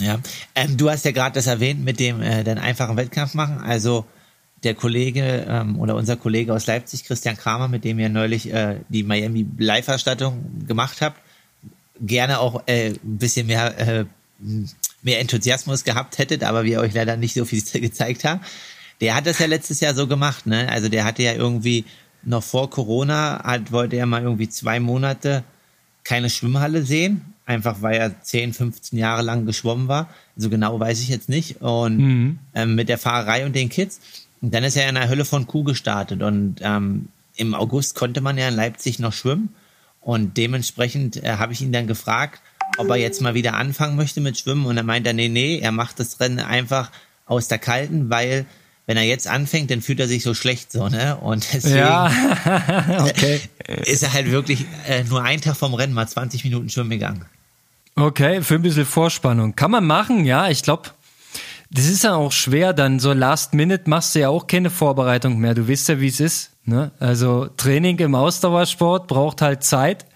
Ja, 0.00 0.18
ähm, 0.56 0.76
du 0.76 0.90
hast 0.90 1.04
ja 1.04 1.12
gerade 1.12 1.34
das 1.34 1.46
erwähnt 1.46 1.84
mit 1.84 2.00
dem 2.00 2.20
äh, 2.22 2.42
den 2.42 2.58
einfachen 2.58 2.96
Wettkampf 2.96 3.34
machen. 3.34 3.60
Also 3.60 4.04
der 4.64 4.74
Kollege 4.74 5.46
ähm, 5.48 5.78
oder 5.78 5.94
unser 5.94 6.16
Kollege 6.16 6.52
aus 6.52 6.66
Leipzig, 6.66 7.04
Christian 7.04 7.36
Kramer, 7.36 7.68
mit 7.68 7.84
dem 7.84 7.98
ihr 7.98 8.08
neulich 8.08 8.52
äh, 8.52 8.80
die 8.88 9.02
Miami 9.02 9.46
Live-Erstattung 9.58 10.66
gemacht 10.66 11.00
habt, 11.00 11.20
gerne 12.00 12.40
auch 12.40 12.62
äh, 12.66 12.90
ein 12.90 13.18
bisschen 13.18 13.46
mehr, 13.46 13.78
äh, 13.78 14.04
mehr 15.02 15.20
Enthusiasmus 15.20 15.84
gehabt 15.84 16.18
hättet, 16.18 16.42
aber 16.42 16.64
wir 16.64 16.80
euch 16.80 16.94
leider 16.94 17.16
nicht 17.16 17.34
so 17.34 17.44
viel 17.44 17.62
gezeigt 17.80 18.24
haben. 18.24 18.40
Der 19.00 19.14
hat 19.14 19.26
das 19.26 19.38
ja 19.38 19.46
letztes 19.46 19.80
Jahr 19.80 19.94
so 19.94 20.08
gemacht, 20.08 20.46
ne? 20.46 20.68
Also 20.68 20.88
der 20.88 21.04
hatte 21.04 21.22
ja 21.22 21.34
irgendwie 21.34 21.84
noch 22.24 22.42
vor 22.42 22.68
Corona, 22.68 23.40
hat, 23.44 23.70
wollte 23.70 23.96
er 23.96 24.06
mal 24.06 24.22
irgendwie 24.22 24.48
zwei 24.48 24.80
Monate 24.80 25.44
keine 26.02 26.30
Schwimmhalle 26.30 26.84
sehen, 26.84 27.34
einfach 27.46 27.82
weil 27.82 27.96
er 27.96 28.22
10, 28.22 28.54
15 28.54 28.98
Jahre 28.98 29.22
lang 29.22 29.46
geschwommen 29.46 29.88
war. 29.88 30.08
So 30.36 30.50
genau 30.50 30.80
weiß 30.80 31.00
ich 31.00 31.08
jetzt 31.08 31.28
nicht. 31.28 31.60
Und 31.60 31.98
mhm. 31.98 32.38
ähm, 32.54 32.74
mit 32.74 32.88
der 32.88 32.98
Fahrerei 32.98 33.46
und 33.46 33.54
den 33.54 33.68
Kids. 33.68 34.00
Und 34.40 34.54
dann 34.54 34.64
ist 34.64 34.76
er 34.76 34.88
in 34.88 34.94
der 34.94 35.08
Hölle 35.08 35.24
von 35.24 35.46
Kuh 35.46 35.64
gestartet 35.64 36.22
und 36.22 36.56
ähm, 36.60 37.08
im 37.36 37.54
August 37.54 37.94
konnte 37.94 38.20
man 38.20 38.38
ja 38.38 38.48
in 38.48 38.54
Leipzig 38.54 38.98
noch 38.98 39.12
schwimmen 39.12 39.54
und 40.00 40.36
dementsprechend 40.36 41.22
äh, 41.22 41.36
habe 41.36 41.52
ich 41.52 41.60
ihn 41.60 41.72
dann 41.72 41.86
gefragt, 41.86 42.40
ob 42.76 42.88
er 42.90 42.96
jetzt 42.96 43.20
mal 43.20 43.34
wieder 43.34 43.54
anfangen 43.54 43.96
möchte 43.96 44.20
mit 44.20 44.38
Schwimmen 44.38 44.66
und 44.66 44.76
er 44.76 44.82
meinte, 44.82 45.12
nee, 45.14 45.28
nee, 45.28 45.58
er 45.58 45.72
macht 45.72 45.98
das 46.00 46.20
Rennen 46.20 46.40
einfach 46.40 46.90
aus 47.26 47.48
der 47.48 47.58
Kalten, 47.58 48.10
weil 48.10 48.46
wenn 48.86 48.96
er 48.96 49.02
jetzt 49.02 49.28
anfängt, 49.28 49.70
dann 49.70 49.82
fühlt 49.82 50.00
er 50.00 50.08
sich 50.08 50.22
so 50.22 50.32
schlecht 50.32 50.72
so, 50.72 50.88
ne? 50.88 51.16
Und 51.16 51.46
deswegen 51.52 51.76
ja. 51.76 52.10
okay. 53.06 53.40
ist 53.84 54.02
er 54.02 54.12
halt 54.14 54.30
wirklich 54.30 54.64
äh, 54.86 55.04
nur 55.04 55.22
einen 55.22 55.42
Tag 55.42 55.56
vom 55.56 55.74
Rennen 55.74 55.92
mal 55.92 56.08
20 56.08 56.44
Minuten 56.44 56.70
schwimmen 56.70 56.90
gegangen. 56.90 57.26
Okay, 57.96 58.42
für 58.42 58.54
ein 58.54 58.62
bisschen 58.62 58.86
Vorspannung. 58.86 59.56
Kann 59.56 59.70
man 59.70 59.84
machen, 59.84 60.24
ja. 60.24 60.48
Ich 60.48 60.62
glaube, 60.62 60.90
das 61.70 61.86
ist 61.86 62.04
ja 62.04 62.14
auch 62.14 62.32
schwer, 62.32 62.72
dann 62.72 62.98
so 62.98 63.12
Last 63.12 63.54
Minute 63.54 63.88
machst 63.90 64.14
du 64.14 64.20
ja 64.20 64.28
auch 64.28 64.46
keine 64.46 64.70
Vorbereitung 64.70 65.38
mehr. 65.38 65.54
Du 65.54 65.68
weißt 65.68 65.88
ja, 65.88 66.00
wie 66.00 66.08
es 66.08 66.20
ist. 66.20 66.52
Ne? 66.64 66.92
Also 66.98 67.46
Training 67.56 67.98
im 67.98 68.14
Ausdauersport 68.14 69.06
braucht 69.06 69.42
halt 69.42 69.62
Zeit. 69.62 70.06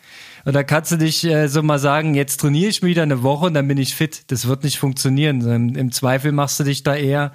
Und 0.45 0.55
da 0.55 0.65
kannst 0.65 0.91
du 0.91 0.97
dich 0.97 1.25
äh, 1.25 1.49
so 1.49 1.63
mal 1.63 1.79
sagen, 1.79 2.15
jetzt 2.15 2.41
trainiere 2.41 2.71
ich 2.71 2.83
wieder 2.83 3.03
eine 3.03 3.23
Woche 3.23 3.47
und 3.47 3.55
dann 3.55 3.69
bin 3.69 3.79
ich 3.79 3.95
fit. 3.95 4.25
Das 4.33 4.49
wird 4.49 4.65
nicht 4.65 4.79
funktionieren. 4.79 5.41
Im, 5.43 5.77
im 5.77 5.93
Zweifel 5.93 6.33
machst 6.33 6.59
du 6.59 6.65
dich 6.65 6.83
da 6.83 6.97
eher 6.97 7.33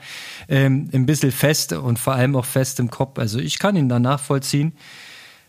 ähm, 0.50 0.90
ein 0.94 1.06
bisschen 1.06 1.32
fest 1.32 1.72
und 1.74 2.00
vor 2.00 2.14
allem 2.14 2.36
auch 2.36 2.46
fest 2.46 2.80
im 2.80 2.90
Kopf. 2.90 3.18
Also 3.20 3.40
ich 3.40 3.60
kann 3.60 3.76
ihn 3.76 3.88
da 3.88 4.00
nachvollziehen. 4.00 4.74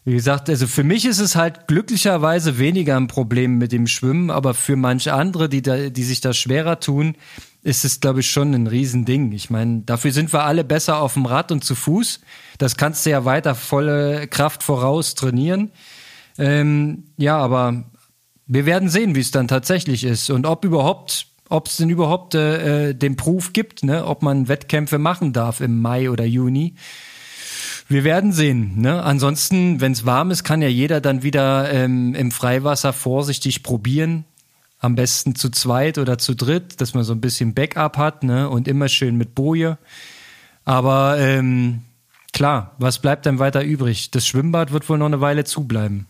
Wie 0.05 0.15
gesagt, 0.15 0.49
also 0.49 0.67
für 0.67 0.85
mich 0.85 1.05
ist 1.05 1.19
es 1.19 1.37
halt 1.37 1.67
glücklicherweise 1.67 2.59
weniger 2.59 2.97
ein 2.97 3.09
Problem 3.09 3.59
mit 3.59 3.73
dem 3.73 3.87
Schwimmen, 3.87 4.31
aber 4.31 4.55
für 4.55 4.77
manche 4.77 5.13
andere, 5.13 5.49
die, 5.49 5.61
da, 5.61 5.91
die 5.91 6.05
sich 6.05 6.21
da 6.21 6.33
schwerer 6.33 6.81
tun, 6.81 7.17
ist 7.63 7.85
es, 7.85 8.01
glaube 8.01 8.21
ich, 8.21 8.31
schon 8.31 8.55
ein 8.55 8.67
Riesending. 8.67 9.33
Ich 9.33 9.51
meine, 9.51 9.83
dafür 9.85 10.13
sind 10.13 10.33
wir 10.33 10.45
alle 10.45 10.65
besser 10.65 11.01
auf 11.01 11.15
dem 11.15 11.27
Rad 11.27 11.53
und 11.53 11.65
zu 11.65 11.75
Fuß. 11.75 12.21
Das 12.59 12.77
kannst 12.77 13.05
du 13.05 13.11
ja 13.11 13.25
weiter 13.25 13.55
volle 13.55 14.27
Kraft 14.29 14.63
voraus 14.63 15.15
trainieren. 15.15 15.71
Ähm, 16.39 17.05
ja, 17.17 17.37
aber 17.37 17.85
wir 18.47 18.65
werden 18.65 18.89
sehen, 18.89 19.15
wie 19.15 19.21
es 19.21 19.31
dann 19.31 19.49
tatsächlich 19.49 20.05
ist 20.05 20.31
und 20.31 20.47
ob 20.47 20.65
überhaupt, 20.65 21.27
ob 21.49 21.67
es 21.67 21.77
denn 21.77 21.91
überhaupt 21.91 22.35
äh, 22.35 22.91
äh, 22.91 22.95
den 22.95 23.17
Proof 23.17 23.53
gibt, 23.53 23.83
ne? 23.83 24.07
ob 24.07 24.23
man 24.23 24.49
Wettkämpfe 24.49 24.99
machen 24.99 25.33
darf 25.33 25.61
im 25.61 25.81
Mai 25.81 26.11
oder 26.11 26.25
Juni. 26.25 26.75
Wir 27.89 28.05
werden 28.05 28.33
sehen. 28.33 28.81
Ne? 28.81 29.03
Ansonsten, 29.03 29.81
wenn 29.81 29.93
es 29.93 30.07
warm 30.07 30.31
ist, 30.31 30.45
kann 30.45 30.63
ja 30.63 30.69
jeder 30.69 31.01
dann 31.01 31.23
wieder 31.23 31.73
ähm, 31.73 32.15
im 32.15 32.31
Freiwasser 32.31 32.93
vorsichtig 32.93 33.63
probieren. 33.63 34.25
Am 34.81 34.95
besten 34.95 35.35
zu 35.35 35.51
zweit 35.51 35.99
oder 35.99 36.19
zu 36.19 36.35
dritt, 36.35 36.81
dass 36.81 36.95
man 36.95 37.03
so 37.03 37.13
ein 37.13 37.21
bisschen 37.21 37.55
Backup 37.55 37.97
hat, 37.97 38.23
ne? 38.23 38.49
Und 38.49 38.69
immer 38.69 38.89
schön 38.89 39.17
mit 39.17 39.35
Boje. 39.35 39.77
Aber 40.65 41.19
ähm, 41.19 41.83
klar, 42.33 42.77
was 42.79 43.01
bleibt 43.01 43.27
dann 43.27 43.39
weiter 43.39 43.65
übrig? 43.65 44.11
Das 44.11 44.27
Schwimmbad 44.27 44.73
wird 44.73 44.89
wohl 44.89 44.99
noch 44.99 45.07
eine 45.07 45.21
Weile 45.21 45.45
zubleiben. 45.45 46.07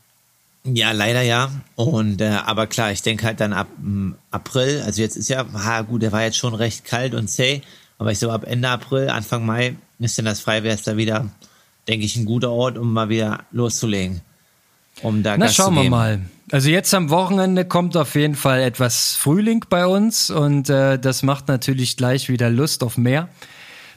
Ja, 0.65 0.93
leider 0.93 1.23
ja. 1.23 1.51
Und 1.77 2.21
äh, 2.21 2.39
aber 2.45 2.67
klar, 2.67 2.93
ich 2.93 3.03
denke 3.03 3.25
halt 3.25 3.41
dann 3.41 3.53
ab 3.53 3.69
m, 3.79 4.17
April, 4.31 4.83
also 4.85 5.01
jetzt 5.01 5.17
ist 5.17 5.29
ja, 5.29 5.47
ha, 5.55 5.83
gut, 5.83 6.03
der 6.03 6.13
war 6.13 6.23
jetzt 6.23 6.37
schon 6.37 6.55
recht 6.55 6.85
kalt 6.85 7.15
und 7.15 7.29
zäh, 7.29 7.63
aber 7.99 8.13
ich 8.13 8.19
so 8.19 8.31
ab 8.31 8.45
Ende 8.47 8.69
April, 8.69 9.09
Anfang 9.09 9.47
Mai 9.47 9.77
ist 9.99 10.19
dann 10.19 10.27
das 10.27 10.41
Freiwärts 10.41 10.87
wieder, 10.97 11.31
denke 11.87 12.05
ich, 12.05 12.17
ein 12.17 12.25
guter 12.25 12.51
Ort, 12.51 12.79
um 12.79 12.93
mal 12.93 13.09
wieder 13.09 13.45
loszulegen. 13.51 14.21
Um 15.03 15.23
da 15.23 15.37
Na, 15.37 15.47
Gas 15.47 15.55
schauen 15.55 15.75
wir 15.75 15.89
mal. 15.89 16.21
Also 16.51 16.71
jetzt 16.71 16.95
am 16.95 17.11
Wochenende 17.11 17.67
kommt 17.67 17.95
auf 17.97 18.15
jeden 18.15 18.35
Fall 18.35 18.61
etwas 18.63 19.17
Frühling 19.17 19.67
bei 19.69 19.87
uns 19.87 20.31
und 20.31 20.71
äh, 20.71 20.99
das 20.99 21.23
macht 21.23 21.47
natürlich 21.47 21.99
gleich 21.99 22.31
wieder 22.31 22.49
Lust 22.49 22.83
auf 22.83 22.97
mehr. 22.97 23.29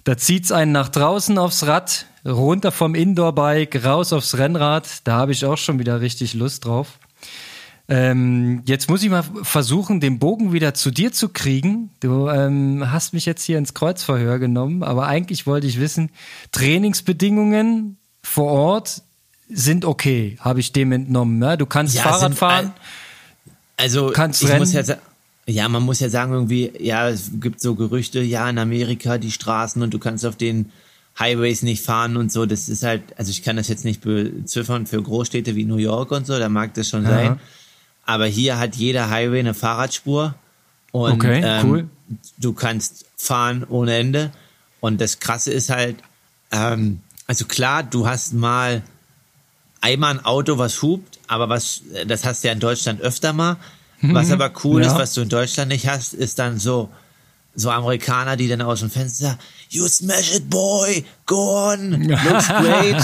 Da 0.03 0.17
zieht's 0.17 0.51
einen 0.51 0.73
nach 0.73 0.89
draußen 0.89 1.37
aufs 1.37 1.65
Rad, 1.65 2.07
runter 2.25 2.73
vom 2.73 2.93
Indoor-Bike, 2.93 3.85
raus 3.85 4.11
aufs 4.11 4.37
Rennrad. 4.37 5.07
Da 5.07 5.15
habe 5.15 5.31
ich 5.31 5.45
auch 5.45 5.57
schon 5.57 5.79
wieder 5.79 6.01
richtig 6.01 6.33
Lust 6.33 6.65
drauf. 6.65 6.99
Ähm, 7.87 8.63
jetzt 8.65 8.89
muss 8.89 9.03
ich 9.03 9.09
mal 9.09 9.23
versuchen, 9.43 10.01
den 10.01 10.19
Bogen 10.19 10.51
wieder 10.51 10.73
zu 10.73 10.91
dir 10.91 11.13
zu 11.13 11.29
kriegen. 11.29 11.91
Du 12.01 12.27
ähm, 12.27 12.91
hast 12.91 13.13
mich 13.13 13.25
jetzt 13.25 13.43
hier 13.43 13.57
ins 13.57 13.73
Kreuzverhör 13.73 14.39
genommen, 14.39 14.83
aber 14.83 15.07
eigentlich 15.07 15.47
wollte 15.47 15.67
ich 15.67 15.79
wissen, 15.79 16.09
Trainingsbedingungen 16.51 17.97
vor 18.23 18.51
Ort 18.51 19.03
sind 19.53 19.85
okay, 19.85 20.37
habe 20.39 20.59
ich 20.59 20.71
dem 20.71 20.91
entnommen. 20.91 21.39
Ne? 21.39 21.57
Du 21.57 21.65
kannst 21.65 21.95
ja, 21.95 22.03
Fahrrad 22.03 22.35
fahren. 22.35 22.73
Also 23.77 24.11
kannst 24.11 24.43
ich 24.43 24.49
rennen. 24.49 24.59
muss 24.59 24.73
ja 24.73 24.83
ja, 25.47 25.67
man 25.69 25.83
muss 25.83 25.99
ja 25.99 26.09
sagen, 26.09 26.33
irgendwie, 26.33 26.71
ja, 26.79 27.09
es 27.09 27.31
gibt 27.39 27.61
so 27.61 27.75
Gerüchte, 27.75 28.21
ja, 28.21 28.49
in 28.49 28.57
Amerika 28.57 29.17
die 29.17 29.31
Straßen 29.31 29.81
und 29.81 29.93
du 29.93 29.99
kannst 29.99 30.25
auf 30.25 30.35
den 30.35 30.71
Highways 31.19 31.61
nicht 31.63 31.83
fahren 31.83 32.15
und 32.15 32.31
so. 32.31 32.45
Das 32.45 32.69
ist 32.69 32.83
halt, 32.83 33.01
also 33.17 33.31
ich 33.31 33.43
kann 33.43 33.55
das 33.55 33.67
jetzt 33.67 33.83
nicht 33.83 34.01
beziffern 34.01 34.85
für 34.85 35.01
Großstädte 35.01 35.55
wie 35.55 35.65
New 35.65 35.77
York 35.77 36.11
und 36.11 36.27
so, 36.27 36.37
da 36.37 36.47
mag 36.47 36.73
das 36.75 36.89
schon 36.89 37.03
ja. 37.03 37.09
sein. 37.09 37.39
Aber 38.05 38.25
hier 38.25 38.59
hat 38.59 38.75
jeder 38.75 39.09
Highway 39.09 39.39
eine 39.39 39.53
Fahrradspur. 39.53 40.35
Und 40.91 41.13
okay, 41.13 41.41
ähm, 41.43 41.69
cool. 41.69 41.89
du 42.37 42.53
kannst 42.53 43.05
fahren 43.15 43.65
ohne 43.67 43.95
Ende. 43.95 44.31
Und 44.79 44.99
das 44.99 45.19
Krasse 45.19 45.51
ist 45.51 45.69
halt, 45.69 45.97
ähm, 46.51 47.01
also 47.27 47.45
klar, 47.45 47.83
du 47.83 48.07
hast 48.07 48.33
mal 48.33 48.81
einmal 49.81 50.11
ein 50.11 50.25
Auto, 50.25 50.57
was 50.57 50.81
hupt, 50.81 51.19
aber 51.27 51.49
was, 51.49 51.81
das 52.07 52.25
hast 52.25 52.43
du 52.43 52.47
ja 52.47 52.53
in 52.53 52.59
Deutschland 52.59 53.01
öfter 53.01 53.33
mal. 53.33 53.57
Was 54.01 54.27
mhm. 54.27 54.33
aber 54.33 54.51
cool 54.63 54.81
ja. 54.81 54.87
ist, 54.87 54.97
was 54.97 55.13
du 55.13 55.21
in 55.21 55.29
Deutschland 55.29 55.69
nicht 55.69 55.87
hast, 55.87 56.13
ist 56.13 56.39
dann 56.39 56.57
so, 56.57 56.89
so 57.53 57.69
Amerikaner, 57.69 58.35
die 58.35 58.47
dann 58.47 58.61
aus 58.61 58.79
dem 58.79 58.89
Fenster 58.89 59.25
sagen, 59.25 59.39
you 59.69 59.87
smash 59.87 60.35
it, 60.35 60.49
boy, 60.49 61.03
go 61.25 61.71
on, 61.71 61.91
looks 62.07 62.47
great. 62.61 63.03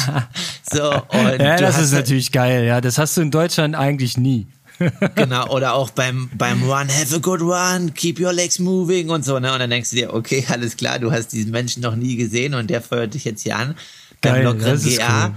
so, 0.71 0.93
und 1.09 1.39
ja, 1.39 1.57
das 1.57 1.79
ist 1.79 1.93
natürlich 1.93 2.31
geil, 2.31 2.65
ja, 2.65 2.81
das 2.81 2.97
hast 2.97 3.15
du 3.17 3.21
in 3.21 3.31
Deutschland 3.31 3.75
eigentlich 3.75 4.17
nie. 4.17 4.47
genau, 5.15 5.47
oder 5.49 5.73
auch 5.73 5.89
beim, 5.89 6.29
beim 6.35 6.63
Run, 6.63 6.87
have 6.87 7.15
a 7.15 7.19
good 7.19 7.41
run, 7.41 7.93
keep 7.93 8.19
your 8.19 8.33
legs 8.33 8.57
moving 8.57 9.09
und 9.09 9.23
so, 9.23 9.39
ne, 9.39 9.53
und 9.53 9.59
dann 9.59 9.69
denkst 9.69 9.91
du 9.91 9.97
dir, 9.97 10.13
okay, 10.13 10.45
alles 10.49 10.77
klar, 10.77 10.97
du 10.97 11.11
hast 11.11 11.27
diesen 11.29 11.51
Menschen 11.51 11.83
noch 11.83 11.95
nie 11.95 12.15
gesehen 12.15 12.55
und 12.55 12.69
der 12.69 12.81
feuert 12.81 13.13
dich 13.13 13.25
jetzt 13.25 13.43
hier 13.43 13.55
an. 13.57 13.75
Beim 14.21 14.33
Geil, 14.33 14.43
lockeren 14.45 14.81
GA. 14.81 15.27
Cool. 15.27 15.35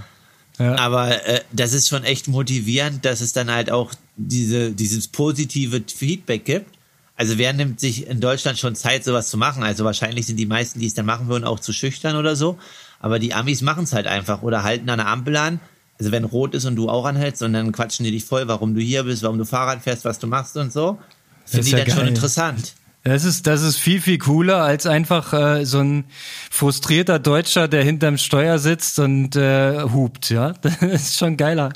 Ja. 0.61 0.75
Aber 0.75 1.25
äh, 1.27 1.41
das 1.51 1.73
ist 1.73 1.87
schon 1.87 2.03
echt 2.03 2.27
motivierend, 2.27 3.03
dass 3.03 3.21
es 3.21 3.33
dann 3.33 3.49
halt 3.49 3.71
auch 3.71 3.93
diese, 4.15 4.71
dieses 4.71 5.07
positive 5.07 5.81
Feedback 5.87 6.45
gibt. 6.45 6.77
Also 7.15 7.37
wer 7.37 7.53
nimmt 7.53 7.79
sich 7.79 8.07
in 8.07 8.19
Deutschland 8.19 8.59
schon 8.59 8.75
Zeit, 8.75 9.03
sowas 9.03 9.29
zu 9.29 9.37
machen? 9.37 9.63
Also 9.63 9.85
wahrscheinlich 9.85 10.27
sind 10.27 10.37
die 10.37 10.45
meisten, 10.45 10.79
die 10.79 10.87
es 10.87 10.93
dann 10.93 11.05
machen 11.05 11.27
würden, 11.27 11.45
auch 11.45 11.59
zu 11.59 11.73
schüchtern 11.73 12.15
oder 12.15 12.35
so. 12.35 12.57
Aber 12.99 13.17
die 13.17 13.33
Amis 13.33 13.61
machen 13.61 13.85
es 13.85 13.93
halt 13.93 14.07
einfach 14.07 14.43
oder 14.43 14.63
halten 14.63 14.89
an 14.89 14.99
der 14.99 15.07
Ampel 15.07 15.35
an. 15.35 15.59
Also 15.99 16.11
wenn 16.11 16.23
rot 16.23 16.53
ist 16.53 16.65
und 16.65 16.75
du 16.75 16.89
auch 16.89 17.05
anhältst 17.05 17.41
und 17.43 17.53
dann 17.53 17.71
quatschen 17.71 18.05
die 18.05 18.11
dich 18.11 18.25
voll, 18.25 18.47
warum 18.47 18.73
du 18.75 18.81
hier 18.81 19.03
bist, 19.03 19.23
warum 19.23 19.37
du 19.37 19.45
Fahrrad 19.45 19.81
fährst, 19.81 20.05
was 20.05 20.19
du 20.19 20.27
machst 20.27 20.57
und 20.57 20.71
so. 20.71 20.99
Finde 21.45 21.65
ich 21.65 21.71
ja 21.71 21.79
dann 21.79 21.87
geil. 21.87 21.97
schon 21.97 22.07
interessant. 22.07 22.73
Das 23.03 23.23
ist, 23.23 23.47
das 23.47 23.63
ist 23.63 23.77
viel, 23.77 23.99
viel 23.99 24.19
cooler 24.19 24.57
als 24.57 24.85
einfach 24.85 25.33
äh, 25.33 25.65
so 25.65 25.79
ein 25.79 26.05
frustrierter 26.51 27.17
Deutscher, 27.17 27.67
der 27.67 27.83
hinterm 27.83 28.17
Steuer 28.17 28.59
sitzt 28.59 28.99
und 28.99 29.35
äh, 29.35 29.81
hupt, 29.81 30.29
ja. 30.29 30.53
Das 30.61 30.81
ist 30.81 31.17
schon 31.17 31.35
geiler. 31.35 31.73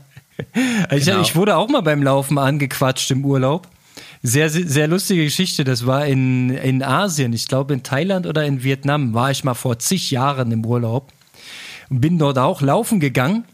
Ich, 0.91 1.05
genau. 1.05 1.21
ich 1.21 1.35
wurde 1.35 1.55
auch 1.55 1.69
mal 1.69 1.81
beim 1.81 2.03
Laufen 2.03 2.37
angequatscht 2.37 3.09
im 3.11 3.25
Urlaub. 3.25 3.67
Sehr, 4.21 4.49
sehr 4.49 4.87
lustige 4.87 5.23
Geschichte. 5.23 5.63
Das 5.63 5.85
war 5.85 6.05
in, 6.05 6.49
in 6.49 6.83
Asien, 6.83 7.33
ich 7.33 7.47
glaube 7.47 7.73
in 7.73 7.83
Thailand 7.83 8.27
oder 8.27 8.45
in 8.45 8.63
Vietnam, 8.63 9.13
war 9.13 9.31
ich 9.31 9.43
mal 9.43 9.53
vor 9.53 9.79
zig 9.79 10.11
Jahren 10.11 10.51
im 10.51 10.65
Urlaub 10.65 11.11
und 11.89 12.01
bin 12.01 12.19
dort 12.19 12.37
auch 12.37 12.61
laufen 12.61 12.99
gegangen 12.99 13.45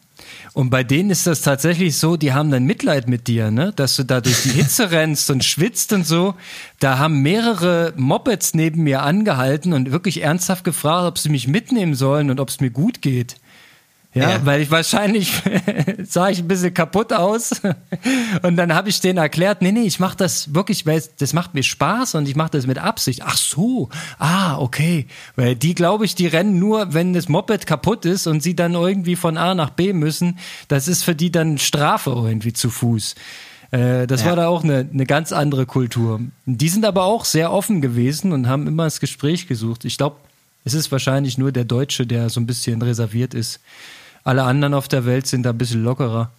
und 0.54 0.70
bei 0.70 0.84
denen 0.84 1.10
ist 1.10 1.28
das 1.28 1.42
tatsächlich 1.42 1.98
so, 1.98 2.18
die 2.18 2.34
haben 2.34 2.52
dann 2.52 2.66
Mitleid 2.66 3.08
mit 3.08 3.28
dir, 3.28 3.52
ne? 3.52 3.72
Dass 3.76 3.96
du 3.96 4.04
da 4.04 4.20
durch 4.20 4.44
die 4.44 4.50
Hitze 4.50 4.92
rennst 4.92 5.30
und 5.32 5.44
schwitzt 5.44 5.94
und 5.94 6.06
so. 6.06 6.36
Da 6.80 6.98
haben 6.98 7.22
mehrere 7.22 7.94
Mopeds 7.96 8.54
neben 8.54 8.84
mir 8.84 9.04
angehalten 9.04 9.74
und 9.74 9.92
wirklich 9.92 10.22
ernsthaft 10.22 10.64
gefragt, 10.64 11.08
ob 11.08 11.18
sie 11.18 11.30
mich 11.30 11.48
mitnehmen 11.48 11.96
sollen 11.96 12.30
und 12.30 12.40
ob 12.40 12.50
es 12.50 12.60
mir 12.60 12.70
gut 12.72 13.02
geht. 13.02 13.38
Ja, 14.14 14.32
ja, 14.32 14.46
weil 14.46 14.62
ich 14.62 14.70
wahrscheinlich 14.70 15.32
sah 16.04 16.30
ich 16.30 16.40
ein 16.40 16.48
bisschen 16.48 16.74
kaputt 16.74 17.14
aus. 17.14 17.52
Und 18.42 18.58
dann 18.58 18.74
habe 18.74 18.90
ich 18.90 19.00
denen 19.00 19.18
erklärt, 19.18 19.62
nee, 19.62 19.72
nee, 19.72 19.84
ich 19.84 20.02
mache 20.02 20.18
das 20.18 20.54
wirklich, 20.54 20.86
weil 20.86 21.02
das 21.20 21.32
macht 21.32 21.54
mir 21.54 21.64
Spaß 21.64 22.16
und 22.16 22.28
ich 22.28 22.36
mache 22.36 22.52
das 22.52 22.68
mit 22.68 22.78
Absicht. 22.78 23.22
Ach 23.24 23.38
so, 23.38 23.90
ah, 24.20 24.58
okay. 24.58 25.08
Weil 25.38 25.56
die, 25.56 25.76
glaube 25.76 26.04
ich, 26.04 26.16
die 26.16 26.28
rennen 26.28 26.60
nur, 26.60 26.94
wenn 26.94 27.14
das 27.14 27.30
Moped 27.30 27.66
kaputt 27.66 28.06
ist 28.06 28.28
und 28.28 28.44
sie 28.44 28.56
dann 28.56 28.74
irgendwie 28.74 29.16
von 29.16 29.38
A 29.38 29.56
nach 29.56 29.70
B 29.70 29.94
müssen. 29.94 30.40
Das 30.68 30.90
ist 30.90 31.04
für 31.04 31.16
die 31.16 31.32
dann 31.32 31.58
Strafe 31.58 32.10
irgendwie 32.10 32.52
zu 32.52 32.70
Fuß. 32.70 33.16
Äh, 33.72 34.08
das 34.08 34.22
ja. 34.22 34.28
war 34.28 34.36
da 34.36 34.48
auch 34.48 34.66
eine, 34.66 34.90
eine 34.92 35.06
ganz 35.06 35.32
andere 35.32 35.66
Kultur. 35.66 36.20
Die 36.46 36.70
sind 36.70 36.84
aber 36.84 37.04
auch 37.04 37.24
sehr 37.24 37.54
offen 37.54 37.80
gewesen 37.80 38.34
und 38.34 38.50
haben 38.50 38.68
immer 38.68 38.84
das 38.84 39.00
Gespräch 39.00 39.48
gesucht. 39.48 39.86
Ich 39.86 39.98
glaube, 39.98 40.18
es 40.66 40.74
ist 40.74 40.92
wahrscheinlich 40.92 41.38
nur 41.38 41.52
der 41.52 41.64
Deutsche, 41.64 42.06
der 42.06 42.30
so 42.30 42.42
ein 42.42 42.46
bisschen 42.46 42.82
reserviert 42.82 43.34
ist. 43.34 43.62
Alle 44.24 44.44
anderen 44.44 44.74
auf 44.74 44.88
der 44.88 45.06
Welt 45.06 45.28
sind 45.28 45.44
da 45.44 45.52
ein 45.52 45.58
bisschen 45.58 45.84
lockerer. 45.84 46.32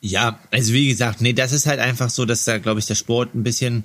Ja, 0.00 0.38
also 0.50 0.72
wie 0.74 0.88
gesagt, 0.88 1.20
nee, 1.20 1.32
das 1.32 1.52
ist 1.52 1.66
halt 1.66 1.80
einfach 1.80 2.10
so, 2.10 2.26
dass 2.26 2.44
da, 2.44 2.58
glaube 2.58 2.80
ich, 2.80 2.86
der 2.86 2.94
Sport 2.94 3.34
ein 3.34 3.42
bisschen 3.42 3.84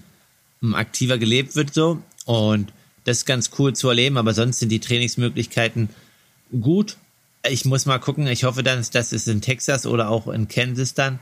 hm, 0.62 0.76
aktiver 0.76 1.18
gelebt 1.18 1.56
wird 1.56 1.74
so. 1.74 2.02
Und 2.26 2.74
das 3.06 3.20
ist 3.20 3.26
ganz 3.26 3.52
cool 3.58 3.74
zu 3.74 3.90
erleben, 3.90 4.18
aber 4.18 4.34
sonst 4.34 4.60
sind 4.60 4.70
die 4.70 4.82
Trainingsmöglichkeiten 4.82 5.90
gut. 6.62 6.98
Ich 7.50 7.64
muss 7.64 7.86
mal 7.86 8.00
gucken, 8.00 8.28
ich 8.28 8.44
hoffe 8.44 8.64
dann, 8.64 8.86
dass 8.92 9.12
es 9.14 9.28
in 9.28 9.42
Texas 9.42 9.86
oder 9.86 10.10
auch 10.10 10.28
in 10.28 10.48
Kansas 10.48 10.94
dann 10.94 11.20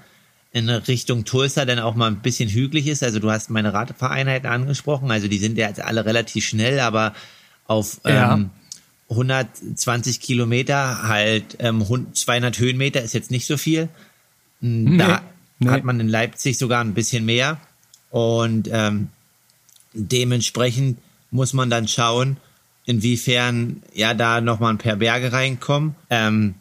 in 0.51 0.69
Richtung 0.69 1.25
Tulsa 1.25 1.65
dann 1.65 1.79
auch 1.79 1.95
mal 1.95 2.07
ein 2.07 2.21
bisschen 2.21 2.49
hügelig 2.49 2.87
ist. 2.87 3.03
Also 3.03 3.19
du 3.19 3.29
hast 3.29 3.49
meine 3.49 3.73
Radfahreinheiten 3.73 4.49
angesprochen, 4.49 5.11
also 5.11 5.27
die 5.27 5.37
sind 5.37 5.57
ja 5.57 5.69
alle 5.83 6.05
relativ 6.05 6.45
schnell, 6.45 6.79
aber 6.79 7.13
auf 7.67 7.99
ja. 8.05 8.33
ähm, 8.33 8.49
120 9.09 10.19
Kilometer, 10.19 11.03
halt 11.03 11.57
ähm, 11.59 11.85
200 12.13 12.59
Höhenmeter 12.59 13.01
ist 13.01 13.13
jetzt 13.13 13.31
nicht 13.31 13.45
so 13.45 13.57
viel. 13.57 13.89
Hm, 14.61 14.97
da 14.97 15.21
nee, 15.59 15.69
hat 15.69 15.83
man 15.83 15.99
in 15.99 16.09
Leipzig 16.09 16.57
sogar 16.57 16.83
ein 16.83 16.93
bisschen 16.93 17.25
mehr. 17.25 17.59
Und 18.09 18.69
ähm, 18.71 19.09
dementsprechend 19.93 20.97
muss 21.31 21.53
man 21.53 21.69
dann 21.69 21.87
schauen, 21.87 22.37
inwiefern 22.85 23.83
ja 23.93 24.13
da 24.13 24.41
nochmal 24.41 24.73
ein 24.73 24.77
paar 24.77 24.97
Berge 24.97 25.31
reinkommen. 25.31 25.95
Ähm, 26.09 26.55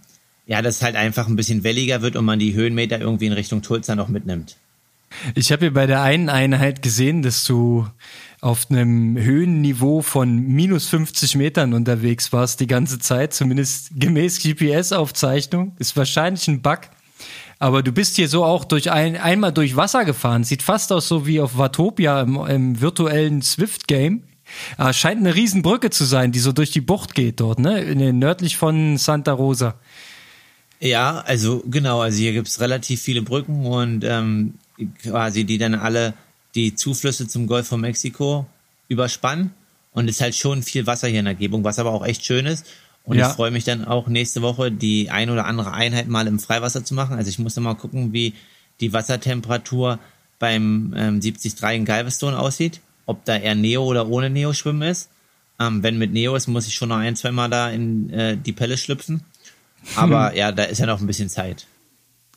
ja, 0.46 0.62
dass 0.62 0.82
halt 0.82 0.94
einfach 0.94 1.26
ein 1.26 1.36
bisschen 1.36 1.64
welliger 1.64 2.02
wird 2.02 2.14
und 2.14 2.24
man 2.24 2.38
die 2.38 2.54
Höhenmeter 2.54 3.00
irgendwie 3.00 3.26
in 3.26 3.32
Richtung 3.32 3.62
Tulsa 3.62 3.96
noch 3.96 4.08
mitnimmt. 4.08 4.56
Ich 5.34 5.50
habe 5.50 5.66
hier 5.66 5.74
bei 5.74 5.86
der 5.86 6.02
einen 6.02 6.28
Einheit 6.28 6.82
gesehen, 6.82 7.22
dass 7.22 7.44
du 7.44 7.86
auf 8.46 8.70
einem 8.70 9.18
Höhenniveau 9.18 10.02
von 10.02 10.36
minus 10.38 10.86
50 10.86 11.34
Metern 11.34 11.74
unterwegs 11.74 12.32
warst 12.32 12.60
die 12.60 12.68
ganze 12.68 13.00
Zeit, 13.00 13.34
zumindest 13.34 13.90
gemäß 13.96 14.40
GPS-Aufzeichnung. 14.40 15.74
Ist 15.80 15.96
wahrscheinlich 15.96 16.46
ein 16.46 16.62
Bug. 16.62 16.82
Aber 17.58 17.82
du 17.82 17.90
bist 17.90 18.14
hier 18.14 18.28
so 18.28 18.44
auch 18.44 18.64
durch 18.64 18.92
ein, 18.92 19.16
einmal 19.16 19.52
durch 19.52 19.74
Wasser 19.74 20.04
gefahren. 20.04 20.44
Sieht 20.44 20.62
fast 20.62 20.92
aus 20.92 21.08
so 21.08 21.26
wie 21.26 21.40
auf 21.40 21.58
Watopia 21.58 22.20
im, 22.20 22.36
im 22.36 22.80
virtuellen 22.80 23.42
Swift-Game. 23.42 24.22
Ah, 24.76 24.92
scheint 24.92 25.18
eine 25.18 25.34
Riesenbrücke 25.34 25.90
zu 25.90 26.04
sein, 26.04 26.30
die 26.30 26.38
so 26.38 26.52
durch 26.52 26.70
die 26.70 26.80
Bucht 26.80 27.16
geht 27.16 27.40
dort, 27.40 27.58
ne? 27.58 28.12
Nördlich 28.12 28.56
von 28.56 28.96
Santa 28.96 29.32
Rosa. 29.32 29.74
Ja, 30.78 31.18
also 31.26 31.64
genau, 31.66 32.00
also 32.00 32.16
hier 32.18 32.32
gibt's 32.32 32.60
relativ 32.60 33.02
viele 33.02 33.22
Brücken 33.22 33.66
und 33.66 34.04
ähm, 34.04 34.54
quasi 35.02 35.42
die 35.42 35.58
dann 35.58 35.74
alle 35.74 36.14
die 36.56 36.74
Zuflüsse 36.74 37.28
zum 37.28 37.46
Golf 37.46 37.68
von 37.68 37.80
Mexiko 37.80 38.46
überspannen. 38.88 39.52
Und 39.92 40.08
es 40.08 40.16
ist 40.16 40.20
halt 40.20 40.34
schon 40.34 40.62
viel 40.62 40.86
Wasser 40.86 41.08
hier 41.08 41.20
in 41.20 41.26
der 41.26 41.34
Umgebung, 41.34 41.64
was 41.64 41.78
aber 41.78 41.92
auch 41.92 42.04
echt 42.04 42.24
schön 42.24 42.46
ist. 42.46 42.66
Und 43.04 43.18
ja. 43.18 43.28
ich 43.28 43.34
freue 43.34 43.50
mich 43.50 43.64
dann 43.64 43.84
auch 43.84 44.08
nächste 44.08 44.42
Woche 44.42 44.72
die 44.72 45.10
ein 45.10 45.30
oder 45.30 45.46
andere 45.46 45.72
Einheit 45.72 46.08
mal 46.08 46.26
im 46.26 46.40
Freiwasser 46.40 46.84
zu 46.84 46.94
machen. 46.94 47.16
Also 47.16 47.28
ich 47.30 47.38
muss 47.38 47.54
dann 47.54 47.64
mal 47.64 47.74
gucken, 47.74 48.12
wie 48.12 48.34
die 48.80 48.92
Wassertemperatur 48.92 49.98
beim 50.38 50.92
ähm, 50.96 51.20
73 51.20 51.54
in 51.72 51.84
Galveston 51.84 52.34
aussieht, 52.34 52.80
ob 53.06 53.24
da 53.24 53.36
eher 53.36 53.54
Neo 53.54 53.84
oder 53.84 54.08
ohne 54.08 54.28
Neo 54.28 54.52
schwimmen 54.52 54.82
ist. 54.82 55.08
Ähm, 55.58 55.82
wenn 55.82 55.98
mit 55.98 56.12
Neo 56.12 56.34
ist, 56.34 56.48
muss 56.48 56.66
ich 56.66 56.74
schon 56.74 56.90
noch 56.90 56.96
ein, 56.96 57.16
zwei 57.16 57.30
Mal 57.30 57.48
da 57.48 57.70
in 57.70 58.10
äh, 58.10 58.36
die 58.36 58.52
Pelle 58.52 58.76
schlüpfen. 58.76 59.22
Aber 59.94 60.30
hm. 60.30 60.36
ja, 60.36 60.52
da 60.52 60.64
ist 60.64 60.78
ja 60.78 60.86
noch 60.86 61.00
ein 61.00 61.06
bisschen 61.06 61.28
Zeit. 61.28 61.66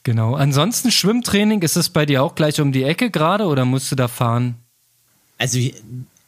Genau. 0.04 0.36
Ansonsten 0.36 0.92
Schwimmtraining, 0.92 1.62
ist 1.62 1.76
es 1.76 1.90
bei 1.90 2.06
dir 2.06 2.24
auch 2.24 2.36
gleich 2.36 2.62
um 2.62 2.72
die 2.72 2.84
Ecke 2.84 3.12
gerade 3.12 3.46
oder 3.46 3.66
musst 3.66 3.92
du 3.92 3.96
da 3.96 4.08
fahren? 4.08 4.56
Also 5.38 5.60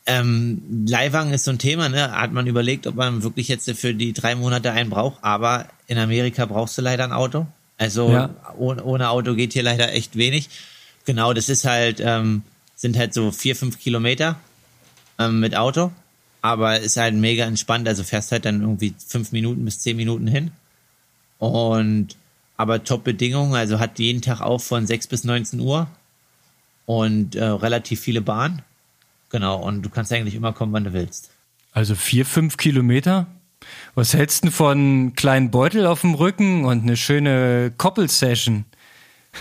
ähm, 0.05 0.85
Leihwagen 0.87 1.33
ist 1.33 1.45
so 1.45 1.51
ein 1.51 1.59
Thema, 1.59 1.89
ne? 1.89 2.11
Hat 2.11 2.31
man 2.33 2.47
überlegt, 2.47 2.87
ob 2.87 2.95
man 2.95 3.23
wirklich 3.23 3.47
jetzt 3.47 3.69
für 3.71 3.93
die 3.93 4.13
drei 4.13 4.35
Monate 4.35 4.71
einen 4.71 4.89
braucht, 4.89 5.23
aber 5.23 5.67
in 5.87 5.97
Amerika 5.97 6.45
brauchst 6.45 6.77
du 6.77 6.81
leider 6.81 7.03
ein 7.03 7.11
Auto. 7.11 7.45
Also 7.77 8.11
ja. 8.11 8.29
ohne, 8.57 8.83
ohne, 8.83 9.09
Auto 9.09 9.35
geht 9.35 9.53
hier 9.53 9.63
leider 9.63 9.93
echt 9.93 10.15
wenig. 10.15 10.49
Genau, 11.05 11.33
das 11.33 11.49
ist 11.49 11.65
halt, 11.65 11.99
ähm, 11.99 12.43
sind 12.75 12.97
halt 12.97 13.13
so 13.13 13.31
vier, 13.31 13.55
fünf 13.55 13.79
Kilometer 13.79 14.37
ähm, 15.19 15.39
mit 15.39 15.55
Auto, 15.55 15.91
aber 16.41 16.79
ist 16.79 16.97
halt 16.97 17.15
mega 17.15 17.45
entspannt. 17.45 17.87
Also 17.87 18.03
fährst 18.03 18.31
halt 18.31 18.45
dann 18.45 18.61
irgendwie 18.61 18.93
fünf 19.05 19.31
Minuten 19.31 19.65
bis 19.65 19.79
zehn 19.79 19.97
Minuten 19.97 20.27
hin. 20.27 20.51
Und 21.37 22.15
aber 22.61 22.83
Top-Bedingungen, 22.83 23.55
also 23.55 23.79
hat 23.79 23.97
jeden 23.97 24.21
Tag 24.21 24.39
auf 24.39 24.63
von 24.63 24.85
6 24.85 25.07
bis 25.07 25.23
19 25.23 25.59
Uhr 25.59 25.87
und 26.85 27.35
äh, 27.35 27.43
relativ 27.43 27.99
viele 27.99 28.21
Bahnen. 28.21 28.61
Genau, 29.29 29.59
und 29.61 29.81
du 29.81 29.89
kannst 29.89 30.13
eigentlich 30.13 30.35
immer 30.35 30.53
kommen, 30.53 30.71
wann 30.71 30.83
du 30.83 30.93
willst. 30.93 31.31
Also 31.73 31.95
vier, 31.95 32.25
fünf 32.25 32.57
Kilometer? 32.57 33.25
Was 33.95 34.13
hältst 34.13 34.45
du 34.45 34.51
von 34.51 35.13
kleinen 35.15 35.49
Beutel 35.49 35.87
auf 35.87 36.01
dem 36.01 36.13
Rücken 36.13 36.65
und 36.65 36.83
eine 36.83 36.97
schöne 36.97 37.73
Koppelsession? 37.77 38.65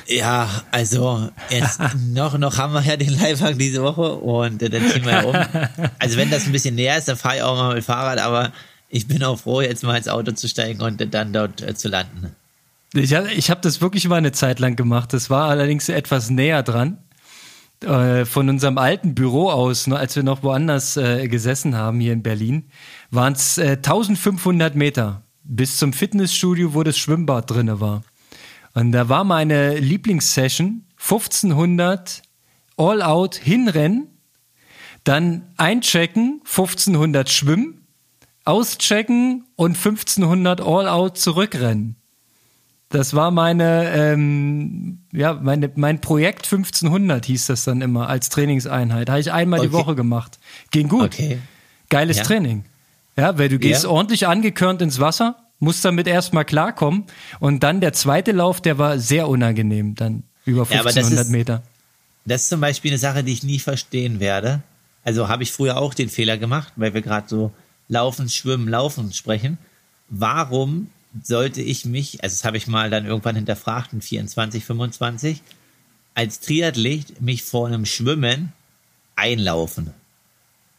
Ja, 0.06 0.48
also 0.70 1.30
jetzt 1.50 1.80
noch, 2.12 2.38
noch 2.38 2.56
haben 2.56 2.72
wir 2.72 2.82
ja 2.82 2.96
den 2.96 3.18
Leihwagen 3.18 3.58
diese 3.58 3.82
Woche 3.82 4.14
und 4.14 4.62
äh, 4.62 4.70
dann 4.70 4.88
ziehen 4.88 5.04
wir 5.04 5.12
ja 5.12 5.22
um. 5.24 5.88
Also 5.98 6.16
wenn 6.16 6.30
das 6.30 6.46
ein 6.46 6.52
bisschen 6.52 6.74
näher 6.74 6.96
ist, 6.96 7.08
dann 7.08 7.16
fahre 7.16 7.36
ich 7.36 7.42
auch 7.42 7.56
mal 7.56 7.74
mit 7.74 7.84
Fahrrad, 7.84 8.18
aber 8.18 8.52
ich 8.88 9.06
bin 9.06 9.22
auch 9.24 9.38
froh, 9.38 9.60
jetzt 9.60 9.82
mal 9.82 9.96
ins 9.96 10.08
Auto 10.08 10.32
zu 10.32 10.48
steigen 10.48 10.80
und 10.80 11.02
dann 11.12 11.32
dort 11.32 11.60
äh, 11.60 11.74
zu 11.74 11.88
landen. 11.88 12.34
Ich, 12.92 13.12
ich 13.12 13.50
habe 13.50 13.60
das 13.60 13.80
wirklich 13.80 14.08
mal 14.08 14.16
eine 14.16 14.32
Zeit 14.32 14.58
lang 14.58 14.76
gemacht. 14.76 15.12
Das 15.12 15.30
war 15.30 15.48
allerdings 15.48 15.88
etwas 15.88 16.30
näher 16.30 16.62
dran. 16.62 16.98
Äh, 17.82 18.26
von 18.26 18.48
unserem 18.48 18.76
alten 18.76 19.14
Büro 19.14 19.48
aus, 19.48 19.86
ne, 19.86 19.96
als 19.96 20.14
wir 20.14 20.22
noch 20.22 20.42
woanders 20.42 20.98
äh, 20.98 21.28
gesessen 21.28 21.76
haben 21.76 21.98
hier 21.98 22.12
in 22.12 22.22
Berlin, 22.22 22.68
waren 23.10 23.32
es 23.32 23.56
äh, 23.56 23.76
1500 23.76 24.74
Meter 24.74 25.22
bis 25.44 25.78
zum 25.78 25.94
Fitnessstudio, 25.94 26.74
wo 26.74 26.82
das 26.82 26.98
Schwimmbad 26.98 27.50
drinne 27.50 27.80
war. 27.80 28.02
Und 28.74 28.92
da 28.92 29.08
war 29.08 29.24
meine 29.24 29.78
Lieblingssession 29.78 30.84
1500 30.98 32.22
All-Out 32.76 33.36
hinrennen, 33.36 34.08
dann 35.04 35.46
einchecken, 35.56 36.42
1500 36.44 37.30
schwimmen, 37.30 37.86
auschecken 38.44 39.46
und 39.56 39.76
1500 39.76 40.60
All-Out 40.60 41.16
zurückrennen. 41.16 41.96
Das 42.90 43.14
war 43.14 43.30
meine, 43.30 43.88
ähm, 43.94 44.98
ja, 45.12 45.34
meine, 45.34 45.70
mein 45.76 46.00
Projekt 46.00 46.44
1500 46.44 47.24
hieß 47.24 47.46
das 47.46 47.64
dann 47.64 47.82
immer 47.82 48.08
als 48.08 48.30
Trainingseinheit. 48.30 49.08
Habe 49.08 49.20
ich 49.20 49.30
einmal 49.30 49.60
okay. 49.60 49.68
die 49.68 49.72
Woche 49.72 49.94
gemacht. 49.94 50.40
Ging 50.72 50.88
gut. 50.88 51.14
Okay. 51.14 51.38
Geiles 51.88 52.18
ja. 52.18 52.24
Training. 52.24 52.64
Ja, 53.16 53.38
weil 53.38 53.48
du 53.48 53.58
gehst 53.58 53.84
ja. 53.84 53.90
ordentlich 53.90 54.26
angekörnt 54.26 54.82
ins 54.82 54.98
Wasser, 54.98 55.36
musst 55.60 55.84
damit 55.84 56.08
erstmal 56.08 56.44
klarkommen. 56.44 57.04
Und 57.38 57.62
dann 57.62 57.80
der 57.80 57.92
zweite 57.92 58.32
Lauf, 58.32 58.60
der 58.60 58.78
war 58.78 58.98
sehr 58.98 59.28
unangenehm, 59.28 59.94
dann 59.94 60.24
über 60.44 60.62
1500 60.62 61.12
ja, 61.12 61.20
ist, 61.20 61.30
Meter. 61.30 61.62
Das 62.24 62.42
ist 62.42 62.48
zum 62.48 62.60
Beispiel 62.60 62.90
eine 62.90 62.98
Sache, 62.98 63.22
die 63.22 63.32
ich 63.32 63.44
nie 63.44 63.60
verstehen 63.60 64.18
werde. 64.18 64.62
Also 65.04 65.28
habe 65.28 65.44
ich 65.44 65.52
früher 65.52 65.76
auch 65.76 65.94
den 65.94 66.08
Fehler 66.08 66.38
gemacht, 66.38 66.72
weil 66.74 66.92
wir 66.92 67.02
gerade 67.02 67.28
so 67.28 67.52
laufen, 67.88 68.28
schwimmen, 68.28 68.68
laufen 68.68 69.12
sprechen. 69.12 69.58
Warum 70.08 70.88
sollte 71.22 71.60
ich 71.60 71.84
mich, 71.84 72.22
also 72.22 72.34
das 72.34 72.44
habe 72.44 72.56
ich 72.56 72.66
mal 72.66 72.90
dann 72.90 73.06
irgendwann 73.06 73.36
hinterfragt 73.36 73.92
in 73.92 74.00
24, 74.00 74.64
25, 74.64 75.42
als 76.14 76.40
Triathlet 76.40 77.20
mich 77.20 77.42
vor 77.42 77.66
einem 77.66 77.86
Schwimmen 77.86 78.52
einlaufen. 79.16 79.92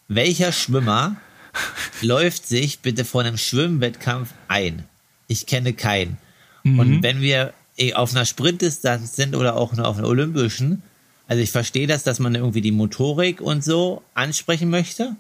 Welcher 0.08 0.52
Schwimmer 0.52 1.18
läuft 2.02 2.48
sich 2.48 2.80
bitte 2.80 3.06
vor 3.06 3.22
einem 3.22 3.38
Schwimmwettkampf 3.38 4.34
ein? 4.48 4.84
Ich 5.28 5.46
kenne 5.46 5.74
keinen. 5.74 6.18
Mhm. 6.64 6.80
Und 6.80 7.04
wenn 7.04 7.22
wir 7.22 7.54
eh 7.78 7.94
auf 7.94 8.12
einer 8.12 8.26
Sprintdistanz 8.26 9.16
sind 9.16 9.36
oder 9.36 9.56
auch 9.56 9.74
nur 9.74 9.88
auf 9.88 9.98
einer 9.98 10.08
olympischen, 10.08 10.82
also 11.28 11.42
ich 11.42 11.52
verstehe 11.52 11.88
das, 11.88 12.04
dass 12.04 12.20
man 12.20 12.36
irgendwie 12.36 12.62
die 12.62 12.72
Motorik 12.72 13.42
und 13.42 13.64
so 13.64 14.02
ansprechen 14.14 14.70
möchte, 14.70 15.16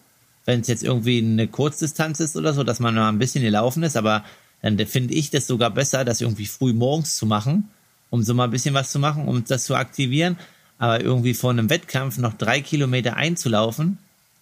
wenn 0.45 0.62
es 0.62 0.68
jetzt 0.68 0.84
irgendwie 0.84 1.20
eine 1.20 1.47
Kurzdistanz 1.47 2.20
ist 2.20 2.36
oder 2.36 2.53
so, 2.53 2.64
dass 2.64 2.80
man 2.80 2.95
mal 2.95 3.09
ein 3.09 3.20
bisschen 3.20 3.43
gelaufen 3.43 3.84
ist, 3.84 3.95
aber 3.95 4.26
dann 4.62 4.78
finde 4.88 5.14
ich 5.14 5.30
das 5.30 5.47
sogar 5.47 5.72
besser, 5.72 6.05
das 6.05 6.22
irgendwie 6.22 6.45
früh 6.45 6.74
morgens 6.74 7.16
zu 7.16 7.26
machen, 7.26 7.70
um 8.09 8.24
so 8.24 8.34
mal 8.34 8.45
ein 8.45 8.51
bisschen 8.51 8.74
was 8.74 8.91
zu 8.91 8.99
machen, 8.99 9.28
um 9.28 9.43
das 9.43 9.66
zu 9.66 9.76
aktivieren. 9.76 10.38
Aber 10.78 11.01
irgendwie 11.01 11.34
vor 11.34 11.51
einem 11.51 11.70
Wettkampf 11.70 12.18
noch 12.18 12.34
drei 12.34 12.62
Kilometer 12.62 13.16
einzulaufen, 13.16 13.97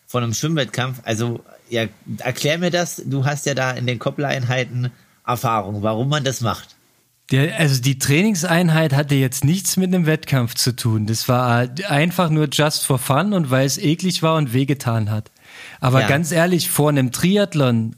vor 0.08 0.22
einem 0.22 0.34
Schwimmwettkampf, 0.34 1.02
also 1.04 1.42
ja, 1.70 1.86
erklär 2.20 2.58
mir 2.58 2.72
das. 2.72 3.02
Du 3.06 3.26
hast 3.26 3.46
ja 3.46 3.54
da 3.54 3.72
in 3.72 3.86
den 3.86 4.00
Koppeleinheiten 4.00 4.92
Erfahrung, 5.26 5.84
warum 5.84 6.10
man 6.10 6.24
das 6.24 6.42
macht. 6.42 6.76
Der, 7.32 7.60
also 7.60 7.80
die 7.80 8.00
Trainingseinheit 8.00 8.94
hatte 8.94 9.14
jetzt 9.14 9.44
nichts 9.44 9.78
mit 9.78 9.94
einem 9.94 10.08
Wettkampf 10.08 10.56
zu 10.56 10.76
tun. 10.76 11.06
Das 11.06 11.30
war 11.30 11.70
einfach 11.88 12.32
nur 12.32 12.48
just 12.52 12.86
for 12.86 12.98
fun 12.98 13.34
und 13.34 13.52
weil 13.52 13.68
es 13.68 13.78
eklig 13.78 14.24
war 14.24 14.36
und 14.38 14.52
wehgetan 14.52 15.12
hat. 15.12 15.30
Aber 15.80 16.02
ja. 16.02 16.08
ganz 16.08 16.32
ehrlich, 16.32 16.70
vor 16.70 16.90
einem 16.90 17.12
Triathlon 17.12 17.96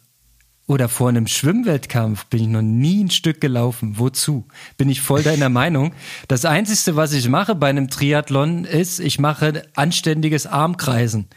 oder 0.72 0.88
vor 0.88 1.10
einem 1.10 1.28
Schwimmwettkampf 1.28 2.26
bin 2.28 2.44
ich 2.44 2.48
noch 2.48 2.62
nie 2.62 3.04
ein 3.04 3.10
Stück 3.10 3.42
gelaufen. 3.42 4.00
Wozu? 4.00 4.46
Bin 4.78 4.90
ich 4.90 5.02
voll 5.02 5.22
deiner 5.22 5.50
Meinung. 5.62 5.92
Das 6.30 6.46
Einzige, 6.46 6.96
was 6.96 7.12
ich 7.12 7.28
mache 7.28 7.56
bei 7.56 7.68
einem 7.68 7.90
Triathlon, 7.90 8.64
ist, 8.64 9.00
ich 9.00 9.20
mache 9.20 9.64
anständiges 9.76 10.48
Armkreisen. 10.48 11.28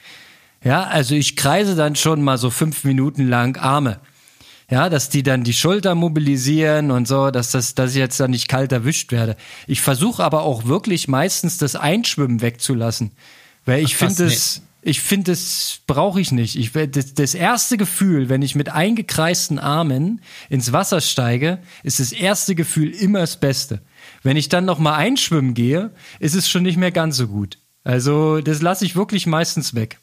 Ja, 0.62 0.85
also 0.85 1.16
ich 1.16 1.35
kreise 1.35 1.74
dann 1.74 1.97
schon 1.97 2.22
mal 2.22 2.39
so 2.39 2.49
fünf 2.49 2.85
Minuten 2.85 3.26
lang 3.26 3.57
Arme. 3.57 3.99
Ja, 4.70 4.89
dass 4.89 5.09
die 5.09 5.24
dann 5.24 5.43
die 5.43 5.53
Schulter 5.53 5.97
mobilisieren 5.97 6.93
und 6.93 7.09
so, 7.09 7.32
dass 7.32 7.51
das, 7.51 7.74
dass 7.74 7.91
ich 7.91 7.99
jetzt 7.99 8.20
dann 8.20 8.30
nicht 8.30 8.49
kalt 8.49 8.70
erwischt 8.70 9.11
werde. 9.11 9.37
Ich 9.66 9.80
versuche 9.80 10.22
aber 10.22 10.43
auch 10.43 10.66
wirklich 10.66 11.09
meistens 11.09 11.59
das 11.59 11.74
Einschwimmen 11.74 12.41
wegzulassen. 12.41 13.11
Weil 13.66 13.82
ich 13.82 13.97
finde 13.97 14.26
es, 14.26 14.62
ich 14.87 15.01
finde, 15.01 15.32
das 15.32 15.80
brauche 15.87 16.20
ich 16.20 16.30
nicht. 16.30 16.57
Ich, 16.57 16.72
das, 16.72 17.14
das 17.14 17.35
erste 17.35 17.78
Gefühl, 17.78 18.28
wenn 18.28 18.43
ich 18.43 18.55
mit 18.55 18.68
eingekreisten 18.68 19.59
Armen 19.59 20.20
ins 20.51 20.72
Wasser 20.72 21.01
steige, 21.01 21.59
ist 21.82 22.01
das 22.01 22.12
erste 22.12 22.55
Gefühl 22.55 22.91
immer 22.91 23.20
das 23.20 23.41
Beste. 23.41 23.80
Wenn 24.22 24.37
ich 24.37 24.51
dann 24.51 24.66
noch 24.66 24.78
mal 24.78 24.95
einschwimmen 24.95 25.55
gehe, 25.55 25.91
ist 26.20 26.35
es 26.35 26.51
schon 26.51 26.64
nicht 26.64 26.76
mehr 26.76 26.93
ganz 26.93 27.16
so 27.16 27.28
gut. 27.28 27.59
Also 27.82 28.43
das 28.43 28.61
lasse 28.61 28.85
ich 28.85 28.95
wirklich 28.95 29.26
meistens 29.26 29.74
weg. 29.74 30.01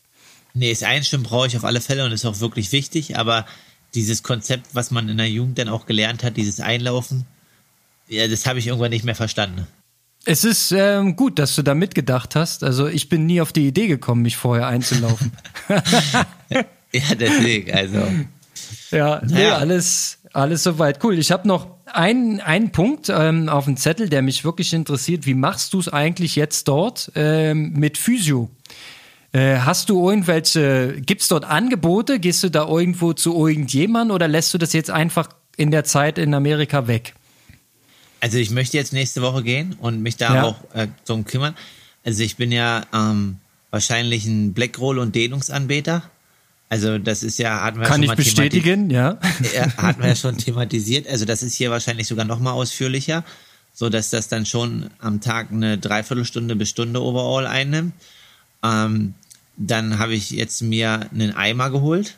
Nee, 0.56 0.72
das 0.72 0.82
Einschwimmen 0.82 1.28
brauche 1.28 1.46
ich 1.46 1.56
auf 1.56 1.64
alle 1.64 1.80
Fälle 1.80 2.04
und 2.04 2.12
ist 2.12 2.26
auch 2.26 2.40
wirklich 2.40 2.72
wichtig, 2.72 3.18
aber 3.18 3.46
dieses 3.94 4.24
Konzept, 4.24 4.74
was 4.74 4.90
man 4.90 5.10
in 5.10 5.18
der 5.18 5.30
Jugend 5.30 5.60
dann 5.60 5.70
auch 5.70 5.86
gelernt 5.86 6.24
hat, 6.24 6.38
dieses 6.38 6.60
Einlaufen, 6.60 7.28
ja, 8.08 8.28
das 8.28 8.48
habe 8.48 8.58
ich 8.58 8.68
irgendwann 8.68 8.90
nicht 8.90 9.06
mehr 9.06 9.16
verstanden. 9.16 9.68
Es 10.26 10.44
ist 10.44 10.72
ähm, 10.72 11.16
gut, 11.16 11.40
dass 11.40 11.56
du 11.56 11.64
da 11.64 11.74
mitgedacht 11.74 12.36
hast. 12.36 12.64
Also 12.64 12.88
ich 12.88 13.10
bin 13.10 13.26
nie 13.26 13.42
auf 13.42 13.54
die 13.54 13.68
Idee 13.68 13.88
gekommen, 13.88 14.22
mich 14.22 14.38
vorher 14.38 14.68
einzulaufen. 14.68 15.32
ja, 16.50 17.16
deswegen, 17.20 17.72
also. 17.72 18.04
Ja, 18.92 19.22
nee, 19.26 19.48
alles, 19.48 20.20
alles 20.34 20.64
soweit. 20.64 21.04
Cool. 21.04 21.18
Ich 21.18 21.32
habe 21.32 21.48
noch 21.48 21.68
einen, 21.86 22.40
einen 22.40 22.72
Punkt 22.72 23.10
ähm, 23.10 23.50
auf 23.50 23.66
dem 23.66 23.78
Zettel, 23.78 24.10
der 24.10 24.22
mich 24.22 24.46
wirklich 24.46 24.74
interessiert. 24.74 25.26
Wie 25.26 25.34
machst 25.34 25.74
du 25.74 25.80
es 25.80 25.90
eigentlich 25.90 26.36
jetzt 26.36 26.68
dort 26.68 27.12
ähm, 27.16 27.74
mit 27.74 27.98
Physio? 27.98 28.50
Äh, 29.34 29.58
hast 29.60 29.90
du 29.90 30.08
irgendwelche, 30.08 31.02
gibt 31.02 31.22
es 31.22 31.30
dort 31.30 31.46
Angebote? 31.46 32.20
Gehst 32.20 32.44
du 32.44 32.50
da 32.50 32.68
irgendwo 32.68 33.14
zu 33.14 33.48
irgendjemandem 33.48 34.14
oder 34.14 34.28
lässt 34.28 34.54
du 34.54 34.58
das 34.58 34.74
jetzt 34.74 34.92
einfach 34.92 35.30
in 35.58 35.72
der 35.72 35.84
Zeit 35.84 36.18
in 36.18 36.34
Amerika 36.34 36.88
weg? 36.88 37.16
Also 38.22 38.38
ich 38.38 38.52
möchte 38.52 38.78
jetzt 38.78 38.94
nächste 38.94 39.24
Woche 39.24 39.42
gehen 39.42 39.76
und 39.80 40.02
mich 40.02 40.16
da 40.16 40.36
ja. 40.36 40.44
auch 40.44 40.56
äh, 40.76 40.88
drum 41.06 41.26
kümmern. 41.26 41.56
Also 42.06 42.22
ich 42.22 42.38
bin 42.38 42.52
ja 42.52 42.86
ähm, 42.94 43.38
wahrscheinlich 43.72 44.26
ein 44.26 44.54
Blackroll 44.54 45.00
und 45.00 45.16
Dehnungsanbeter. 45.16 46.04
Also 46.70 47.00
das 47.00 47.24
ist 47.24 47.40
ja, 47.40 47.64
hatten 47.64 47.80
wir 47.80 47.88
Kann 47.88 48.02
schon 48.02 48.08
mal 48.08 48.16
bestätigen, 48.16 48.90
ja. 48.92 49.18
Hatten 49.76 50.02
wir 50.02 50.10
ja 50.10 50.16
schon 50.16 50.38
thematisiert. 50.38 51.08
Also 51.08 51.26
das 51.26 51.42
ist 51.42 51.56
hier 51.56 51.72
wahrscheinlich 51.72 52.08
sogar 52.08 52.24
noch 52.24 52.40
mal 52.40 52.52
ausführlicher, 52.52 53.24
so 53.74 53.90
dass 53.90 54.12
das 54.12 54.28
dann 54.28 54.46
schon 54.46 54.92
am 55.00 55.20
Tag 55.20 55.52
eine 55.52 55.80
Dreiviertelstunde 55.80 56.56
bis 56.56 56.70
Stunde 56.70 57.02
Overall 57.02 57.48
einnimmt. 57.48 57.94
Ähm, 58.64 59.16
dann 59.58 59.98
habe 59.98 60.14
ich 60.14 60.30
jetzt 60.30 60.62
mir 60.62 61.10
einen 61.12 61.36
Eimer 61.36 61.72
geholt, 61.72 62.18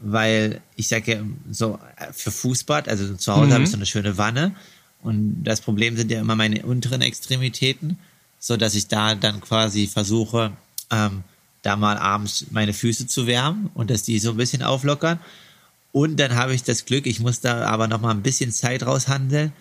weil 0.00 0.60
ich 0.74 0.88
sage 0.88 1.12
ja 1.12 1.20
so 1.50 1.78
äh, 1.96 2.12
für 2.12 2.32
Fußbad, 2.32 2.88
also 2.88 3.14
zu 3.14 3.32
Hause 3.32 3.46
mhm. 3.46 3.52
habe 3.52 3.64
ich 3.64 3.70
so 3.70 3.76
eine 3.76 3.86
schöne 3.86 4.18
Wanne 4.18 4.56
und 5.02 5.44
das 5.44 5.60
Problem 5.60 5.96
sind 5.96 6.10
ja 6.10 6.20
immer 6.20 6.36
meine 6.36 6.64
unteren 6.64 7.02
Extremitäten. 7.02 7.98
so 8.38 8.56
dass 8.56 8.74
ich 8.74 8.86
da 8.86 9.14
dann 9.14 9.40
quasi 9.40 9.86
versuche, 9.86 10.52
ähm, 10.90 11.24
da 11.62 11.74
mal 11.76 11.98
abends 11.98 12.46
meine 12.50 12.72
Füße 12.72 13.06
zu 13.06 13.26
wärmen 13.26 13.70
und 13.74 13.90
dass 13.90 14.02
die 14.04 14.18
so 14.18 14.30
ein 14.30 14.36
bisschen 14.36 14.62
auflockern. 14.62 15.18
Und 15.90 16.20
dann 16.20 16.36
habe 16.36 16.54
ich 16.54 16.62
das 16.62 16.84
Glück, 16.84 17.06
ich 17.06 17.20
muss 17.20 17.40
da 17.40 17.66
aber 17.66 17.88
noch 17.88 18.00
mal 18.00 18.10
ein 18.10 18.22
bisschen 18.22 18.52
Zeit 18.52 18.84
raushandeln, 18.84 19.52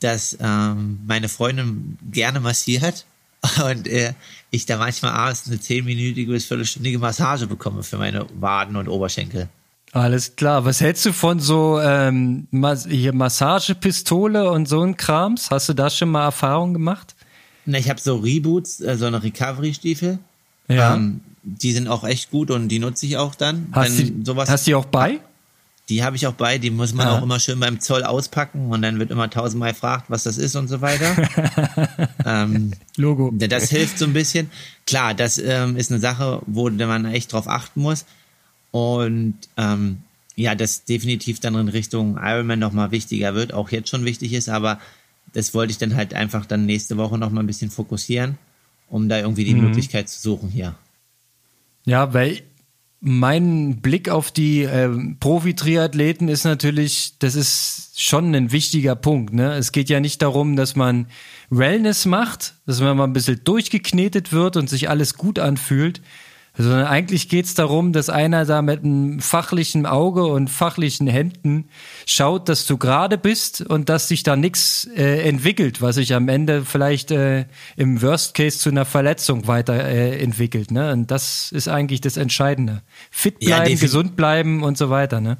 dass 0.00 0.36
ähm, 0.40 1.00
meine 1.06 1.28
Freundin 1.28 1.96
gerne 2.10 2.40
massiert 2.40 3.06
und 3.64 3.86
äh, 3.86 4.14
ich 4.50 4.66
da 4.66 4.76
manchmal 4.76 5.12
abends 5.12 5.46
eine 5.46 5.60
zehnminütige 5.60 6.32
bis 6.32 6.46
viertelstündige 6.46 6.98
Massage 6.98 7.46
bekomme 7.46 7.82
für 7.82 7.96
meine 7.96 8.26
Waden 8.34 8.76
und 8.76 8.88
Oberschenkel. 8.88 9.48
Alles 9.92 10.36
klar. 10.36 10.64
Was 10.64 10.80
hältst 10.80 11.04
du 11.04 11.12
von 11.12 11.40
so 11.40 11.80
ähm, 11.80 12.46
hier 12.88 13.12
Massagepistole 13.12 14.50
und 14.50 14.68
so 14.68 14.82
ein 14.82 14.96
Krams? 14.96 15.50
Hast 15.50 15.68
du 15.68 15.74
da 15.74 15.90
schon 15.90 16.10
mal 16.10 16.24
Erfahrung 16.24 16.72
gemacht? 16.72 17.16
Na, 17.66 17.78
ich 17.78 17.90
habe 17.90 18.00
so 18.00 18.16
Reboots, 18.16 18.80
äh, 18.80 18.96
so 18.96 19.06
eine 19.06 19.22
Recovery-Stiefel. 19.22 20.18
Ja. 20.68 20.94
Ähm, 20.94 21.20
die 21.42 21.72
sind 21.72 21.88
auch 21.88 22.04
echt 22.04 22.30
gut 22.30 22.50
und 22.50 22.68
die 22.68 22.78
nutze 22.78 23.06
ich 23.06 23.16
auch 23.16 23.34
dann. 23.34 23.68
Hast 23.72 23.98
du 23.98 24.24
sowas, 24.24 24.48
hast 24.48 24.66
die 24.66 24.74
auch 24.74 24.84
bei? 24.84 25.20
Die 25.88 26.04
habe 26.04 26.14
ich 26.14 26.26
auch 26.28 26.34
bei, 26.34 26.58
die 26.58 26.70
muss 26.70 26.94
man 26.94 27.08
ah. 27.08 27.18
auch 27.18 27.22
immer 27.22 27.40
schön 27.40 27.58
beim 27.58 27.80
Zoll 27.80 28.04
auspacken 28.04 28.70
und 28.70 28.82
dann 28.82 29.00
wird 29.00 29.10
immer 29.10 29.28
tausendmal 29.28 29.72
gefragt, 29.72 30.04
was 30.06 30.22
das 30.22 30.38
ist 30.38 30.54
und 30.54 30.68
so 30.68 30.80
weiter. 30.80 31.16
ähm, 32.24 32.70
Logo. 32.96 33.32
Das 33.34 33.70
hilft 33.70 33.98
so 33.98 34.04
ein 34.04 34.12
bisschen. 34.12 34.50
Klar, 34.86 35.14
das 35.14 35.38
ähm, 35.38 35.76
ist 35.76 35.90
eine 35.90 35.98
Sache, 35.98 36.42
wo 36.46 36.70
man 36.70 37.06
echt 37.06 37.32
drauf 37.32 37.48
achten 37.48 37.80
muss. 37.80 38.04
Und 38.70 39.36
ähm, 39.56 40.02
ja, 40.36 40.54
das 40.54 40.84
definitiv 40.84 41.40
dann 41.40 41.54
in 41.54 41.68
Richtung 41.68 42.18
Ironman 42.20 42.58
nochmal 42.58 42.90
wichtiger 42.90 43.34
wird, 43.34 43.52
auch 43.52 43.70
jetzt 43.70 43.88
schon 43.88 44.04
wichtig 44.04 44.32
ist, 44.32 44.48
aber 44.48 44.80
das 45.32 45.54
wollte 45.54 45.72
ich 45.72 45.78
dann 45.78 45.94
halt 45.94 46.14
einfach 46.14 46.46
dann 46.46 46.66
nächste 46.66 46.96
Woche 46.96 47.18
nochmal 47.18 47.44
ein 47.44 47.46
bisschen 47.46 47.70
fokussieren, 47.70 48.38
um 48.88 49.08
da 49.08 49.18
irgendwie 49.18 49.44
die 49.44 49.54
mhm. 49.54 49.62
Möglichkeit 49.62 50.08
zu 50.08 50.20
suchen 50.20 50.48
hier. 50.48 50.74
Ja, 51.84 52.12
weil 52.14 52.42
mein 53.00 53.80
Blick 53.80 54.10
auf 54.10 54.30
die 54.30 54.62
äh, 54.62 54.88
Profi-Triathleten 55.20 56.28
ist 56.28 56.44
natürlich, 56.44 57.14
das 57.18 57.34
ist 57.34 58.00
schon 58.00 58.34
ein 58.34 58.52
wichtiger 58.52 58.94
Punkt. 58.94 59.32
Ne? 59.32 59.54
Es 59.54 59.72
geht 59.72 59.88
ja 59.88 60.00
nicht 60.00 60.20
darum, 60.20 60.54
dass 60.54 60.76
man 60.76 61.06
Wellness 61.48 62.04
macht, 62.04 62.54
dass 62.66 62.80
man 62.80 62.96
mal 62.96 63.04
ein 63.04 63.14
bisschen 63.14 63.40
durchgeknetet 63.42 64.32
wird 64.32 64.56
und 64.56 64.68
sich 64.68 64.90
alles 64.90 65.14
gut 65.14 65.38
anfühlt, 65.38 66.02
sondern 66.56 66.86
eigentlich 66.86 67.28
geht 67.28 67.46
es 67.46 67.54
darum, 67.54 67.92
dass 67.92 68.08
einer 68.08 68.44
da 68.44 68.62
mit 68.62 68.84
einem 68.84 69.20
fachlichen 69.20 69.86
Auge 69.86 70.24
und 70.24 70.48
fachlichen 70.48 71.06
Händen 71.06 71.68
schaut, 72.06 72.48
dass 72.48 72.66
du 72.66 72.76
gerade 72.76 73.18
bist 73.18 73.60
und 73.60 73.88
dass 73.88 74.08
sich 74.08 74.22
da 74.22 74.36
nichts 74.36 74.88
äh, 74.96 75.28
entwickelt, 75.28 75.80
was 75.80 75.94
sich 75.96 76.14
am 76.14 76.28
Ende 76.28 76.64
vielleicht 76.64 77.10
äh, 77.10 77.46
im 77.76 78.02
Worst 78.02 78.34
Case 78.34 78.58
zu 78.58 78.70
einer 78.70 78.84
Verletzung 78.84 79.46
weiterentwickelt. 79.46 80.70
Äh, 80.70 80.74
ne? 80.74 80.92
Und 80.92 81.10
das 81.10 81.52
ist 81.52 81.68
eigentlich 81.68 82.00
das 82.00 82.16
Entscheidende. 82.16 82.82
Fit 83.10 83.38
bleiben, 83.38 83.70
ja, 83.70 83.76
gesund 83.76 84.16
bleiben 84.16 84.62
und 84.62 84.76
so 84.76 84.90
weiter. 84.90 85.20
Ne? 85.20 85.38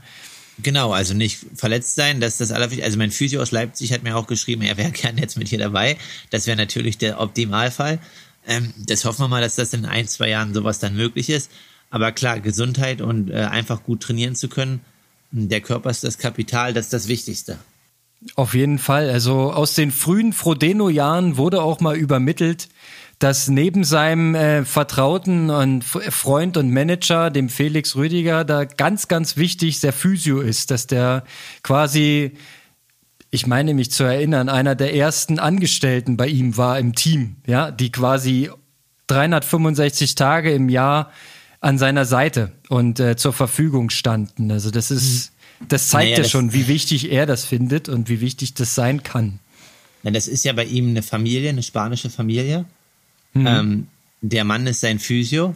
Genau, 0.62 0.92
also 0.92 1.14
nicht 1.14 1.38
verletzt 1.54 1.94
sein, 1.94 2.20
das 2.20 2.34
ist 2.34 2.40
das 2.40 2.52
Allerwichtigste. 2.52 2.86
Also 2.86 2.98
mein 2.98 3.10
Physio 3.10 3.40
aus 3.40 3.50
Leipzig 3.50 3.92
hat 3.92 4.02
mir 4.02 4.16
auch 4.16 4.26
geschrieben, 4.26 4.62
er 4.62 4.76
wäre 4.76 4.90
gern 4.92 5.18
jetzt 5.18 5.36
mit 5.36 5.48
hier 5.48 5.58
dabei. 5.58 5.96
Das 6.30 6.46
wäre 6.46 6.56
natürlich 6.56 6.98
der 6.98 7.20
Optimalfall. 7.20 7.98
Ähm, 8.46 8.72
das 8.86 9.04
hoffen 9.04 9.22
wir 9.22 9.28
mal, 9.28 9.42
dass 9.42 9.56
das 9.56 9.72
in 9.72 9.84
ein, 9.84 10.08
zwei 10.08 10.28
Jahren 10.28 10.54
sowas 10.54 10.78
dann 10.78 10.96
möglich 10.96 11.30
ist. 11.30 11.50
Aber 11.90 12.12
klar, 12.12 12.40
Gesundheit 12.40 13.00
und 13.00 13.30
äh, 13.30 13.34
einfach 13.34 13.82
gut 13.82 14.02
trainieren 14.02 14.36
zu 14.36 14.48
können, 14.48 14.80
der 15.32 15.60
Körper 15.60 15.90
ist 15.90 16.04
das 16.04 16.18
Kapital, 16.18 16.72
das 16.72 16.86
ist 16.86 16.92
das 16.92 17.08
Wichtigste. 17.08 17.58
Auf 18.34 18.54
jeden 18.54 18.78
Fall. 18.78 19.08
Also 19.10 19.52
aus 19.52 19.74
den 19.74 19.90
frühen 19.90 20.32
Frodeno-Jahren 20.32 21.36
wurde 21.36 21.62
auch 21.62 21.80
mal 21.80 21.96
übermittelt, 21.96 22.68
dass 23.18 23.48
neben 23.48 23.84
seinem 23.84 24.34
äh, 24.34 24.64
Vertrauten 24.64 25.50
und 25.50 25.84
Freund 25.84 26.56
und 26.56 26.70
Manager, 26.70 27.30
dem 27.30 27.48
Felix 27.48 27.94
Rüdiger, 27.96 28.44
da 28.44 28.64
ganz, 28.64 29.08
ganz 29.08 29.36
wichtig 29.36 29.80
der 29.80 29.92
Physio 29.92 30.40
ist, 30.40 30.70
dass 30.70 30.86
der 30.86 31.24
quasi 31.62 32.32
ich 33.30 33.46
meine 33.46 33.74
mich 33.74 33.90
zu 33.90 34.04
erinnern, 34.04 34.48
einer 34.48 34.74
der 34.74 34.94
ersten 34.94 35.38
Angestellten 35.38 36.16
bei 36.16 36.26
ihm 36.26 36.56
war 36.56 36.78
im 36.78 36.94
Team, 36.94 37.36
ja, 37.46 37.70
die 37.70 37.92
quasi 37.92 38.50
365 39.06 40.14
Tage 40.14 40.52
im 40.52 40.68
Jahr 40.68 41.12
an 41.60 41.78
seiner 41.78 42.04
Seite 42.04 42.52
und 42.68 42.98
äh, 43.00 43.16
zur 43.16 43.32
Verfügung 43.32 43.90
standen. 43.90 44.50
Also 44.50 44.70
das 44.70 44.90
ist, 44.90 45.32
das 45.68 45.88
zeigt 45.88 46.12
naja, 46.12 46.22
ja 46.22 46.28
schon, 46.28 46.52
wie 46.52 46.68
wichtig 46.68 47.12
er 47.12 47.26
das 47.26 47.44
findet 47.44 47.88
und 47.88 48.08
wie 48.08 48.20
wichtig 48.20 48.54
das 48.54 48.74
sein 48.74 49.02
kann. 49.02 49.38
Na, 50.02 50.10
das 50.10 50.26
ist 50.26 50.44
ja 50.44 50.52
bei 50.52 50.64
ihm 50.64 50.88
eine 50.88 51.02
Familie, 51.02 51.50
eine 51.50 51.62
spanische 51.62 52.10
Familie. 52.10 52.64
Mhm. 53.34 53.46
Ähm, 53.46 53.86
der 54.22 54.44
Mann 54.44 54.66
ist 54.66 54.80
sein 54.80 54.98
Physio 54.98 55.54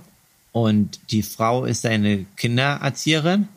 und 0.53 1.01
die 1.11 1.23
Frau 1.23 1.65
ist 1.65 1.83
seine 1.83 2.27
Kindererzieherin 2.37 3.49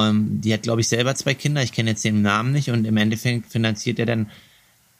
ähm, 0.00 0.40
die 0.40 0.52
hat, 0.52 0.62
glaube 0.62 0.80
ich, 0.80 0.88
selber 0.88 1.14
zwei 1.14 1.34
Kinder. 1.34 1.62
Ich 1.62 1.72
kenne 1.72 1.90
jetzt 1.90 2.04
den 2.04 2.22
Namen 2.22 2.52
nicht. 2.52 2.70
Und 2.70 2.84
im 2.84 2.96
Endeffekt 2.96 3.50
finanziert 3.50 3.98
er 3.98 4.06
dann 4.06 4.30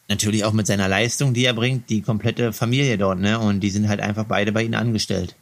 natürlich 0.09 0.43
auch 0.43 0.53
mit 0.53 0.67
seiner 0.67 0.87
Leistung, 0.87 1.33
die 1.33 1.45
er 1.45 1.53
bringt, 1.53 1.89
die 1.89 2.01
komplette 2.01 2.53
Familie 2.53 2.97
dort. 2.97 3.19
Ne? 3.19 3.39
Und 3.39 3.61
die 3.61 3.69
sind 3.69 3.87
halt 3.87 4.01
einfach 4.01 4.25
beide 4.25 4.51
bei 4.51 4.63
ihnen 4.63 4.75
angestellt. 4.75 5.35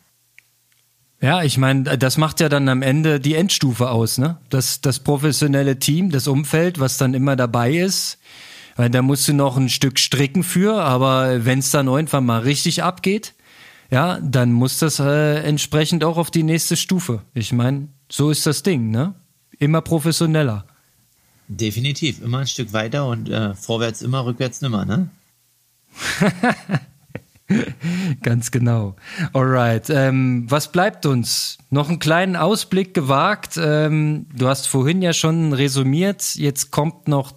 Ja, 1.21 1.43
ich 1.43 1.57
meine, 1.59 1.83
das 1.83 2.17
macht 2.17 2.39
ja 2.39 2.49
dann 2.49 2.67
am 2.67 2.81
Ende 2.81 3.19
die 3.19 3.35
Endstufe 3.35 3.91
aus, 3.91 4.17
ne? 4.17 4.37
Das, 4.49 4.81
das 4.81 4.99
professionelle 4.99 5.77
Team, 5.77 6.09
das 6.09 6.27
Umfeld, 6.27 6.79
was 6.79 6.97
dann 6.97 7.13
immer 7.13 7.35
dabei 7.35 7.73
ist. 7.73 8.17
Weil 8.75 8.89
da 8.89 9.03
musst 9.03 9.27
du 9.27 9.33
noch 9.33 9.55
ein 9.55 9.69
Stück 9.69 9.99
stricken 9.99 10.43
für, 10.43 10.81
aber 10.81 11.45
wenn 11.45 11.59
es 11.59 11.69
dann 11.69 11.87
irgendwann 11.87 12.25
mal 12.25 12.39
richtig 12.39 12.81
abgeht, 12.81 13.35
ja, 13.91 14.19
dann 14.21 14.51
muss 14.51 14.79
das 14.79 14.99
äh, 14.99 15.43
entsprechend 15.43 16.03
auch 16.03 16.17
auf 16.17 16.31
die 16.31 16.43
nächste 16.43 16.75
Stufe. 16.77 17.21
Ich 17.33 17.51
meine, 17.51 17.89
so 18.09 18.31
ist 18.31 18.47
das 18.47 18.63
Ding, 18.63 18.89
ne? 18.89 19.13
Immer 19.61 19.81
professioneller. 19.81 20.65
Definitiv, 21.47 22.21
immer 22.21 22.39
ein 22.39 22.47
Stück 22.47 22.73
weiter 22.73 23.07
und 23.07 23.29
äh, 23.29 23.53
vorwärts 23.55 24.01
immer, 24.01 24.25
rückwärts 24.25 24.61
nimmer, 24.61 24.85
ne? 24.85 25.09
Ganz 28.23 28.51
genau. 28.51 28.95
Alright. 29.33 29.89
Ähm, 29.89 30.45
was 30.47 30.71
bleibt 30.71 31.05
uns? 31.05 31.57
Noch 31.69 31.89
einen 31.89 31.99
kleinen 31.99 32.37
Ausblick 32.37 32.93
gewagt. 32.93 33.59
Ähm, 33.61 34.27
du 34.33 34.47
hast 34.47 34.67
vorhin 34.67 35.01
ja 35.01 35.11
schon 35.13 35.51
resümiert. 35.53 36.35
Jetzt 36.35 36.71
kommt 36.71 37.09
noch 37.09 37.33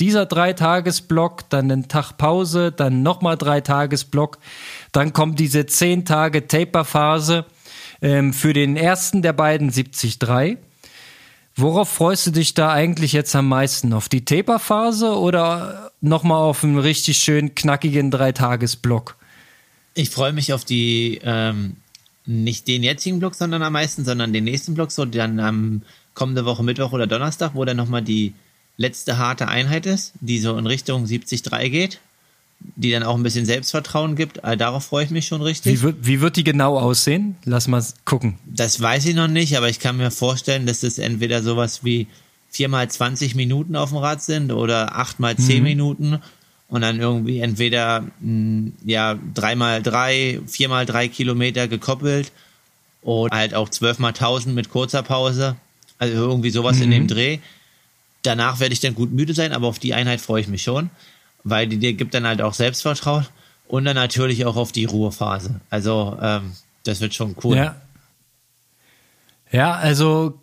dieser 0.00 0.26
Dreitagesblock, 0.26 1.48
dann 1.48 1.70
ein 1.70 1.86
Tag 1.86 2.18
Pause, 2.18 2.72
dann 2.72 3.04
nochmal 3.04 3.36
Dreitagesblock. 3.36 4.38
Dann 4.90 5.12
kommt 5.12 5.38
diese 5.38 5.66
zehn 5.66 6.04
Tage 6.04 6.48
Taper-Phase 6.48 7.46
ähm, 8.00 8.32
für 8.32 8.52
den 8.52 8.76
ersten 8.76 9.22
der 9.22 9.32
beiden 9.32 9.70
73. 9.70 10.18
Worauf 11.54 11.88
freust 11.88 12.26
du 12.26 12.30
dich 12.30 12.54
da 12.54 12.72
eigentlich 12.72 13.12
jetzt 13.12 13.34
am 13.36 13.48
meisten? 13.48 13.92
Auf 13.92 14.08
die 14.08 14.24
Taper-Phase 14.24 15.18
oder 15.18 15.92
nochmal 16.00 16.38
auf 16.38 16.64
einen 16.64 16.78
richtig 16.78 17.18
schön 17.18 17.54
knackigen 17.54 18.10
Dreitagesblock? 18.10 19.16
Ich 19.94 20.10
freue 20.10 20.32
mich 20.32 20.52
auf 20.54 20.64
die, 20.64 21.20
ähm, 21.22 21.76
nicht 22.24 22.68
den 22.68 22.82
jetzigen 22.82 23.18
Block, 23.18 23.34
sondern 23.34 23.62
am 23.62 23.74
meisten, 23.74 24.04
sondern 24.04 24.32
den 24.32 24.44
nächsten 24.44 24.74
Block, 24.74 24.90
so 24.90 25.04
dann 25.04 25.40
am 25.40 25.82
kommende 26.14 26.44
Woche 26.46 26.62
Mittwoch 26.62 26.92
oder 26.92 27.06
Donnerstag, 27.06 27.52
wo 27.54 27.64
dann 27.64 27.76
nochmal 27.76 28.02
die 28.02 28.32
letzte 28.78 29.18
harte 29.18 29.48
Einheit 29.48 29.84
ist, 29.84 30.12
die 30.20 30.38
so 30.38 30.56
in 30.56 30.66
Richtung 30.66 31.06
73 31.06 31.42
geht 31.70 32.00
die 32.76 32.90
dann 32.90 33.02
auch 33.02 33.16
ein 33.16 33.22
bisschen 33.22 33.46
Selbstvertrauen 33.46 34.16
gibt. 34.16 34.44
Also 34.44 34.56
darauf 34.56 34.84
freue 34.84 35.04
ich 35.04 35.10
mich 35.10 35.26
schon 35.26 35.42
richtig. 35.42 35.72
Wie 35.72 35.82
wird, 35.82 35.96
wie 36.00 36.20
wird 36.20 36.36
die 36.36 36.44
genau 36.44 36.78
aussehen? 36.78 37.36
Lass 37.44 37.68
mal 37.68 37.82
gucken. 38.04 38.38
Das 38.44 38.80
weiß 38.80 39.06
ich 39.06 39.14
noch 39.14 39.28
nicht, 39.28 39.56
aber 39.56 39.68
ich 39.68 39.78
kann 39.78 39.96
mir 39.96 40.10
vorstellen, 40.10 40.66
dass 40.66 40.82
es 40.82 40.98
entweder 40.98 41.42
sowas 41.42 41.84
wie 41.84 42.06
viermal 42.50 42.90
20 42.90 43.34
Minuten 43.34 43.76
auf 43.76 43.90
dem 43.90 43.98
Rad 43.98 44.22
sind 44.22 44.52
oder 44.52 44.96
achtmal 44.96 45.36
10 45.36 45.58
mhm. 45.58 45.62
Minuten 45.62 46.18
und 46.68 46.80
dann 46.82 47.00
irgendwie 47.00 47.40
entweder 47.40 48.00
mh, 48.00 48.10
hm, 48.20 48.72
ja 48.84 49.18
dreimal 49.34 49.82
drei, 49.82 50.40
viermal 50.46 50.86
drei 50.86 51.08
Kilometer 51.08 51.68
gekoppelt 51.68 52.32
oder 53.02 53.34
halt 53.36 53.54
auch 53.54 53.68
zwölfmal 53.68 54.10
1000 54.10 54.54
mit 54.54 54.70
kurzer 54.70 55.02
Pause. 55.02 55.56
Also 55.98 56.14
irgendwie 56.14 56.50
sowas 56.50 56.76
mhm. 56.76 56.82
in 56.82 56.90
dem 56.90 57.08
Dreh. 57.08 57.38
Danach 58.22 58.60
werde 58.60 58.72
ich 58.72 58.80
dann 58.80 58.94
gut 58.94 59.12
müde 59.12 59.34
sein, 59.34 59.52
aber 59.52 59.66
auf 59.66 59.78
die 59.78 59.94
Einheit 59.94 60.20
freue 60.20 60.40
ich 60.40 60.48
mich 60.48 60.62
schon 60.62 60.90
weil 61.44 61.66
die 61.66 61.78
dir 61.78 61.92
gibt 61.94 62.14
dann 62.14 62.26
halt 62.26 62.42
auch 62.42 62.54
Selbstvertrauen 62.54 63.26
und 63.68 63.84
dann 63.84 63.96
natürlich 63.96 64.44
auch 64.44 64.56
auf 64.56 64.72
die 64.72 64.84
Ruhephase. 64.84 65.60
Also 65.70 66.18
ähm, 66.20 66.52
das 66.84 67.00
wird 67.00 67.14
schon 67.14 67.36
cool. 67.42 67.56
Ja, 67.56 67.76
ja 69.50 69.72
also 69.72 70.40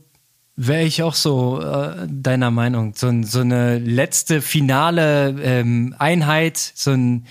wäre 0.55 0.83
ich 0.83 1.03
auch 1.03 1.15
so 1.15 1.61
äh, 1.61 2.07
deiner 2.09 2.51
Meinung. 2.51 2.93
So, 2.95 3.11
so 3.23 3.39
eine 3.39 3.77
letzte 3.77 4.41
finale 4.41 5.35
ähm, 5.41 5.95
Einheit, 5.97 6.57
so 6.57 6.91
ein 6.91 7.25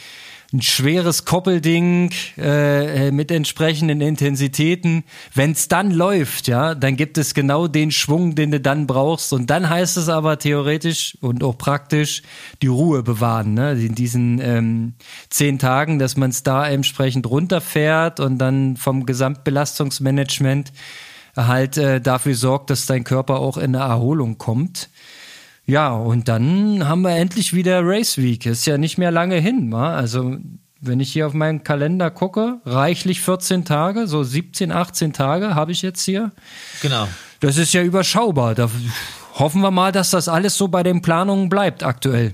ein 0.52 0.62
schweres 0.62 1.26
Koppelding 1.26 2.10
äh, 2.38 3.10
mit 3.10 3.30
entsprechenden 3.30 4.00
Intensitäten. 4.00 5.04
Wenn 5.34 5.52
es 5.52 5.68
dann 5.68 5.90
läuft, 5.90 6.48
ja, 6.48 6.74
dann 6.74 6.96
gibt 6.96 7.18
es 7.18 7.34
genau 7.34 7.68
den 7.68 7.90
Schwung, 7.90 8.34
den 8.34 8.52
du 8.52 8.60
dann 8.60 8.86
brauchst. 8.86 9.34
Und 9.34 9.50
dann 9.50 9.68
heißt 9.68 9.98
es 9.98 10.08
aber 10.08 10.38
theoretisch 10.38 11.18
und 11.20 11.44
auch 11.44 11.58
praktisch 11.58 12.22
die 12.62 12.68
Ruhe 12.68 13.02
bewahren, 13.02 13.52
ne? 13.52 13.72
In 13.72 13.94
diesen 13.94 14.40
ähm, 14.40 14.94
zehn 15.28 15.58
Tagen, 15.58 15.98
dass 15.98 16.16
man 16.16 16.30
es 16.30 16.42
da 16.42 16.66
entsprechend 16.66 17.28
runterfährt 17.28 18.18
und 18.18 18.38
dann 18.38 18.78
vom 18.78 19.04
Gesamtbelastungsmanagement 19.04 20.72
halt 21.36 21.76
äh, 21.76 22.00
dafür 22.00 22.34
sorgt, 22.34 22.70
dass 22.70 22.86
dein 22.86 23.04
Körper 23.04 23.38
auch 23.38 23.58
in 23.58 23.76
eine 23.76 23.84
Erholung 23.84 24.38
kommt. 24.38 24.88
Ja, 25.68 25.90
und 25.90 26.28
dann 26.28 26.88
haben 26.88 27.02
wir 27.02 27.14
endlich 27.14 27.52
wieder 27.52 27.82
Race 27.84 28.16
Week. 28.16 28.46
Ist 28.46 28.66
ja 28.66 28.78
nicht 28.78 28.96
mehr 28.96 29.10
lange 29.10 29.36
hin. 29.36 29.70
Wa? 29.70 29.94
Also, 29.94 30.38
wenn 30.80 30.98
ich 30.98 31.12
hier 31.12 31.26
auf 31.26 31.34
meinen 31.34 31.62
Kalender 31.62 32.10
gucke, 32.10 32.62
reichlich 32.64 33.20
14 33.20 33.66
Tage, 33.66 34.06
so 34.06 34.22
17, 34.22 34.72
18 34.72 35.12
Tage 35.12 35.54
habe 35.54 35.72
ich 35.72 35.82
jetzt 35.82 36.02
hier. 36.02 36.32
Genau. 36.80 37.06
Das 37.40 37.58
ist 37.58 37.74
ja 37.74 37.82
überschaubar. 37.82 38.54
Da 38.54 38.70
hoffen 39.34 39.60
wir 39.60 39.70
mal, 39.70 39.92
dass 39.92 40.08
das 40.08 40.26
alles 40.26 40.56
so 40.56 40.68
bei 40.68 40.82
den 40.82 41.02
Planungen 41.02 41.50
bleibt 41.50 41.82
aktuell. 41.82 42.32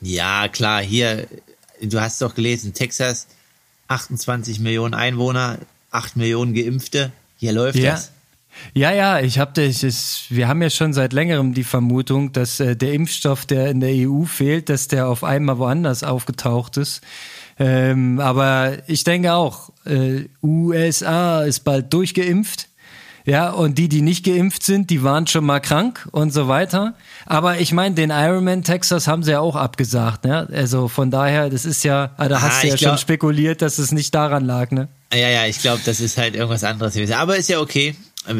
Ja, 0.00 0.48
klar. 0.48 0.80
Hier, 0.80 1.26
du 1.82 2.00
hast 2.00 2.22
doch 2.22 2.34
gelesen, 2.34 2.72
Texas, 2.72 3.26
28 3.88 4.60
Millionen 4.60 4.94
Einwohner, 4.94 5.58
8 5.90 6.16
Millionen 6.16 6.54
Geimpfte. 6.54 7.12
Hier 7.36 7.52
läuft 7.52 7.76
ja. 7.78 7.92
das. 7.92 8.12
Ja, 8.74 8.92
ja, 8.92 9.20
ich 9.20 9.38
habe 9.38 9.52
das. 9.54 10.26
Wir 10.28 10.48
haben 10.48 10.62
ja 10.62 10.70
schon 10.70 10.92
seit 10.92 11.12
längerem 11.12 11.54
die 11.54 11.64
Vermutung, 11.64 12.32
dass 12.32 12.60
äh, 12.60 12.76
der 12.76 12.92
Impfstoff, 12.92 13.46
der 13.46 13.70
in 13.70 13.80
der 13.80 14.08
EU 14.08 14.24
fehlt, 14.24 14.68
dass 14.68 14.88
der 14.88 15.08
auf 15.08 15.24
einmal 15.24 15.58
woanders 15.58 16.02
aufgetaucht 16.02 16.76
ist. 16.76 17.00
Ähm, 17.58 18.20
aber 18.20 18.78
ich 18.86 19.04
denke 19.04 19.32
auch, 19.32 19.70
äh, 19.86 20.24
USA 20.42 21.42
ist 21.42 21.60
bald 21.60 21.92
durchgeimpft. 21.92 22.68
Ja, 23.26 23.50
und 23.50 23.76
die, 23.76 23.88
die 23.88 24.02
nicht 24.02 24.24
geimpft 24.24 24.62
sind, 24.62 24.88
die 24.88 25.02
waren 25.02 25.26
schon 25.26 25.44
mal 25.44 25.58
krank 25.58 26.08
und 26.12 26.32
so 26.32 26.46
weiter. 26.46 26.94
Aber 27.26 27.58
ich 27.58 27.72
meine, 27.72 27.96
den 27.96 28.10
Ironman 28.10 28.62
Texas 28.62 29.08
haben 29.08 29.24
sie 29.24 29.32
ja 29.32 29.40
auch 29.40 29.56
abgesagt. 29.56 30.24
Ne? 30.24 30.48
Also 30.52 30.86
von 30.86 31.10
daher, 31.10 31.50
das 31.50 31.64
ist 31.64 31.82
ja, 31.82 32.12
ah, 32.18 32.28
da 32.28 32.40
hast 32.40 32.58
ah, 32.58 32.60
du 32.62 32.68
ja 32.68 32.76
glaub, 32.76 32.90
schon 32.92 32.98
spekuliert, 32.98 33.62
dass 33.62 33.78
es 33.78 33.90
nicht 33.90 34.14
daran 34.14 34.44
lag. 34.44 34.70
Ne? 34.70 34.86
Ja, 35.12 35.28
ja, 35.28 35.46
ich 35.46 35.58
glaube, 35.58 35.80
das 35.84 35.98
ist 35.98 36.18
halt 36.18 36.36
irgendwas 36.36 36.62
anderes 36.62 36.94
gewesen. 36.94 37.14
Aber 37.14 37.36
ist 37.36 37.48
ja 37.48 37.58
okay. 37.58 37.96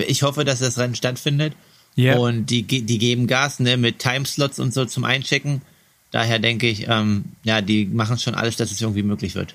Ich 0.06 0.22
hoffe, 0.22 0.44
dass 0.44 0.60
das 0.60 0.78
Rennen 0.78 0.94
stattfindet. 0.94 1.54
Yeah. 1.98 2.18
Und 2.18 2.46
die, 2.46 2.62
die 2.62 2.98
geben 2.98 3.26
Gas 3.26 3.58
ne, 3.58 3.76
mit 3.76 3.98
Timeslots 3.98 4.58
und 4.58 4.74
so 4.74 4.84
zum 4.84 5.04
Einchecken. 5.04 5.62
Daher 6.10 6.38
denke 6.38 6.68
ich, 6.68 6.88
ähm, 6.88 7.24
ja, 7.42 7.60
die 7.60 7.86
machen 7.86 8.18
schon 8.18 8.34
alles, 8.34 8.56
dass 8.56 8.70
es 8.70 8.80
irgendwie 8.80 9.02
möglich 9.02 9.34
wird. 9.34 9.54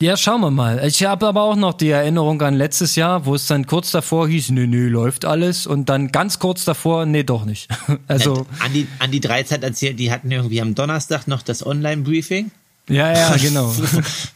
Ja, 0.00 0.18
schauen 0.18 0.42
wir 0.42 0.50
mal. 0.50 0.86
Ich 0.86 1.04
habe 1.04 1.26
aber 1.26 1.42
auch 1.42 1.56
noch 1.56 1.72
die 1.72 1.88
Erinnerung 1.88 2.42
an 2.42 2.54
letztes 2.54 2.96
Jahr, 2.96 3.24
wo 3.24 3.34
es 3.34 3.46
dann 3.46 3.66
kurz 3.66 3.90
davor 3.92 4.28
hieß, 4.28 4.50
nö, 4.50 4.66
nö, 4.66 4.88
läuft 4.88 5.24
alles. 5.24 5.66
Und 5.66 5.88
dann 5.88 6.12
ganz 6.12 6.38
kurz 6.38 6.66
davor, 6.66 7.06
nee, 7.06 7.22
doch 7.22 7.46
nicht. 7.46 7.68
also. 8.06 8.46
An 8.58 8.74
die, 8.74 8.86
an 8.98 9.10
die 9.10 9.20
Dreizeit 9.20 9.62
erzählt, 9.62 9.98
die 9.98 10.10
hatten 10.10 10.30
irgendwie 10.30 10.60
am 10.60 10.74
Donnerstag 10.74 11.26
noch 11.26 11.40
das 11.40 11.64
Online-Briefing. 11.64 12.50
Ja, 12.88 13.12
ja, 13.12 13.36
genau. 13.42 13.74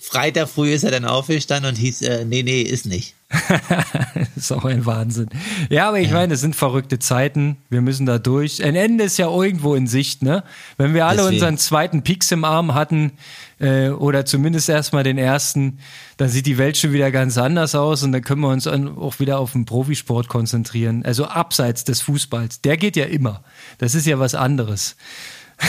Freitag 0.00 0.48
früh 0.48 0.72
ist 0.72 0.84
er 0.84 0.92
dann 0.92 1.04
aufgestanden 1.04 1.70
und 1.70 1.76
hieß, 1.76 2.02
äh, 2.02 2.24
nee, 2.24 2.42
nee, 2.42 2.62
ist 2.62 2.86
nicht. 2.86 3.14
Das 3.30 4.28
ist 4.36 4.52
auch 4.52 4.64
ein 4.64 4.86
Wahnsinn. 4.86 5.28
Ja, 5.68 5.88
aber 5.88 6.00
ich 6.00 6.08
ja. 6.08 6.14
meine, 6.14 6.34
es 6.34 6.40
sind 6.40 6.56
verrückte 6.56 6.98
Zeiten. 6.98 7.56
Wir 7.68 7.80
müssen 7.80 8.04
da 8.04 8.18
durch. 8.18 8.64
Ein 8.64 8.74
Ende 8.74 9.04
ist 9.04 9.18
ja 9.18 9.30
irgendwo 9.30 9.74
in 9.76 9.86
Sicht, 9.86 10.22
ne? 10.22 10.42
Wenn 10.76 10.94
wir 10.94 11.06
alle 11.06 11.18
Deswegen. 11.18 11.36
unseren 11.36 11.58
zweiten 11.58 12.02
Peaks 12.02 12.32
im 12.32 12.44
Arm 12.44 12.74
hatten, 12.74 13.12
äh, 13.60 13.90
oder 13.90 14.24
zumindest 14.24 14.68
erstmal 14.68 15.04
den 15.04 15.18
ersten, 15.18 15.78
dann 16.16 16.28
sieht 16.28 16.46
die 16.46 16.58
Welt 16.58 16.76
schon 16.76 16.92
wieder 16.92 17.12
ganz 17.12 17.38
anders 17.38 17.74
aus 17.74 18.02
und 18.02 18.12
dann 18.12 18.22
können 18.22 18.40
wir 18.40 18.48
uns 18.48 18.66
auch 18.66 19.20
wieder 19.20 19.38
auf 19.38 19.52
den 19.52 19.64
Profisport 19.64 20.28
konzentrieren. 20.28 21.04
Also 21.04 21.26
abseits 21.26 21.84
des 21.84 22.00
Fußballs. 22.00 22.62
Der 22.62 22.76
geht 22.76 22.96
ja 22.96 23.04
immer. 23.04 23.44
Das 23.78 23.94
ist 23.94 24.06
ja 24.06 24.18
was 24.18 24.34
anderes. 24.34 24.96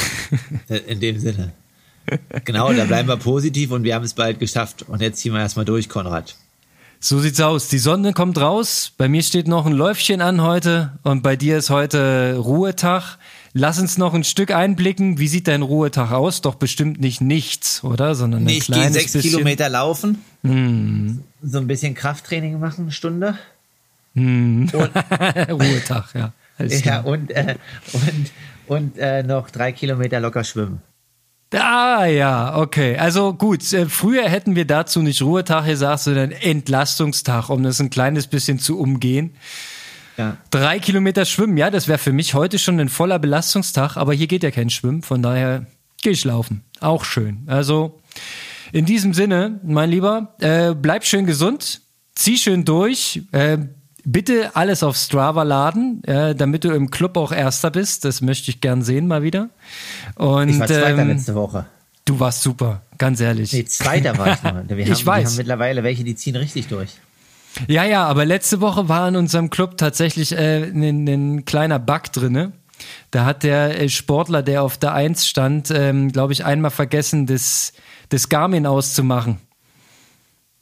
In 0.87 0.99
dem 0.99 1.19
Sinne. 1.19 1.51
Genau, 2.45 2.73
da 2.73 2.85
bleiben 2.85 3.07
wir 3.07 3.17
positiv 3.17 3.71
und 3.71 3.83
wir 3.83 3.93
haben 3.93 4.03
es 4.03 4.15
bald 4.15 4.39
geschafft. 4.39 4.83
Und 4.87 5.01
jetzt 5.01 5.19
ziehen 5.19 5.33
wir 5.33 5.39
erstmal 5.39 5.65
durch, 5.65 5.87
Konrad. 5.87 6.35
So 7.03 7.19
sieht's 7.19 7.41
aus. 7.41 7.67
Die 7.67 7.79
Sonne 7.79 8.13
kommt 8.13 8.39
raus. 8.39 8.91
Bei 8.95 9.09
mir 9.09 9.23
steht 9.23 9.47
noch 9.47 9.65
ein 9.65 9.71
Läufchen 9.73 10.21
an 10.21 10.43
heute 10.43 10.99
und 11.01 11.23
bei 11.23 11.35
dir 11.35 11.57
ist 11.57 11.71
heute 11.71 12.35
Ruhetag. 12.37 13.17
Lass 13.53 13.79
uns 13.79 13.97
noch 13.97 14.13
ein 14.13 14.23
Stück 14.23 14.51
einblicken. 14.51 15.17
Wie 15.17 15.27
sieht 15.27 15.47
dein 15.47 15.63
Ruhetag 15.63 16.11
aus? 16.11 16.41
Doch 16.41 16.53
bestimmt 16.53 17.01
nicht 17.01 17.19
nichts, 17.19 17.83
oder? 17.83 18.13
Sondern 18.13 18.41
ein 18.41 18.45
nee, 18.45 18.57
ich 18.59 18.67
gehe 18.67 18.91
sechs 18.91 19.13
bisschen. 19.13 19.31
Kilometer 19.31 19.67
laufen, 19.67 20.23
hm. 20.43 21.23
so 21.41 21.57
ein 21.57 21.65
bisschen 21.65 21.95
Krafttraining 21.95 22.59
machen, 22.59 22.83
eine 22.83 22.91
Stunde. 22.91 23.35
Hm. 24.13 24.69
Ruhetag, 25.49 26.13
ja. 26.13 26.33
ja 26.59 27.01
und 27.01 27.31
äh, 27.31 27.55
und 27.93 28.31
und 28.67 28.97
äh, 28.99 29.23
noch 29.23 29.49
drei 29.49 29.71
Kilometer 29.71 30.19
locker 30.19 30.43
schwimmen. 30.43 30.81
Ah 31.53 32.05
ja, 32.05 32.57
okay. 32.57 32.97
Also 32.97 33.33
gut, 33.33 33.73
äh, 33.73 33.87
früher 33.87 34.27
hätten 34.27 34.55
wir 34.55 34.65
dazu 34.65 35.01
nicht 35.01 35.21
Ruhetag 35.21 35.65
gesagt, 35.65 36.03
sondern 36.03 36.31
Entlastungstag, 36.31 37.49
um 37.49 37.63
das 37.63 37.81
ein 37.81 37.89
kleines 37.89 38.27
bisschen 38.27 38.57
zu 38.57 38.79
umgehen. 38.79 39.35
Ja. 40.17 40.37
Drei 40.49 40.79
Kilometer 40.79 41.25
schwimmen, 41.25 41.57
ja, 41.57 41.69
das 41.69 41.87
wäre 41.87 41.97
für 41.97 42.13
mich 42.13 42.33
heute 42.33 42.59
schon 42.59 42.79
ein 42.79 42.89
voller 42.89 43.19
Belastungstag, 43.19 43.97
aber 43.97 44.13
hier 44.13 44.27
geht 44.27 44.43
ja 44.43 44.51
kein 44.51 44.69
Schwimmen, 44.69 45.01
von 45.01 45.21
daher 45.21 45.65
gehe 46.01 46.13
ich 46.13 46.23
laufen. 46.23 46.63
Auch 46.79 47.03
schön. 47.05 47.43
Also 47.47 47.99
in 48.71 48.85
diesem 48.85 49.13
Sinne, 49.13 49.59
mein 49.63 49.89
Lieber, 49.89 50.35
äh, 50.39 50.73
bleib 50.73 51.05
schön 51.05 51.25
gesund, 51.25 51.81
zieh 52.15 52.37
schön 52.37 52.65
durch, 52.65 53.23
äh, 53.31 53.57
Bitte 54.03 54.55
alles 54.55 54.83
auf 54.83 54.95
Strava 54.95 55.43
laden, 55.43 56.03
äh, 56.05 56.35
damit 56.35 56.63
du 56.63 56.71
im 56.71 56.89
Club 56.89 57.17
auch 57.17 57.31
Erster 57.31 57.71
bist. 57.71 58.05
Das 58.05 58.21
möchte 58.21 58.49
ich 58.51 58.61
gern 58.61 58.81
sehen 58.81 59.07
mal 59.07 59.23
wieder. 59.23 59.49
Und, 60.15 60.49
ich 60.49 60.59
war 60.59 60.67
Zweiter 60.67 60.97
ähm, 60.97 61.07
letzte 61.07 61.35
Woche. 61.35 61.65
Du 62.05 62.19
warst 62.19 62.41
super, 62.41 62.81
ganz 62.97 63.19
ehrlich. 63.19 63.53
Nee, 63.53 63.65
Zweiter 63.65 64.17
war 64.17 64.33
ich 64.33 64.43
nur. 64.43 64.63
Wir 64.67 64.77
ich 64.79 64.89
haben, 64.91 65.05
weiß. 65.05 65.23
Wir 65.23 65.29
haben 65.29 65.37
mittlerweile 65.37 65.83
welche, 65.83 66.03
die 66.03 66.15
ziehen 66.15 66.35
richtig 66.35 66.67
durch. 66.67 66.97
Ja, 67.67 67.83
ja, 67.83 68.05
aber 68.05 68.25
letzte 68.25 68.61
Woche 68.61 68.89
war 68.89 69.07
in 69.07 69.15
unserem 69.15 69.49
Club 69.49 69.77
tatsächlich 69.77 70.31
äh, 70.31 70.63
ein, 70.63 71.07
ein 71.07 71.45
kleiner 71.45 71.79
Bug 71.79 72.11
drinne. 72.11 72.53
Da 73.11 73.25
hat 73.25 73.43
der 73.43 73.79
äh, 73.79 73.89
Sportler, 73.89 74.41
der 74.41 74.63
auf 74.63 74.77
der 74.77 74.93
Eins 74.93 75.27
stand, 75.27 75.71
ähm, 75.71 76.11
glaube 76.11 76.33
ich, 76.33 76.45
einmal 76.45 76.71
vergessen, 76.71 77.27
das, 77.27 77.73
das 78.09 78.29
Garmin 78.29 78.65
auszumachen. 78.65 79.37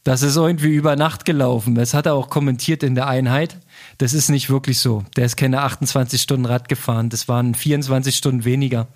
Das 0.03 0.21
ist 0.21 0.37
irgendwie 0.37 0.73
über 0.73 0.95
Nacht 0.95 1.25
gelaufen. 1.25 1.75
Das 1.75 1.93
hat 1.93 2.05
er 2.05 2.13
auch 2.13 2.29
kommentiert 2.29 2.83
in 2.83 2.95
der 2.95 3.07
Einheit. 3.07 3.57
Das 3.97 4.13
ist 4.13 4.29
nicht 4.29 4.49
wirklich 4.49 4.79
so. 4.79 5.03
Der 5.17 5.25
ist 5.25 5.35
keine 5.35 5.61
28 5.61 6.21
Stunden 6.21 6.45
Rad 6.45 6.69
gefahren. 6.69 7.09
Das 7.09 7.27
waren 7.27 7.53
24 7.53 8.15
Stunden 8.15 8.45
weniger. 8.45 8.87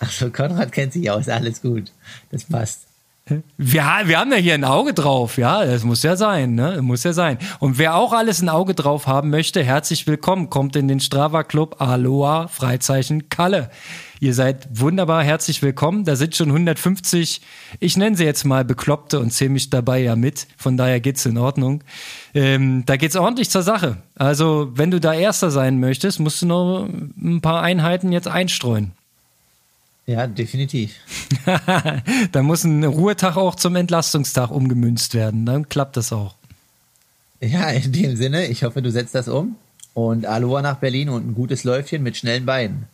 Achso, 0.00 0.30
Konrad 0.30 0.72
kennt 0.72 0.92
sich 0.92 1.10
aus. 1.10 1.28
Alles 1.28 1.62
gut. 1.62 1.92
Das 2.30 2.44
passt. 2.44 2.91
Wir, 3.24 3.84
wir 4.04 4.18
haben 4.18 4.32
ja 4.32 4.36
hier 4.36 4.54
ein 4.54 4.64
Auge 4.64 4.94
drauf, 4.94 5.38
ja, 5.38 5.64
das 5.64 5.84
muss 5.84 6.02
ja 6.02 6.16
sein, 6.16 6.56
ne? 6.56 6.82
Muss 6.82 7.04
ja 7.04 7.12
sein. 7.12 7.38
Und 7.60 7.78
wer 7.78 7.94
auch 7.94 8.12
alles 8.12 8.42
ein 8.42 8.48
Auge 8.48 8.74
drauf 8.74 9.06
haben 9.06 9.30
möchte, 9.30 9.62
herzlich 9.62 10.08
willkommen, 10.08 10.50
kommt 10.50 10.74
in 10.74 10.88
den 10.88 10.98
Strava 10.98 11.44
Club 11.44 11.76
Aloha 11.80 12.48
Freizeichen 12.48 13.28
Kalle. 13.28 13.70
Ihr 14.18 14.34
seid 14.34 14.68
wunderbar 14.72 15.22
herzlich 15.22 15.62
willkommen. 15.62 16.04
Da 16.04 16.16
sind 16.16 16.34
schon 16.34 16.48
150, 16.48 17.40
ich 17.78 17.96
nenne 17.96 18.16
sie 18.16 18.24
jetzt 18.24 18.44
mal 18.44 18.64
Bekloppte 18.64 19.20
und 19.20 19.30
zähle 19.30 19.50
mich 19.50 19.70
dabei 19.70 20.00
ja 20.00 20.16
mit. 20.16 20.48
Von 20.56 20.76
daher 20.76 20.98
geht's 20.98 21.24
in 21.24 21.38
Ordnung. 21.38 21.84
Ähm, 22.34 22.82
da 22.86 22.96
geht's 22.96 23.16
ordentlich 23.16 23.50
zur 23.50 23.62
Sache. 23.62 23.98
Also, 24.16 24.70
wenn 24.74 24.90
du 24.90 24.98
da 24.98 25.14
Erster 25.14 25.52
sein 25.52 25.78
möchtest, 25.78 26.18
musst 26.18 26.42
du 26.42 26.46
noch 26.46 26.88
ein 26.88 27.40
paar 27.40 27.62
Einheiten 27.62 28.10
jetzt 28.10 28.28
einstreuen. 28.28 28.92
Ja, 30.06 30.26
definitiv. 30.26 30.96
da 32.32 32.42
muss 32.42 32.64
ein 32.64 32.82
Ruhetag 32.84 33.36
auch 33.36 33.54
zum 33.54 33.76
Entlastungstag 33.76 34.50
umgemünzt 34.50 35.14
werden. 35.14 35.46
Dann 35.46 35.68
klappt 35.68 35.96
das 35.96 36.12
auch. 36.12 36.34
Ja, 37.40 37.70
in 37.70 37.92
dem 37.92 38.16
Sinne, 38.16 38.46
ich 38.46 38.64
hoffe, 38.64 38.82
du 38.82 38.90
setzt 38.90 39.14
das 39.14 39.28
um. 39.28 39.56
Und 39.94 40.26
Aloha 40.26 40.62
nach 40.62 40.76
Berlin 40.76 41.08
und 41.08 41.28
ein 41.28 41.34
gutes 41.34 41.64
Läufchen 41.64 42.02
mit 42.02 42.16
schnellen 42.16 42.46
Beinen. 42.46 42.86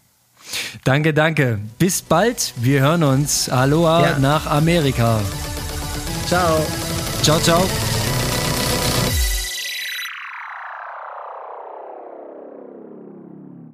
Danke, 0.84 1.14
danke. 1.14 1.58
Bis 1.78 2.02
bald. 2.02 2.54
Wir 2.56 2.80
hören 2.80 3.02
uns. 3.02 3.48
Aloha 3.48 4.02
ja. 4.02 4.18
nach 4.18 4.46
Amerika. 4.46 5.20
Ciao. 6.26 6.64
Ciao, 7.22 7.38
ciao. 7.40 7.97